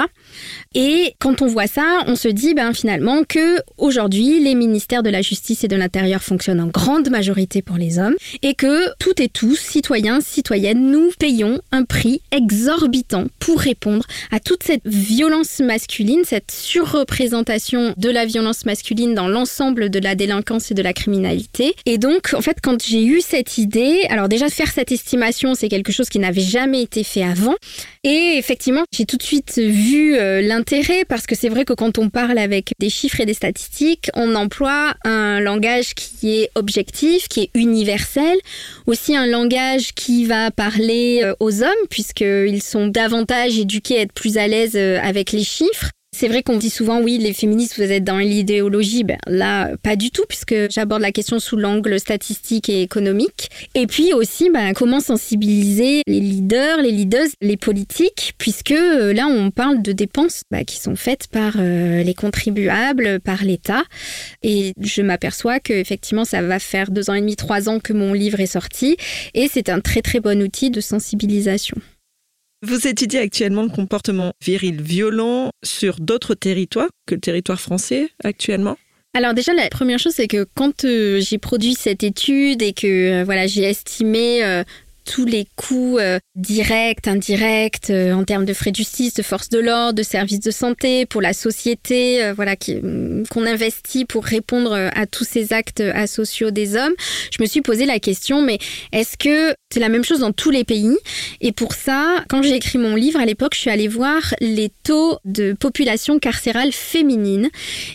Et 0.74 1.14
quand 1.18 1.42
on 1.42 1.46
voit 1.46 1.66
ça, 1.66 2.00
on 2.06 2.16
se 2.16 2.28
dit 2.28 2.54
ben 2.54 2.72
finalement 2.72 3.22
que 3.24 3.60
aujourd'hui 3.78 4.42
les 4.42 4.54
ministères 4.54 5.02
de 5.02 5.10
la 5.10 5.22
justice 5.22 5.64
et 5.64 5.68
de 5.68 5.76
l'intérieur 5.76 6.22
fonctionnent 6.22 6.60
en 6.60 6.66
grande 6.66 7.10
majorité 7.10 7.62
pour 7.62 7.76
les 7.76 7.98
hommes 7.98 8.16
et 8.42 8.54
que 8.54 8.88
toutes 8.98 9.20
et 9.20 9.28
tous, 9.28 9.56
citoyens, 9.56 10.20
citoyennes, 10.20 10.90
nous 10.90 11.10
payons 11.18 11.60
un 11.72 11.84
prix 11.84 12.22
exorbitant 12.30 13.26
pour 13.38 13.60
répondre 13.60 14.06
à 14.30 14.40
toute 14.40 14.62
cette 14.62 14.86
violence 14.86 15.60
masculine, 15.60 16.22
cette 16.24 16.50
surreprésentation 16.50 17.94
de 17.96 18.10
la 18.10 18.26
violence 18.26 18.64
masculine 18.64 19.14
dans 19.14 19.28
l'ensemble 19.28 19.90
de 19.90 19.98
la 19.98 20.14
délinquance 20.14 20.70
et 20.70 20.74
de 20.74 20.82
la 20.82 20.92
criminalité 20.92 21.19
et 21.86 21.98
donc, 21.98 22.34
en 22.34 22.40
fait, 22.40 22.58
quand 22.62 22.82
j'ai 22.84 23.04
eu 23.04 23.20
cette 23.20 23.58
idée, 23.58 24.06
alors 24.08 24.28
déjà 24.28 24.48
faire 24.48 24.70
cette 24.70 24.92
estimation, 24.92 25.54
c'est 25.54 25.68
quelque 25.68 25.92
chose 25.92 26.08
qui 26.08 26.18
n'avait 26.18 26.40
jamais 26.40 26.82
été 26.82 27.04
fait 27.04 27.22
avant. 27.22 27.54
Et 28.04 28.36
effectivement, 28.38 28.84
j'ai 28.92 29.04
tout 29.04 29.16
de 29.16 29.22
suite 29.22 29.58
vu 29.58 30.16
euh, 30.16 30.40
l'intérêt 30.40 31.04
parce 31.04 31.26
que 31.26 31.34
c'est 31.34 31.48
vrai 31.48 31.64
que 31.64 31.72
quand 31.72 31.98
on 31.98 32.08
parle 32.08 32.38
avec 32.38 32.72
des 32.78 32.90
chiffres 32.90 33.20
et 33.20 33.26
des 33.26 33.34
statistiques, 33.34 34.10
on 34.14 34.34
emploie 34.34 34.94
un 35.04 35.40
langage 35.40 35.94
qui 35.94 36.40
est 36.40 36.50
objectif, 36.54 37.28
qui 37.28 37.42
est 37.42 37.50
universel, 37.54 38.38
aussi 38.86 39.14
un 39.14 39.26
langage 39.26 39.92
qui 39.94 40.24
va 40.24 40.50
parler 40.50 41.20
euh, 41.22 41.34
aux 41.40 41.62
hommes 41.62 41.70
puisqu'ils 41.90 42.62
sont 42.62 42.86
davantage 42.86 43.58
éduqués 43.58 43.98
à 43.98 44.02
être 44.02 44.12
plus 44.12 44.38
à 44.38 44.46
l'aise 44.46 44.76
euh, 44.76 44.98
avec 45.02 45.32
les 45.32 45.44
chiffres. 45.44 45.90
C'est 46.12 46.26
vrai 46.26 46.42
qu'on 46.42 46.58
dit 46.58 46.70
souvent, 46.70 47.00
oui, 47.00 47.18
les 47.18 47.32
féministes, 47.32 47.76
vous 47.76 47.90
êtes 47.90 48.02
dans 48.02 48.18
l'idéologie. 48.18 49.04
Ben, 49.04 49.16
là, 49.26 49.74
pas 49.76 49.94
du 49.94 50.10
tout, 50.10 50.24
puisque 50.28 50.54
j'aborde 50.68 51.02
la 51.02 51.12
question 51.12 51.38
sous 51.38 51.56
l'angle 51.56 51.98
statistique 52.00 52.68
et 52.68 52.82
économique. 52.82 53.48
Et 53.74 53.86
puis 53.86 54.12
aussi, 54.12 54.50
ben, 54.50 54.74
comment 54.74 54.98
sensibiliser 55.00 56.02
les 56.06 56.20
leaders, 56.20 56.82
les 56.82 56.90
leaders, 56.90 57.28
les 57.40 57.56
politiques, 57.56 58.34
puisque 58.38 58.72
euh, 58.72 59.14
là, 59.14 59.28
on 59.28 59.50
parle 59.50 59.82
de 59.82 59.92
dépenses 59.92 60.42
ben, 60.50 60.64
qui 60.64 60.80
sont 60.80 60.96
faites 60.96 61.28
par 61.28 61.54
euh, 61.58 62.02
les 62.02 62.14
contribuables, 62.14 63.20
par 63.20 63.44
l'État. 63.44 63.84
Et 64.42 64.74
je 64.80 65.02
m'aperçois 65.02 65.60
que 65.60 65.72
effectivement, 65.72 66.24
ça 66.24 66.42
va 66.42 66.58
faire 66.58 66.90
deux 66.90 67.08
ans 67.08 67.14
et 67.14 67.20
demi, 67.20 67.36
trois 67.36 67.68
ans 67.68 67.78
que 67.78 67.92
mon 67.92 68.12
livre 68.12 68.40
est 68.40 68.46
sorti. 68.46 68.96
Et 69.34 69.48
c'est 69.48 69.68
un 69.68 69.80
très, 69.80 70.02
très 70.02 70.18
bon 70.18 70.42
outil 70.42 70.70
de 70.70 70.80
sensibilisation. 70.80 71.76
Vous 72.62 72.86
étudiez 72.86 73.20
actuellement 73.20 73.62
le 73.62 73.70
comportement 73.70 74.34
viril 74.44 74.82
violent 74.82 75.50
sur 75.64 75.98
d'autres 75.98 76.34
territoires 76.34 76.90
que 77.06 77.14
le 77.14 77.20
territoire 77.20 77.58
français 77.58 78.10
actuellement? 78.22 78.76
Alors 79.14 79.32
déjà 79.32 79.54
la 79.54 79.68
première 79.70 79.98
chose 79.98 80.12
c'est 80.14 80.28
que 80.28 80.46
quand 80.54 80.84
euh, 80.84 81.20
j'ai 81.20 81.38
produit 81.38 81.74
cette 81.74 82.04
étude 82.04 82.60
et 82.60 82.74
que 82.74 82.86
euh, 83.20 83.24
voilà 83.24 83.46
j'ai 83.46 83.62
estimé 83.62 84.44
euh, 84.44 84.62
tous 85.06 85.24
les 85.24 85.46
coûts 85.56 85.98
directs, 86.36 87.08
indirects, 87.08 87.90
en 87.90 88.22
termes 88.22 88.44
de 88.44 88.52
frais 88.52 88.70
de 88.70 88.76
justice, 88.76 89.14
de 89.14 89.22
force 89.22 89.48
de 89.48 89.58
l'ordre, 89.58 89.94
de 89.94 90.04
services 90.04 90.38
de 90.38 90.52
santé, 90.52 91.04
pour 91.04 91.20
la 91.20 91.32
société, 91.32 92.30
voilà, 92.36 92.54
mm, 92.54 93.24
qu'on 93.28 93.44
investit 93.44 94.04
pour 94.04 94.24
répondre 94.24 94.72
à 94.72 95.06
tous 95.06 95.24
ces 95.24 95.52
actes 95.52 95.80
asociaux 95.80 96.52
des 96.52 96.76
hommes. 96.76 96.92
Je 97.36 97.42
me 97.42 97.48
suis 97.48 97.62
posé 97.62 97.86
la 97.86 97.98
question, 97.98 98.40
mais 98.42 98.58
est-ce 98.92 99.16
que 99.16 99.56
c'est 99.72 99.80
la 99.80 99.88
même 99.88 100.04
chose 100.04 100.18
dans 100.20 100.32
tous 100.32 100.50
les 100.50 100.64
pays 100.64 100.96
Et 101.40 101.52
pour 101.52 101.74
ça, 101.74 102.24
quand 102.28 102.42
j'ai 102.42 102.56
écrit 102.56 102.78
mon 102.78 102.96
livre 102.96 103.20
à 103.20 103.24
l'époque, 103.24 103.54
je 103.54 103.60
suis 103.60 103.70
allée 103.70 103.86
voir 103.86 104.34
les 104.40 104.70
taux 104.82 105.18
de 105.24 105.52
population 105.52 106.18
carcérale 106.18 106.72
féminine, 106.72 107.48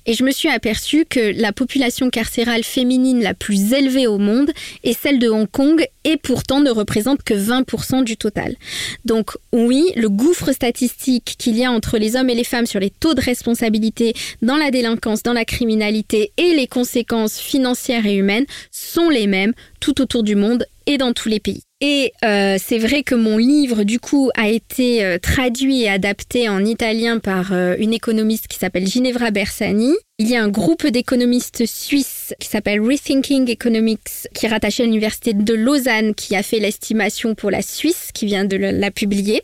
et 0.05 0.13
je 0.13 0.23
me 0.23 0.31
suis 0.31 0.47
aperçue 0.47 1.05
que 1.05 1.33
la 1.39 1.51
population 1.51 2.09
carcérale 2.09 2.63
féminine 2.63 3.21
la 3.21 3.33
plus 3.33 3.73
élevée 3.73 4.07
au 4.07 4.17
monde 4.17 4.51
est 4.83 4.97
celle 4.97 5.19
de 5.19 5.27
Hong 5.27 5.49
Kong, 5.49 5.85
et 6.05 6.17
pourtant 6.17 6.61
ne 6.61 6.71
représente 6.71 7.23
que 7.23 7.33
20% 7.33 8.03
du 8.03 8.15
total. 8.15 8.55
Donc 9.03 9.31
oui, 9.51 9.91
le 9.97 10.07
gouffre 10.07 10.53
statistique 10.53 11.35
qu'il 11.37 11.57
y 11.57 11.65
a 11.65 11.71
entre 11.71 11.97
les 11.97 12.15
hommes 12.15 12.29
et 12.29 12.35
les 12.35 12.43
femmes 12.43 12.67
sur 12.67 12.79
les 12.79 12.89
taux 12.89 13.15
de 13.15 13.21
responsabilité 13.21 14.13
dans 14.41 14.57
la 14.57 14.71
délinquance, 14.71 15.23
dans 15.23 15.33
la 15.33 15.45
criminalité 15.45 16.31
et 16.37 16.53
les 16.53 16.67
conséquences 16.67 17.37
financières 17.39 18.05
et 18.05 18.15
humaines 18.15 18.45
sont 18.71 19.09
les 19.09 19.27
mêmes 19.27 19.53
tout 19.79 20.01
autour 20.01 20.23
du 20.23 20.35
monde 20.35 20.65
et 20.85 20.97
dans 20.97 21.13
tous 21.13 21.29
les 21.29 21.39
pays. 21.39 21.63
Et 21.81 22.13
euh, 22.23 22.57
c'est 22.59 22.79
vrai 22.79 23.03
que 23.03 23.15
mon 23.15 23.37
livre, 23.37 23.83
du 23.83 23.99
coup, 23.99 24.29
a 24.35 24.47
été 24.47 25.03
euh, 25.03 25.17
traduit 25.17 25.83
et 25.83 25.89
adapté 25.89 26.47
en 26.47 26.63
italien 26.63 27.19
par 27.19 27.51
euh, 27.51 27.75
une 27.77 27.93
économiste 27.93 28.47
qui 28.47 28.57
s'appelle 28.57 28.87
Ginevra 28.87 29.31
Bersani. 29.31 29.93
Il 30.17 30.29
y 30.29 30.37
a 30.37 30.41
un 30.41 30.47
groupe 30.47 30.87
d'économistes 30.87 31.65
suisses 31.65 32.33
qui 32.39 32.47
s'appelle 32.47 32.79
Rethinking 32.79 33.49
Economics, 33.49 34.29
qui 34.33 34.45
est 34.45 34.49
rattaché 34.49 34.83
à 34.83 34.85
l'université 34.85 35.33
de 35.33 35.53
Lausanne, 35.53 36.15
qui 36.15 36.37
a 36.37 36.41
fait 36.41 36.59
l'estimation 36.59 37.35
pour 37.35 37.51
la 37.51 37.61
Suisse, 37.61 38.11
qui 38.13 38.25
vient 38.25 38.45
de 38.45 38.55
la 38.55 38.91
publier. 38.91 39.43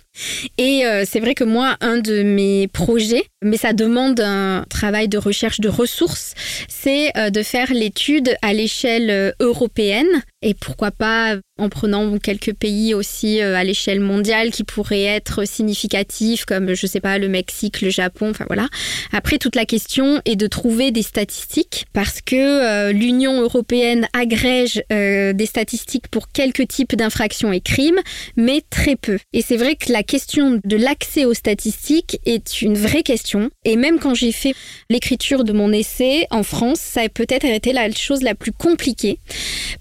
Et 0.58 0.86
euh, 0.86 1.04
c'est 1.06 1.20
vrai 1.20 1.36
que 1.36 1.44
moi, 1.44 1.76
un 1.82 1.98
de 1.98 2.24
mes 2.24 2.70
projets, 2.70 3.26
mais 3.44 3.58
ça 3.58 3.74
demande 3.74 4.22
un 4.22 4.64
travail 4.70 5.10
de 5.10 5.18
recherche 5.18 5.60
de 5.60 5.68
ressources, 5.68 6.36
c'est 6.70 7.18
euh, 7.18 7.32
de 7.32 7.44
faire 7.44 7.74
l'étude 7.74 8.34
à 8.42 8.54
l'échelle 8.54 9.10
euh, 9.10 9.32
européenne 9.42 10.24
et 10.42 10.54
pourquoi 10.54 10.92
pas 10.92 11.36
en 11.60 11.70
prenant 11.70 12.18
quelques 12.18 12.54
pays 12.54 12.96
aussi 12.96 13.40
à 13.42 13.64
l'échelle 13.64 14.00
mondiale 14.00 14.50
qui 14.50 14.64
pourraient 14.64 15.04
être 15.04 15.46
significatifs 15.46 16.46
comme 16.46 16.74
je 16.74 16.88
sais 16.88 17.00
pas 17.00 17.20
le 17.20 17.28
Mexique, 17.28 17.82
le 17.82 17.92
Japon, 17.92 18.32
enfin 18.32 18.46
voilà. 18.48 18.68
Après 19.12 19.38
toute 19.38 19.56
la 19.56 19.66
question 19.66 20.20
est 20.26 20.36
de 20.36 20.48
trouver 20.48 20.61
des 20.92 21.02
statistiques 21.02 21.86
parce 21.94 22.22
que 22.22 22.92
l'Union 22.92 23.42
européenne 23.42 24.08
agrège 24.14 24.84
des 24.90 25.46
statistiques 25.46 26.08
pour 26.08 26.30
quelques 26.30 26.68
types 26.68 26.96
d'infractions 26.96 27.52
et 27.52 27.62
crimes, 27.62 28.00
mais 28.38 28.62
très 28.70 28.96
peu. 28.96 29.18
Et 29.34 29.42
c'est 29.42 29.58
vrai 29.58 29.76
que 29.76 29.92
la 29.92 30.04
question 30.04 30.60
de 30.64 30.78
l'accès 30.78 31.26
aux 31.26 31.34
statistiques 31.34 32.20
est 32.26 32.62
une 32.62 32.78
vraie 32.78 33.04
question. 33.04 33.50
Et 33.66 33.76
même 33.76 34.00
quand 34.00 34.14
j'ai 34.14 34.32
fait 34.32 34.54
l'écriture 34.90 35.44
de 35.44 35.54
mon 35.54 35.72
essai 35.72 36.28
en 36.30 36.44
France, 36.44 36.80
ça 36.80 37.02
a 37.02 37.10
peut-être 37.10 37.46
été 37.46 37.74
la 37.74 37.92
chose 37.92 38.22
la 38.22 38.36
plus 38.36 38.52
compliquée. 38.52 39.20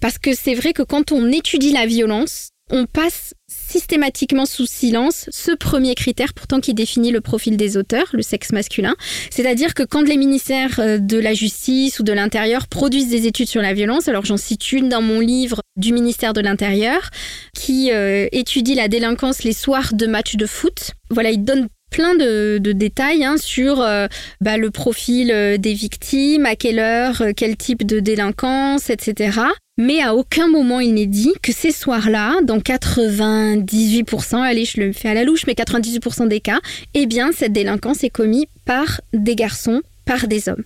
Parce 0.00 0.18
que 0.18 0.34
c'est 0.34 0.54
vrai 0.54 0.72
que 0.72 0.82
quand 0.82 1.12
on 1.12 1.30
étudie 1.30 1.72
la 1.72 1.86
violence, 1.86 2.50
on 2.70 2.86
passe 2.86 3.34
systématiquement 3.70 4.46
sous 4.46 4.66
silence 4.66 5.26
ce 5.30 5.52
premier 5.52 5.94
critère 5.94 6.34
pourtant 6.34 6.60
qui 6.60 6.74
définit 6.74 7.12
le 7.12 7.20
profil 7.20 7.56
des 7.56 7.76
auteurs, 7.76 8.06
le 8.12 8.22
sexe 8.22 8.50
masculin. 8.52 8.96
C'est-à-dire 9.30 9.74
que 9.74 9.84
quand 9.84 10.02
les 10.02 10.16
ministères 10.16 10.80
euh, 10.80 10.98
de 10.98 11.18
la 11.18 11.34
Justice 11.34 12.00
ou 12.00 12.02
de 12.02 12.12
l'Intérieur 12.12 12.66
produisent 12.66 13.08
des 13.08 13.26
études 13.26 13.48
sur 13.48 13.62
la 13.62 13.72
violence, 13.72 14.08
alors 14.08 14.24
j'en 14.24 14.36
cite 14.36 14.72
une 14.72 14.88
dans 14.88 15.02
mon 15.02 15.20
livre 15.20 15.60
du 15.76 15.92
ministère 15.92 16.32
de 16.32 16.40
l'Intérieur 16.40 17.10
qui 17.54 17.92
euh, 17.92 18.26
étudie 18.32 18.74
la 18.74 18.88
délinquance 18.88 19.44
les 19.44 19.52
soirs 19.52 19.94
de 19.94 20.06
matchs 20.06 20.36
de 20.36 20.46
foot. 20.46 20.92
Voilà, 21.10 21.30
il 21.30 21.44
donne 21.44 21.68
plein 21.90 22.14
de, 22.14 22.58
détails 22.58 23.24
hein, 23.24 23.36
sur 23.36 23.80
euh, 23.80 24.06
bah, 24.40 24.56
le 24.56 24.70
profil 24.70 25.58
des 25.58 25.74
victimes, 25.74 26.46
à 26.46 26.56
quelle 26.56 26.78
heure, 26.78 27.22
quel 27.36 27.56
type 27.56 27.84
de 27.84 28.00
délinquance, 28.00 28.90
etc. 28.90 29.40
Mais 29.78 30.02
à 30.02 30.14
aucun 30.14 30.46
moment 30.46 30.80
il 30.80 30.94
n'est 30.94 31.06
dit 31.06 31.32
que 31.42 31.52
ces 31.52 31.72
soirs-là, 31.72 32.40
dans 32.42 32.58
98%, 32.58 34.36
allez, 34.36 34.64
je 34.64 34.80
le 34.80 34.92
fais 34.92 35.08
à 35.08 35.14
la 35.14 35.24
louche, 35.24 35.46
mais 35.46 35.54
98% 35.54 36.28
des 36.28 36.40
cas, 36.40 36.60
eh 36.94 37.06
bien, 37.06 37.30
cette 37.32 37.52
délinquance 37.52 38.04
est 38.04 38.10
commise 38.10 38.44
par 38.64 39.00
des 39.12 39.34
garçons 39.34 39.80
par 40.10 40.26
des 40.26 40.48
hommes. 40.48 40.64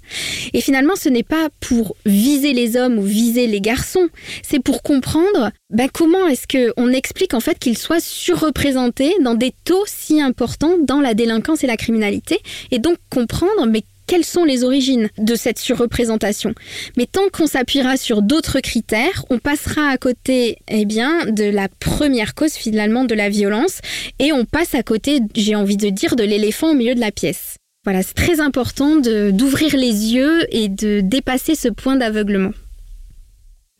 Et 0.54 0.62
finalement, 0.62 0.96
ce 0.96 1.10
n'est 1.10 1.22
pas 1.22 1.50
pour 1.60 1.96
viser 2.06 2.54
les 2.54 2.78
hommes 2.78 2.98
ou 2.98 3.02
viser 3.02 3.46
les 3.46 3.60
garçons, 3.60 4.08
c'est 4.42 4.58
pour 4.58 4.82
comprendre 4.82 5.50
ben, 5.68 5.86
comment 5.92 6.26
est-ce 6.28 6.46
qu'on 6.48 6.88
explique 6.88 7.34
en 7.34 7.40
fait 7.40 7.58
qu'ils 7.58 7.76
soient 7.76 8.00
surreprésentés 8.00 9.12
dans 9.20 9.34
des 9.34 9.52
taux 9.66 9.84
si 9.86 10.22
importants 10.22 10.78
dans 10.80 11.02
la 11.02 11.12
délinquance 11.12 11.62
et 11.62 11.66
la 11.66 11.76
criminalité, 11.76 12.38
et 12.70 12.78
donc 12.78 12.96
comprendre 13.10 13.66
mais 13.66 13.82
quelles 14.06 14.24
sont 14.24 14.44
les 14.44 14.64
origines 14.64 15.10
de 15.18 15.34
cette 15.34 15.58
surreprésentation. 15.58 16.54
Mais 16.96 17.04
tant 17.04 17.28
qu'on 17.30 17.46
s'appuiera 17.46 17.98
sur 17.98 18.22
d'autres 18.22 18.60
critères, 18.60 19.26
on 19.28 19.38
passera 19.38 19.88
à 19.88 19.98
côté 19.98 20.56
eh 20.68 20.86
bien, 20.86 21.26
de 21.26 21.44
la 21.44 21.68
première 21.68 22.34
cause 22.34 22.54
finalement 22.54 23.04
de 23.04 23.14
la 23.14 23.28
violence 23.28 23.80
et 24.18 24.32
on 24.32 24.46
passe 24.46 24.74
à 24.74 24.82
côté, 24.82 25.20
j'ai 25.34 25.54
envie 25.54 25.76
de 25.76 25.90
dire, 25.90 26.16
de 26.16 26.24
l'éléphant 26.24 26.70
au 26.70 26.74
milieu 26.74 26.94
de 26.94 27.00
la 27.00 27.12
pièce. 27.12 27.58
Voilà, 27.84 28.02
c'est 28.02 28.14
très 28.14 28.40
important 28.40 28.96
d'ouvrir 28.96 29.76
les 29.76 30.14
yeux 30.14 30.46
et 30.48 30.68
de 30.68 31.00
dépasser 31.00 31.54
ce 31.54 31.68
point 31.68 31.96
d'aveuglement. 31.96 32.52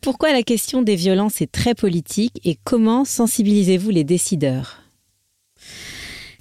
Pourquoi 0.01 0.31
la 0.31 0.43
question 0.43 0.83
des 0.83 0.95
violences 0.95 1.41
est 1.41 1.51
très 1.51 1.73
politique 1.73 2.39
et 2.43 2.57
comment 2.63 3.03
sensibilisez-vous 3.03 3.89
les 3.89 4.03
décideurs? 4.03 4.84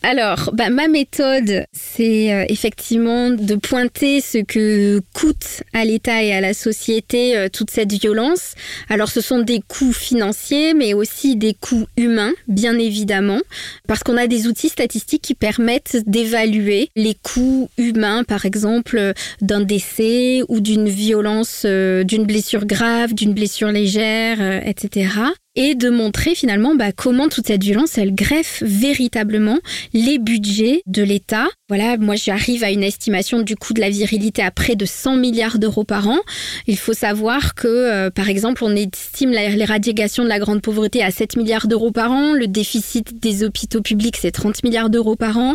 Alors, 0.04 0.50
bah, 0.52 0.68
ma 0.68 0.86
méthode, 0.86 1.64
c'est 1.72 2.30
euh, 2.30 2.44
effectivement 2.50 3.30
de 3.30 3.54
pointer 3.54 4.20
ce 4.20 4.36
que 4.36 5.00
coûte 5.14 5.62
à 5.72 5.86
l'État 5.86 6.22
et 6.22 6.34
à 6.34 6.42
la 6.42 6.52
société 6.52 7.38
euh, 7.38 7.48
toute 7.48 7.70
cette 7.70 7.90
violence. 7.90 8.54
Alors, 8.90 9.08
ce 9.08 9.22
sont 9.22 9.38
des 9.38 9.62
coûts 9.66 9.94
financiers, 9.94 10.74
mais 10.74 10.92
aussi 10.92 11.36
des 11.36 11.54
coûts 11.54 11.86
humains, 11.96 12.34
bien 12.48 12.78
évidemment, 12.78 13.40
parce 13.88 14.02
qu'on 14.02 14.18
a 14.18 14.26
des 14.26 14.46
outils 14.46 14.68
statistiques 14.68 15.22
qui 15.22 15.34
permettent 15.34 15.96
d'évaluer 16.06 16.90
les 16.96 17.14
coûts 17.14 17.70
humains, 17.78 18.24
par 18.24 18.44
exemple, 18.44 19.14
d'un 19.40 19.62
décès 19.62 20.42
ou 20.50 20.60
d'une 20.60 20.90
violence, 20.90 21.62
euh, 21.64 22.04
d'une 22.04 22.26
blessure 22.26 22.66
grave, 22.66 23.14
d'une 23.14 23.32
blessure 23.32 23.72
légère, 23.72 24.38
etc 24.66 25.32
et 25.56 25.74
de 25.74 25.88
montrer 25.90 26.34
finalement 26.34 26.74
bah, 26.74 26.92
comment 26.92 27.28
toute 27.28 27.46
cette 27.46 27.62
violence, 27.62 27.98
elle 27.98 28.14
greffe 28.14 28.62
véritablement 28.64 29.58
les 29.92 30.18
budgets 30.18 30.82
de 30.86 31.02
l'État. 31.02 31.46
Voilà, 31.68 31.96
moi 31.96 32.16
j'arrive 32.16 32.64
à 32.64 32.70
une 32.70 32.82
estimation 32.82 33.42
du 33.42 33.56
coût 33.56 33.72
de 33.72 33.80
la 33.80 33.90
virilité 33.90 34.42
à 34.42 34.50
près 34.50 34.76
de 34.76 34.84
100 34.84 35.16
milliards 35.16 35.58
d'euros 35.58 35.84
par 35.84 36.08
an. 36.08 36.18
Il 36.66 36.78
faut 36.78 36.92
savoir 36.92 37.54
que, 37.54 37.68
euh, 37.68 38.10
par 38.10 38.28
exemple, 38.28 38.64
on 38.64 38.74
estime 38.74 39.30
l'éradication 39.30 40.24
de 40.24 40.28
la 40.28 40.38
grande 40.38 40.62
pauvreté 40.62 41.02
à 41.02 41.10
7 41.10 41.36
milliards 41.36 41.68
d'euros 41.68 41.92
par 41.92 42.10
an, 42.10 42.32
le 42.32 42.46
déficit 42.46 43.20
des 43.20 43.44
hôpitaux 43.44 43.82
publics 43.82 44.16
c'est 44.20 44.32
30 44.32 44.62
milliards 44.64 44.90
d'euros 44.90 45.16
par 45.16 45.38
an, 45.38 45.54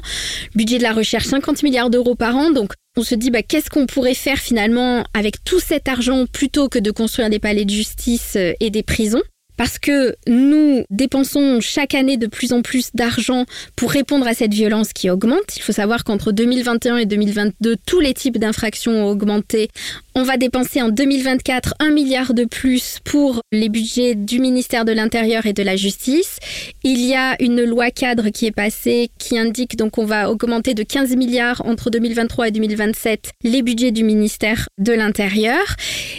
budget 0.56 0.78
de 0.78 0.84
la 0.84 0.94
recherche 0.94 1.26
50 1.26 1.64
milliards 1.64 1.90
d'euros 1.90 2.16
par 2.16 2.36
an. 2.36 2.52
Donc 2.52 2.74
on 2.98 3.04
se 3.04 3.16
dit 3.16 3.32
bah, 3.32 3.44
qu'est-ce 3.44 3.70
qu'on 3.70 3.86
pourrait 3.86 4.14
faire 4.14 4.38
finalement 4.38 5.04
avec 5.14 5.44
tout 5.44 5.60
cet 5.60 5.88
argent 5.88 6.26
plutôt 6.26 6.70
que 6.70 6.80
de 6.80 6.92
construire 6.92 7.30
des 7.30 7.40
palais 7.40 7.66
de 7.66 7.70
justice 7.70 8.34
euh, 8.36 8.54
et 8.60 8.70
des 8.70 8.84
prisons? 8.84 9.22
Parce 9.60 9.78
que 9.78 10.16
nous 10.26 10.86
dépensons 10.90 11.60
chaque 11.60 11.94
année 11.94 12.16
de 12.16 12.28
plus 12.28 12.54
en 12.54 12.62
plus 12.62 12.92
d'argent 12.94 13.44
pour 13.76 13.92
répondre 13.92 14.26
à 14.26 14.34
cette 14.34 14.54
violence 14.54 14.94
qui 14.94 15.10
augmente. 15.10 15.58
Il 15.58 15.62
faut 15.62 15.74
savoir 15.74 16.06
qu'entre 16.06 16.32
2021 16.32 16.96
et 16.96 17.06
2022, 17.06 17.76
tous 17.86 18.00
les 18.00 18.14
types 18.14 18.38
d'infractions 18.38 19.04
ont 19.04 19.10
augmenté. 19.10 19.68
On 20.20 20.24
va 20.24 20.36
dépenser 20.36 20.82
en 20.82 20.90
2024 20.90 21.76
un 21.80 21.92
milliard 21.92 22.34
de 22.34 22.44
plus 22.44 23.00
pour 23.06 23.40
les 23.54 23.70
budgets 23.70 24.16
du 24.16 24.42
ministère 24.42 24.84
de 24.84 24.92
l'Intérieur 24.92 25.46
et 25.46 25.54
de 25.54 25.64
la 25.64 25.78
Justice. 25.78 26.40
Il 26.84 27.00
y 27.00 27.16
a 27.16 27.42
une 27.42 27.64
loi 27.64 27.90
cadre 27.90 28.28
qui 28.28 28.46
est 28.46 28.52
passée 28.52 29.12
qui 29.18 29.40
indique 29.40 29.78
donc 29.78 29.92
qu'on 29.92 30.04
va 30.04 30.30
augmenter 30.30 30.74
de 30.74 30.84
15 30.84 31.16
milliards 31.16 31.62
entre 31.66 31.90
2023 31.90 32.50
et 32.50 32.52
2027 32.52 33.32
les 33.46 33.62
budgets 33.62 33.92
du 33.92 34.04
ministère 34.04 34.68
de 34.78 34.92
l'Intérieur. 34.92 35.64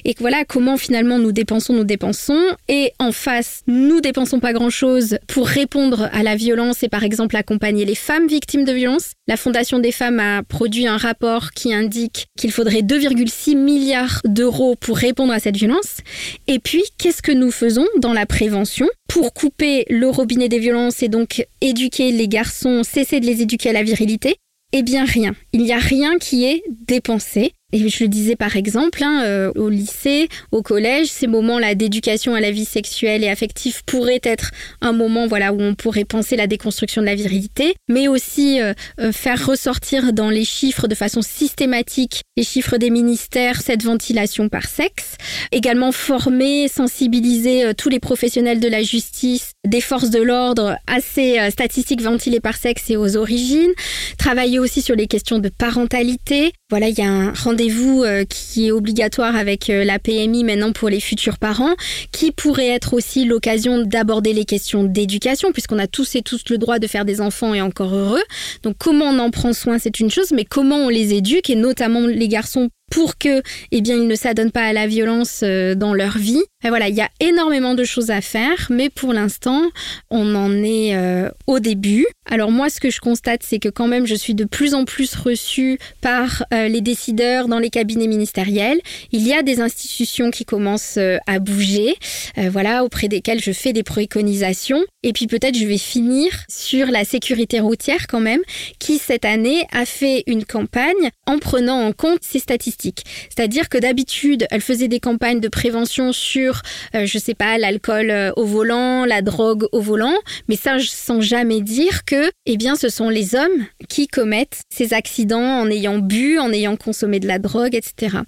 Et 0.06 0.14
voilà 0.18 0.46
comment 0.46 0.78
finalement 0.78 1.18
nous 1.18 1.32
dépensons, 1.32 1.74
nous 1.74 1.84
dépensons. 1.84 2.40
Et 2.68 2.94
enfin, 2.98 3.40
nous 3.66 4.00
dépensons 4.00 4.40
pas 4.40 4.54
grand-chose 4.54 5.18
pour 5.26 5.46
répondre 5.46 6.08
à 6.10 6.22
la 6.22 6.36
violence 6.36 6.82
et 6.82 6.88
par 6.88 7.04
exemple 7.04 7.36
accompagner 7.36 7.84
les 7.84 7.94
femmes 7.94 8.28
victimes 8.28 8.64
de 8.64 8.72
violence. 8.72 9.12
La 9.28 9.36
Fondation 9.36 9.78
des 9.78 9.92
femmes 9.92 10.20
a 10.20 10.42
produit 10.42 10.86
un 10.86 10.96
rapport 10.96 11.50
qui 11.50 11.74
indique 11.74 12.28
qu'il 12.38 12.50
faudrait 12.50 12.80
2,6 12.80 13.58
milliards 13.58 13.89
d'euros 14.24 14.76
pour 14.76 14.96
répondre 14.96 15.32
à 15.32 15.40
cette 15.40 15.56
violence. 15.56 15.98
Et 16.46 16.58
puis, 16.58 16.82
qu'est-ce 16.98 17.22
que 17.22 17.32
nous 17.32 17.50
faisons 17.50 17.86
dans 17.98 18.12
la 18.12 18.26
prévention 18.26 18.88
pour 19.08 19.32
couper 19.32 19.84
le 19.88 20.08
robinet 20.08 20.48
des 20.48 20.58
violences 20.58 21.02
et 21.02 21.08
donc 21.08 21.46
éduquer 21.60 22.12
les 22.12 22.28
garçons, 22.28 22.82
cesser 22.82 23.20
de 23.20 23.26
les 23.26 23.42
éduquer 23.42 23.70
à 23.70 23.72
la 23.72 23.82
virilité? 23.82 24.36
Eh 24.72 24.82
bien 24.82 25.04
rien. 25.04 25.34
Il 25.52 25.62
n'y 25.62 25.72
a 25.72 25.78
rien 25.78 26.18
qui 26.18 26.44
est 26.44 26.62
dépensé. 26.86 27.52
Et 27.72 27.88
je 27.88 28.04
le 28.04 28.08
disais 28.08 28.36
par 28.36 28.56
exemple, 28.56 29.02
hein, 29.02 29.22
euh, 29.24 29.52
au 29.54 29.68
lycée, 29.68 30.28
au 30.50 30.62
collège, 30.62 31.08
ces 31.08 31.26
moments-là 31.26 31.74
d'éducation 31.74 32.34
à 32.34 32.40
la 32.40 32.50
vie 32.50 32.64
sexuelle 32.64 33.22
et 33.22 33.28
affective 33.28 33.82
pourraient 33.84 34.20
être 34.22 34.50
un 34.80 34.92
moment 34.92 35.26
voilà, 35.28 35.52
où 35.52 35.60
on 35.60 35.74
pourrait 35.74 36.04
penser 36.04 36.36
la 36.36 36.46
déconstruction 36.46 37.00
de 37.00 37.06
la 37.06 37.14
virilité, 37.14 37.74
mais 37.88 38.08
aussi 38.08 38.60
euh, 38.60 38.72
euh, 39.00 39.12
faire 39.12 39.46
ressortir 39.46 40.12
dans 40.12 40.30
les 40.30 40.44
chiffres 40.44 40.88
de 40.88 40.94
façon 40.94 41.22
systématique 41.22 42.22
les 42.36 42.44
chiffres 42.44 42.76
des 42.76 42.90
ministères, 42.90 43.60
cette 43.60 43.82
ventilation 43.82 44.48
par 44.48 44.64
sexe. 44.64 45.16
Également 45.52 45.92
former, 45.92 46.68
sensibiliser 46.68 47.74
tous 47.76 47.88
les 47.88 48.00
professionnels 48.00 48.60
de 48.60 48.68
la 48.68 48.82
justice, 48.82 49.52
des 49.66 49.80
forces 49.80 50.10
de 50.10 50.22
l'ordre 50.22 50.76
à 50.86 51.00
ces 51.00 51.50
statistiques 51.50 52.00
ventilées 52.00 52.40
par 52.40 52.56
sexe 52.56 52.88
et 52.88 52.96
aux 52.96 53.16
origines. 53.16 53.72
Travailler 54.16 54.58
aussi 54.58 54.80
sur 54.80 54.96
les 54.96 55.06
questions 55.06 55.38
de 55.38 55.50
parentalité. 55.50 56.52
Voilà, 56.70 56.88
il 56.88 56.98
y 56.98 57.02
a 57.02 57.10
un 57.10 57.32
rendez 57.32 57.59
vous 57.68 58.02
euh, 58.02 58.24
qui 58.24 58.68
est 58.68 58.72
obligatoire 58.72 59.36
avec 59.36 59.70
euh, 59.70 59.84
la 59.84 59.98
PMI 59.98 60.44
maintenant 60.44 60.72
pour 60.72 60.88
les 60.88 61.00
futurs 61.00 61.38
parents, 61.38 61.74
qui 62.12 62.32
pourrait 62.32 62.68
être 62.68 62.94
aussi 62.94 63.24
l'occasion 63.24 63.82
d'aborder 63.82 64.32
les 64.32 64.44
questions 64.44 64.84
d'éducation, 64.84 65.52
puisqu'on 65.52 65.78
a 65.78 65.86
tous 65.86 66.14
et 66.14 66.22
tous 66.22 66.44
le 66.48 66.58
droit 66.58 66.78
de 66.78 66.86
faire 66.86 67.04
des 67.04 67.20
enfants 67.20 67.54
et 67.54 67.60
encore 67.60 67.94
heureux. 67.94 68.22
Donc 68.62 68.76
comment 68.78 69.06
on 69.06 69.18
en 69.18 69.30
prend 69.30 69.52
soin, 69.52 69.78
c'est 69.78 70.00
une 70.00 70.10
chose, 70.10 70.32
mais 70.32 70.44
comment 70.44 70.76
on 70.76 70.88
les 70.88 71.14
éduque, 71.14 71.50
et 71.50 71.56
notamment 71.56 72.06
les 72.06 72.28
garçons 72.28 72.70
pour 72.90 73.16
que, 73.16 73.42
eh 73.70 73.80
bien, 73.80 73.96
ils 73.96 74.08
ne 74.08 74.14
s'adonnent 74.14 74.50
pas 74.50 74.64
à 74.64 74.72
la 74.72 74.86
violence 74.86 75.40
euh, 75.42 75.74
dans 75.74 75.94
leur 75.94 76.18
vie. 76.18 76.42
Et 76.64 76.68
voilà, 76.68 76.88
il 76.88 76.94
y 76.94 77.00
a 77.00 77.08
énormément 77.20 77.74
de 77.74 77.84
choses 77.84 78.10
à 78.10 78.20
faire, 78.20 78.66
mais 78.68 78.90
pour 78.90 79.12
l'instant, 79.12 79.62
on 80.10 80.34
en 80.34 80.52
est 80.62 80.94
euh, 80.96 81.30
au 81.46 81.60
début. 81.60 82.04
Alors 82.28 82.50
moi, 82.50 82.68
ce 82.68 82.80
que 82.80 82.90
je 82.90 83.00
constate, 83.00 83.42
c'est 83.42 83.58
que 83.58 83.68
quand 83.68 83.86
même, 83.86 84.06
je 84.06 84.14
suis 84.14 84.34
de 84.34 84.44
plus 84.44 84.74
en 84.74 84.84
plus 84.84 85.14
reçue 85.14 85.78
par 86.00 86.44
euh, 86.52 86.68
les 86.68 86.80
décideurs 86.80 87.48
dans 87.48 87.58
les 87.58 87.70
cabinets 87.70 88.08
ministériels. 88.08 88.80
Il 89.12 89.26
y 89.26 89.32
a 89.32 89.42
des 89.42 89.60
institutions 89.60 90.30
qui 90.30 90.44
commencent 90.44 90.98
à 90.98 91.38
bouger, 91.38 91.94
voilà, 92.36 92.84
auprès 92.84 93.08
desquelles 93.08 93.40
je 93.40 93.52
fais 93.52 93.72
des 93.72 93.82
préconisations. 93.82 94.84
Et 95.02 95.12
puis 95.12 95.26
peut-être 95.26 95.56
je 95.56 95.66
vais 95.66 95.78
finir 95.78 96.30
sur 96.48 96.86
la 96.86 97.04
sécurité 97.04 97.60
routière 97.60 98.06
quand 98.06 98.20
même, 98.20 98.40
qui 98.78 98.98
cette 98.98 99.24
année 99.24 99.64
a 99.72 99.86
fait 99.86 100.24
une 100.26 100.44
campagne 100.44 101.10
en 101.26 101.38
prenant 101.38 101.80
en 101.80 101.92
compte 101.92 102.20
ces 102.22 102.38
statistiques. 102.38 103.04
C'est-à-dire 103.28 103.68
que 103.68 103.78
d'habitude, 103.78 104.46
elle 104.50 104.60
faisait 104.60 104.88
des 104.88 105.00
campagnes 105.00 105.40
de 105.40 105.48
prévention 105.48 106.12
sur, 106.12 106.62
euh, 106.94 107.06
je 107.06 107.18
sais 107.18 107.34
pas, 107.34 107.56
l'alcool 107.56 108.10
euh, 108.10 108.30
au 108.36 108.44
volant, 108.44 109.04
la 109.04 109.22
drogue 109.22 109.66
au 109.72 109.80
volant, 109.80 110.16
mais 110.48 110.56
ça 110.56 110.76
sans 110.78 111.20
jamais 111.20 111.62
dire 111.62 112.04
que, 112.04 112.30
eh 112.46 112.56
bien, 112.56 112.76
ce 112.76 112.88
sont 112.88 113.08
les 113.08 113.34
hommes 113.34 113.66
qui 113.88 114.06
commettent 114.06 114.60
ces 114.70 114.92
accidents 114.92 115.60
en 115.60 115.70
ayant 115.70 115.98
bu, 115.98 116.38
en 116.38 116.52
ayant 116.52 116.76
consommé 116.76 117.20
de 117.20 117.26
la 117.26 117.38
drogue, 117.38 117.74
etc. 117.74 118.18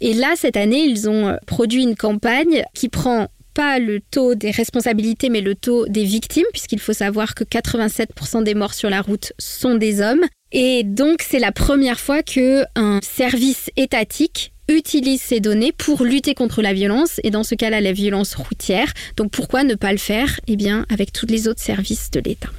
Et 0.00 0.14
là, 0.14 0.32
cette 0.36 0.56
année, 0.56 0.84
ils 0.84 1.08
ont 1.08 1.28
euh, 1.28 1.36
produit 1.46 1.82
une 1.82 1.96
campagne 1.96 2.64
qui 2.74 2.88
prend 2.88 3.28
pas 3.54 3.78
le 3.78 4.00
taux 4.00 4.34
des 4.34 4.50
responsabilités, 4.50 5.28
mais 5.28 5.40
le 5.40 5.54
taux 5.54 5.86
des 5.86 6.04
victimes, 6.04 6.46
puisqu'il 6.52 6.78
faut 6.78 6.92
savoir 6.92 7.34
que 7.34 7.44
87% 7.44 8.42
des 8.44 8.54
morts 8.54 8.74
sur 8.74 8.90
la 8.90 9.00
route 9.00 9.32
sont 9.38 9.74
des 9.74 10.00
hommes. 10.00 10.24
Et 10.52 10.84
donc, 10.84 11.22
c'est 11.22 11.38
la 11.38 11.52
première 11.52 12.00
fois 12.00 12.22
que 12.22 12.64
un 12.74 13.00
service 13.02 13.70
étatique 13.76 14.52
utilise 14.68 15.20
ces 15.20 15.40
données 15.40 15.72
pour 15.72 16.04
lutter 16.04 16.34
contre 16.34 16.62
la 16.62 16.72
violence, 16.72 17.20
et 17.24 17.30
dans 17.30 17.44
ce 17.44 17.54
cas-là, 17.54 17.80
la 17.80 17.92
violence 17.92 18.34
routière. 18.34 18.92
Donc, 19.16 19.30
pourquoi 19.30 19.64
ne 19.64 19.74
pas 19.74 19.92
le 19.92 19.98
faire? 19.98 20.40
Eh 20.46 20.56
bien, 20.56 20.86
avec 20.88 21.12
tous 21.12 21.26
les 21.26 21.48
autres 21.48 21.62
services 21.62 22.10
de 22.10 22.20
l'État. 22.20 22.50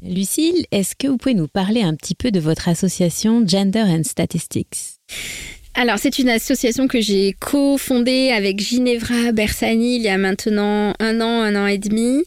Lucille, 0.00 0.66
est-ce 0.70 0.94
que 0.94 1.08
vous 1.08 1.16
pouvez 1.16 1.34
nous 1.34 1.48
parler 1.48 1.82
un 1.82 1.94
petit 1.94 2.14
peu 2.14 2.30
de 2.30 2.38
votre 2.38 2.68
association 2.68 3.44
Gender 3.46 3.82
and 3.82 4.04
Statistics? 4.04 4.98
Alors, 5.80 6.00
c'est 6.00 6.18
une 6.18 6.28
association 6.28 6.88
que 6.88 7.00
j'ai 7.00 7.36
co-fondée 7.38 8.32
avec 8.32 8.58
Ginevra 8.58 9.30
Bersani 9.30 9.94
il 9.94 10.02
y 10.02 10.08
a 10.08 10.18
maintenant 10.18 10.92
un 10.98 11.20
an, 11.20 11.40
un 11.40 11.54
an 11.54 11.68
et 11.68 11.78
demi. 11.78 12.24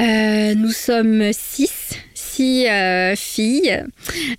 Euh, 0.00 0.56
nous 0.56 0.72
sommes 0.72 1.32
six 1.32 1.90
euh, 2.40 3.14
filles. 3.16 3.84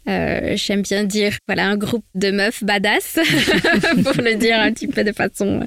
Euh, 0.08 0.54
j'aime 0.56 0.82
bien 0.82 1.04
dire, 1.04 1.34
voilà, 1.47 1.68
un 1.68 1.78
groupe 1.78 2.06
de 2.16 2.32
meufs 2.32 2.64
badass, 2.64 3.14
pour 4.04 4.22
le 4.22 4.36
dire 4.36 4.60
un 4.60 4.72
petit 4.72 4.88
peu 4.88 5.04
de 5.04 5.12
façon. 5.12 5.66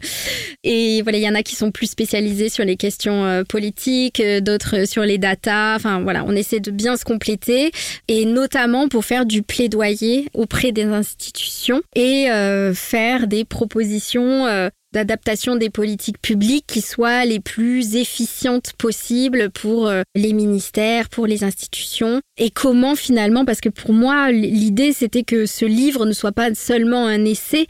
Et 0.64 1.03
voilà, 1.03 1.18
il 1.18 1.24
y 1.24 1.28
en 1.28 1.35
a 1.35 1.43
qui 1.43 1.57
sont 1.57 1.70
plus 1.70 1.89
spécialisées 1.89 2.49
sur 2.49 2.64
les 2.64 2.76
questions 2.76 3.24
euh, 3.24 3.43
politiques, 3.45 4.22
d'autres 4.41 4.87
sur 4.87 5.03
les 5.03 5.18
datas. 5.18 5.76
Enfin, 5.76 6.01
voilà, 6.01 6.24
on 6.26 6.35
essaie 6.35 6.61
de 6.61 6.70
bien 6.70 6.97
se 6.97 7.05
compléter 7.05 7.70
et 8.09 8.24
notamment 8.24 8.89
pour 8.89 9.05
faire 9.05 9.26
du 9.26 9.43
plaidoyer 9.43 10.28
auprès 10.35 10.72
des 10.72 10.85
institutions 10.85 11.83
et 11.95 12.28
faire 12.74 13.26
des 13.26 13.45
propositions 13.45 14.70
d'adaptation 14.93 15.57
des 15.57 15.70
politiques 15.70 16.20
publiques 16.20 16.66
qui 16.66 16.80
soient 16.80 17.24
les 17.24 17.40
plus 17.40 17.97
efficientes 17.97 18.72
possibles 18.78 19.51
pour 19.51 19.88
euh, 19.88 20.03
les 20.14 20.32
ministères, 20.32 21.09
pour 21.09 21.26
les 21.26 21.45
institutions. 21.45 22.20
Et 22.36 22.51
comment 22.51 22.95
finalement, 22.95 23.45
parce 23.45 23.61
que 23.61 23.68
pour 23.68 23.93
moi, 23.93 24.30
l'idée 24.30 24.93
c'était 24.93 25.24
que 25.24 25.47
ce 25.47 25.64
livre 25.64 26.07
ne 26.07 26.12
soit 26.12 26.32
pas 26.32 26.55
seulement 26.55 27.07
un 27.07 27.24
essai, 27.24 27.66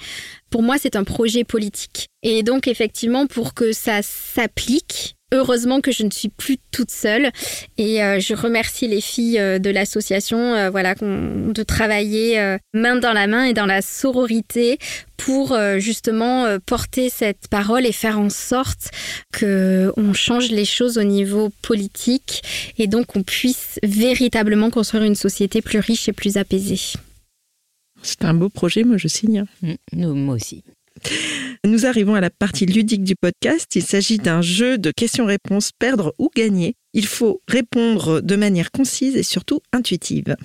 pour 0.50 0.62
moi 0.62 0.76
c'est 0.78 0.96
un 0.96 1.04
projet 1.04 1.44
politique. 1.44 2.08
Et 2.22 2.42
donc 2.42 2.68
effectivement, 2.68 3.26
pour 3.26 3.54
que 3.54 3.72
ça 3.72 4.00
s'applique, 4.02 5.16
heureusement 5.32 5.80
que 5.80 5.90
je 5.90 6.04
ne 6.04 6.10
suis 6.10 6.28
plus 6.28 6.58
toute 6.70 6.90
seule 6.90 7.30
et 7.78 8.02
euh, 8.02 8.20
je 8.20 8.34
remercie 8.34 8.86
les 8.86 9.00
filles 9.00 9.38
euh, 9.38 9.58
de 9.58 9.70
l'association 9.70 10.54
euh, 10.54 10.70
voilà 10.70 10.94
de 10.94 11.62
travailler 11.62 12.58
main 12.74 12.96
dans 12.96 13.12
la 13.12 13.26
main 13.26 13.44
et 13.44 13.54
dans 13.54 13.66
la 13.66 13.82
sororité 13.82 14.78
pour 15.16 15.56
justement 15.78 16.58
porter 16.66 17.08
cette 17.08 17.48
parole 17.48 17.86
et 17.86 17.92
faire 17.92 18.18
en 18.18 18.28
sorte 18.28 18.90
que 19.32 19.92
on 19.96 20.12
change 20.12 20.50
les 20.50 20.64
choses 20.64 20.98
au 20.98 21.04
niveau 21.04 21.50
politique 21.62 22.42
et 22.78 22.86
donc 22.86 23.16
on 23.16 23.22
puisse 23.22 23.78
véritablement 23.82 24.70
construire 24.70 25.04
une 25.04 25.14
société 25.14 25.62
plus 25.62 25.78
riche 25.78 26.08
et 26.08 26.12
plus 26.12 26.36
apaisée. 26.36 26.80
C'est 28.02 28.24
un 28.24 28.34
beau 28.34 28.48
projet, 28.48 28.82
moi 28.82 28.96
je 28.96 29.08
signe. 29.08 29.44
Mmh, 29.62 30.12
moi 30.12 30.34
aussi. 30.34 30.64
Nous 31.64 31.86
arrivons 31.86 32.14
à 32.14 32.20
la 32.20 32.30
partie 32.30 32.66
ludique 32.66 33.04
du 33.04 33.14
podcast. 33.14 33.74
Il 33.76 33.82
s'agit 33.82 34.18
d'un 34.18 34.42
jeu 34.42 34.78
de 34.78 34.90
questions-réponses 34.90 35.70
perdre 35.78 36.14
ou 36.18 36.28
gagner. 36.34 36.74
Il 36.92 37.06
faut 37.06 37.40
répondre 37.48 38.20
de 38.20 38.36
manière 38.36 38.70
concise 38.70 39.16
et 39.16 39.22
surtout 39.22 39.60
intuitive. 39.72 40.36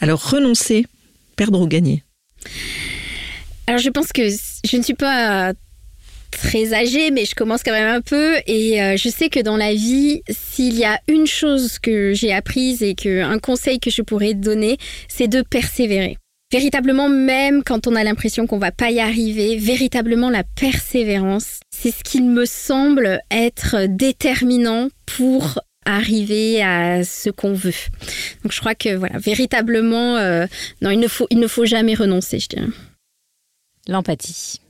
Alors 0.00 0.30
renoncer, 0.30 0.84
perdre 1.36 1.60
ou 1.60 1.66
gagner? 1.66 2.04
Alors 3.66 3.80
je 3.80 3.88
pense 3.88 4.12
que 4.12 4.28
je 4.28 4.76
ne 4.76 4.82
suis 4.82 4.94
pas 4.94 5.54
très 6.38 6.74
âgée, 6.74 7.10
mais 7.10 7.24
je 7.24 7.34
commence 7.34 7.62
quand 7.62 7.72
même 7.72 7.88
un 7.88 8.00
peu. 8.00 8.36
Et 8.46 8.82
euh, 8.82 8.96
je 8.96 9.08
sais 9.08 9.28
que 9.28 9.40
dans 9.40 9.56
la 9.56 9.74
vie, 9.74 10.22
s'il 10.28 10.78
y 10.78 10.84
a 10.84 11.00
une 11.08 11.26
chose 11.26 11.78
que 11.78 12.12
j'ai 12.12 12.32
apprise 12.32 12.82
et 12.82 12.94
que 12.94 13.22
un 13.22 13.38
conseil 13.38 13.80
que 13.80 13.90
je 13.90 14.02
pourrais 14.02 14.34
donner, 14.34 14.78
c'est 15.08 15.28
de 15.28 15.42
persévérer. 15.42 16.18
Véritablement, 16.52 17.08
même 17.08 17.64
quand 17.64 17.86
on 17.88 17.96
a 17.96 18.04
l'impression 18.04 18.46
qu'on 18.46 18.58
va 18.58 18.70
pas 18.70 18.90
y 18.90 19.00
arriver, 19.00 19.56
véritablement 19.56 20.30
la 20.30 20.44
persévérance, 20.44 21.58
c'est 21.70 21.90
ce 21.90 22.04
qui 22.04 22.22
me 22.22 22.44
semble 22.44 23.20
être 23.30 23.86
déterminant 23.88 24.88
pour 25.04 25.58
arriver 25.84 26.62
à 26.62 27.02
ce 27.04 27.30
qu'on 27.30 27.54
veut. 27.54 27.74
Donc 28.42 28.52
je 28.52 28.60
crois 28.60 28.74
que 28.74 28.94
voilà, 28.94 29.18
véritablement, 29.18 30.16
euh, 30.16 30.46
non, 30.80 30.90
il 30.90 31.00
ne 31.00 31.08
faut, 31.08 31.26
il 31.30 31.38
ne 31.38 31.48
faut 31.48 31.64
jamais 31.64 31.94
renoncer, 31.94 32.38
je 32.38 32.48
dirais. 32.48 32.68
L'empathie. 33.88 34.60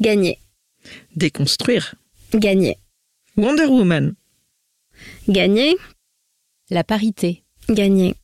Gagner. 0.00 0.38
Déconstruire. 1.16 1.94
Gagner. 2.34 2.76
Wonder 3.36 3.66
Woman. 3.66 4.14
Gagner. 5.28 5.76
La 6.70 6.84
parité. 6.84 7.44
Gagner. 7.68 8.14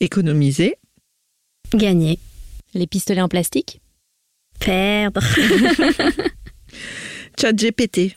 Économiser. 0.00 0.76
Gagner. 1.74 2.18
Les 2.74 2.86
pistolets 2.86 3.20
en 3.20 3.28
plastique. 3.28 3.80
Perdre. 4.58 5.22
Chat 7.40 7.52
GPT. 7.52 8.16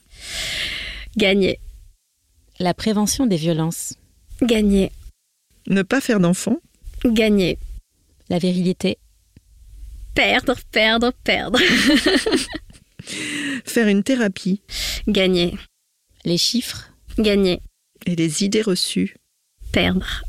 Gagner. 1.18 1.60
La 2.60 2.74
prévention 2.74 3.26
des 3.26 3.38
violences. 3.38 3.96
Gagner. 4.42 4.92
Ne 5.68 5.82
pas 5.82 6.02
faire 6.02 6.20
d'enfants. 6.20 6.60
Gagner. 7.06 7.58
La 8.30 8.40
virilité. 8.40 8.98
Perdre, 10.16 10.56
perdre, 10.72 11.12
perdre. 11.24 11.60
Faire 13.66 13.88
une 13.88 14.04
thérapie. 14.04 14.62
Gagner. 15.08 15.56
Les 16.26 16.38
chiffres. 16.38 16.92
Gagner. 17.18 17.60
Et 18.06 18.16
les 18.16 18.44
idées 18.44 18.62
reçues. 18.62 19.16
Perdre. 19.72 20.24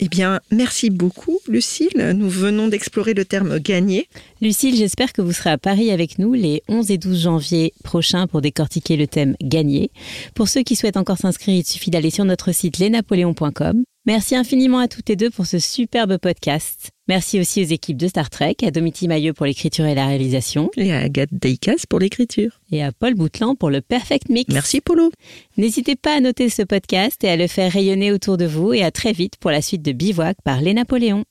Eh 0.00 0.08
bien, 0.08 0.38
merci 0.52 0.90
beaucoup, 0.90 1.40
Lucille. 1.48 2.12
Nous 2.14 2.30
venons 2.30 2.68
d'explorer 2.68 3.14
le 3.14 3.24
terme 3.24 3.58
gagner. 3.58 4.08
Lucille, 4.40 4.76
j'espère 4.76 5.12
que 5.12 5.20
vous 5.20 5.32
serez 5.32 5.50
à 5.50 5.58
Paris 5.58 5.90
avec 5.90 6.20
nous 6.20 6.34
les 6.34 6.62
11 6.68 6.92
et 6.92 6.98
12 6.98 7.22
janvier 7.22 7.74
prochains 7.82 8.28
pour 8.28 8.40
décortiquer 8.40 8.96
le 8.96 9.08
thème 9.08 9.34
gagner. 9.42 9.90
Pour 10.36 10.48
ceux 10.48 10.62
qui 10.62 10.76
souhaitent 10.76 10.96
encore 10.96 11.18
s'inscrire, 11.18 11.56
il 11.56 11.66
suffit 11.66 11.90
d'aller 11.90 12.10
sur 12.10 12.24
notre 12.24 12.52
site 12.52 12.78
lesnapoléons.com. 12.78 13.82
Merci 14.08 14.36
infiniment 14.36 14.78
à 14.78 14.88
toutes 14.88 15.10
et 15.10 15.16
deux 15.16 15.28
pour 15.28 15.44
ce 15.44 15.58
superbe 15.58 16.16
podcast. 16.16 16.92
Merci 17.08 17.38
aussi 17.40 17.60
aux 17.60 17.66
équipes 17.66 17.98
de 17.98 18.08
Star 18.08 18.30
Trek, 18.30 18.56
à 18.62 18.70
Domiti 18.70 19.06
Maillot 19.06 19.34
pour 19.34 19.44
l'écriture 19.44 19.84
et 19.84 19.94
la 19.94 20.06
réalisation. 20.06 20.70
Et 20.78 20.94
à 20.94 21.00
Agathe 21.00 21.28
Deikas 21.30 21.84
pour 21.90 21.98
l'écriture. 21.98 22.58
Et 22.72 22.82
à 22.82 22.90
Paul 22.90 23.12
Boutlan 23.12 23.54
pour 23.54 23.68
le 23.68 23.82
Perfect 23.82 24.30
Mix. 24.30 24.50
Merci 24.50 24.80
Polo. 24.80 25.10
N'hésitez 25.58 25.94
pas 25.94 26.16
à 26.16 26.20
noter 26.20 26.48
ce 26.48 26.62
podcast 26.62 27.22
et 27.22 27.28
à 27.28 27.36
le 27.36 27.48
faire 27.48 27.70
rayonner 27.70 28.10
autour 28.10 28.38
de 28.38 28.46
vous 28.46 28.72
et 28.72 28.82
à 28.82 28.90
très 28.90 29.12
vite 29.12 29.34
pour 29.36 29.50
la 29.50 29.60
suite 29.60 29.82
de 29.82 29.92
Bivouac 29.92 30.38
par 30.42 30.62
Les 30.62 30.72
Napoléons. 30.72 31.24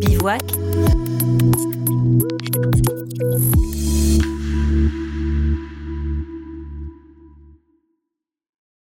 Bivouac. 0.00 0.42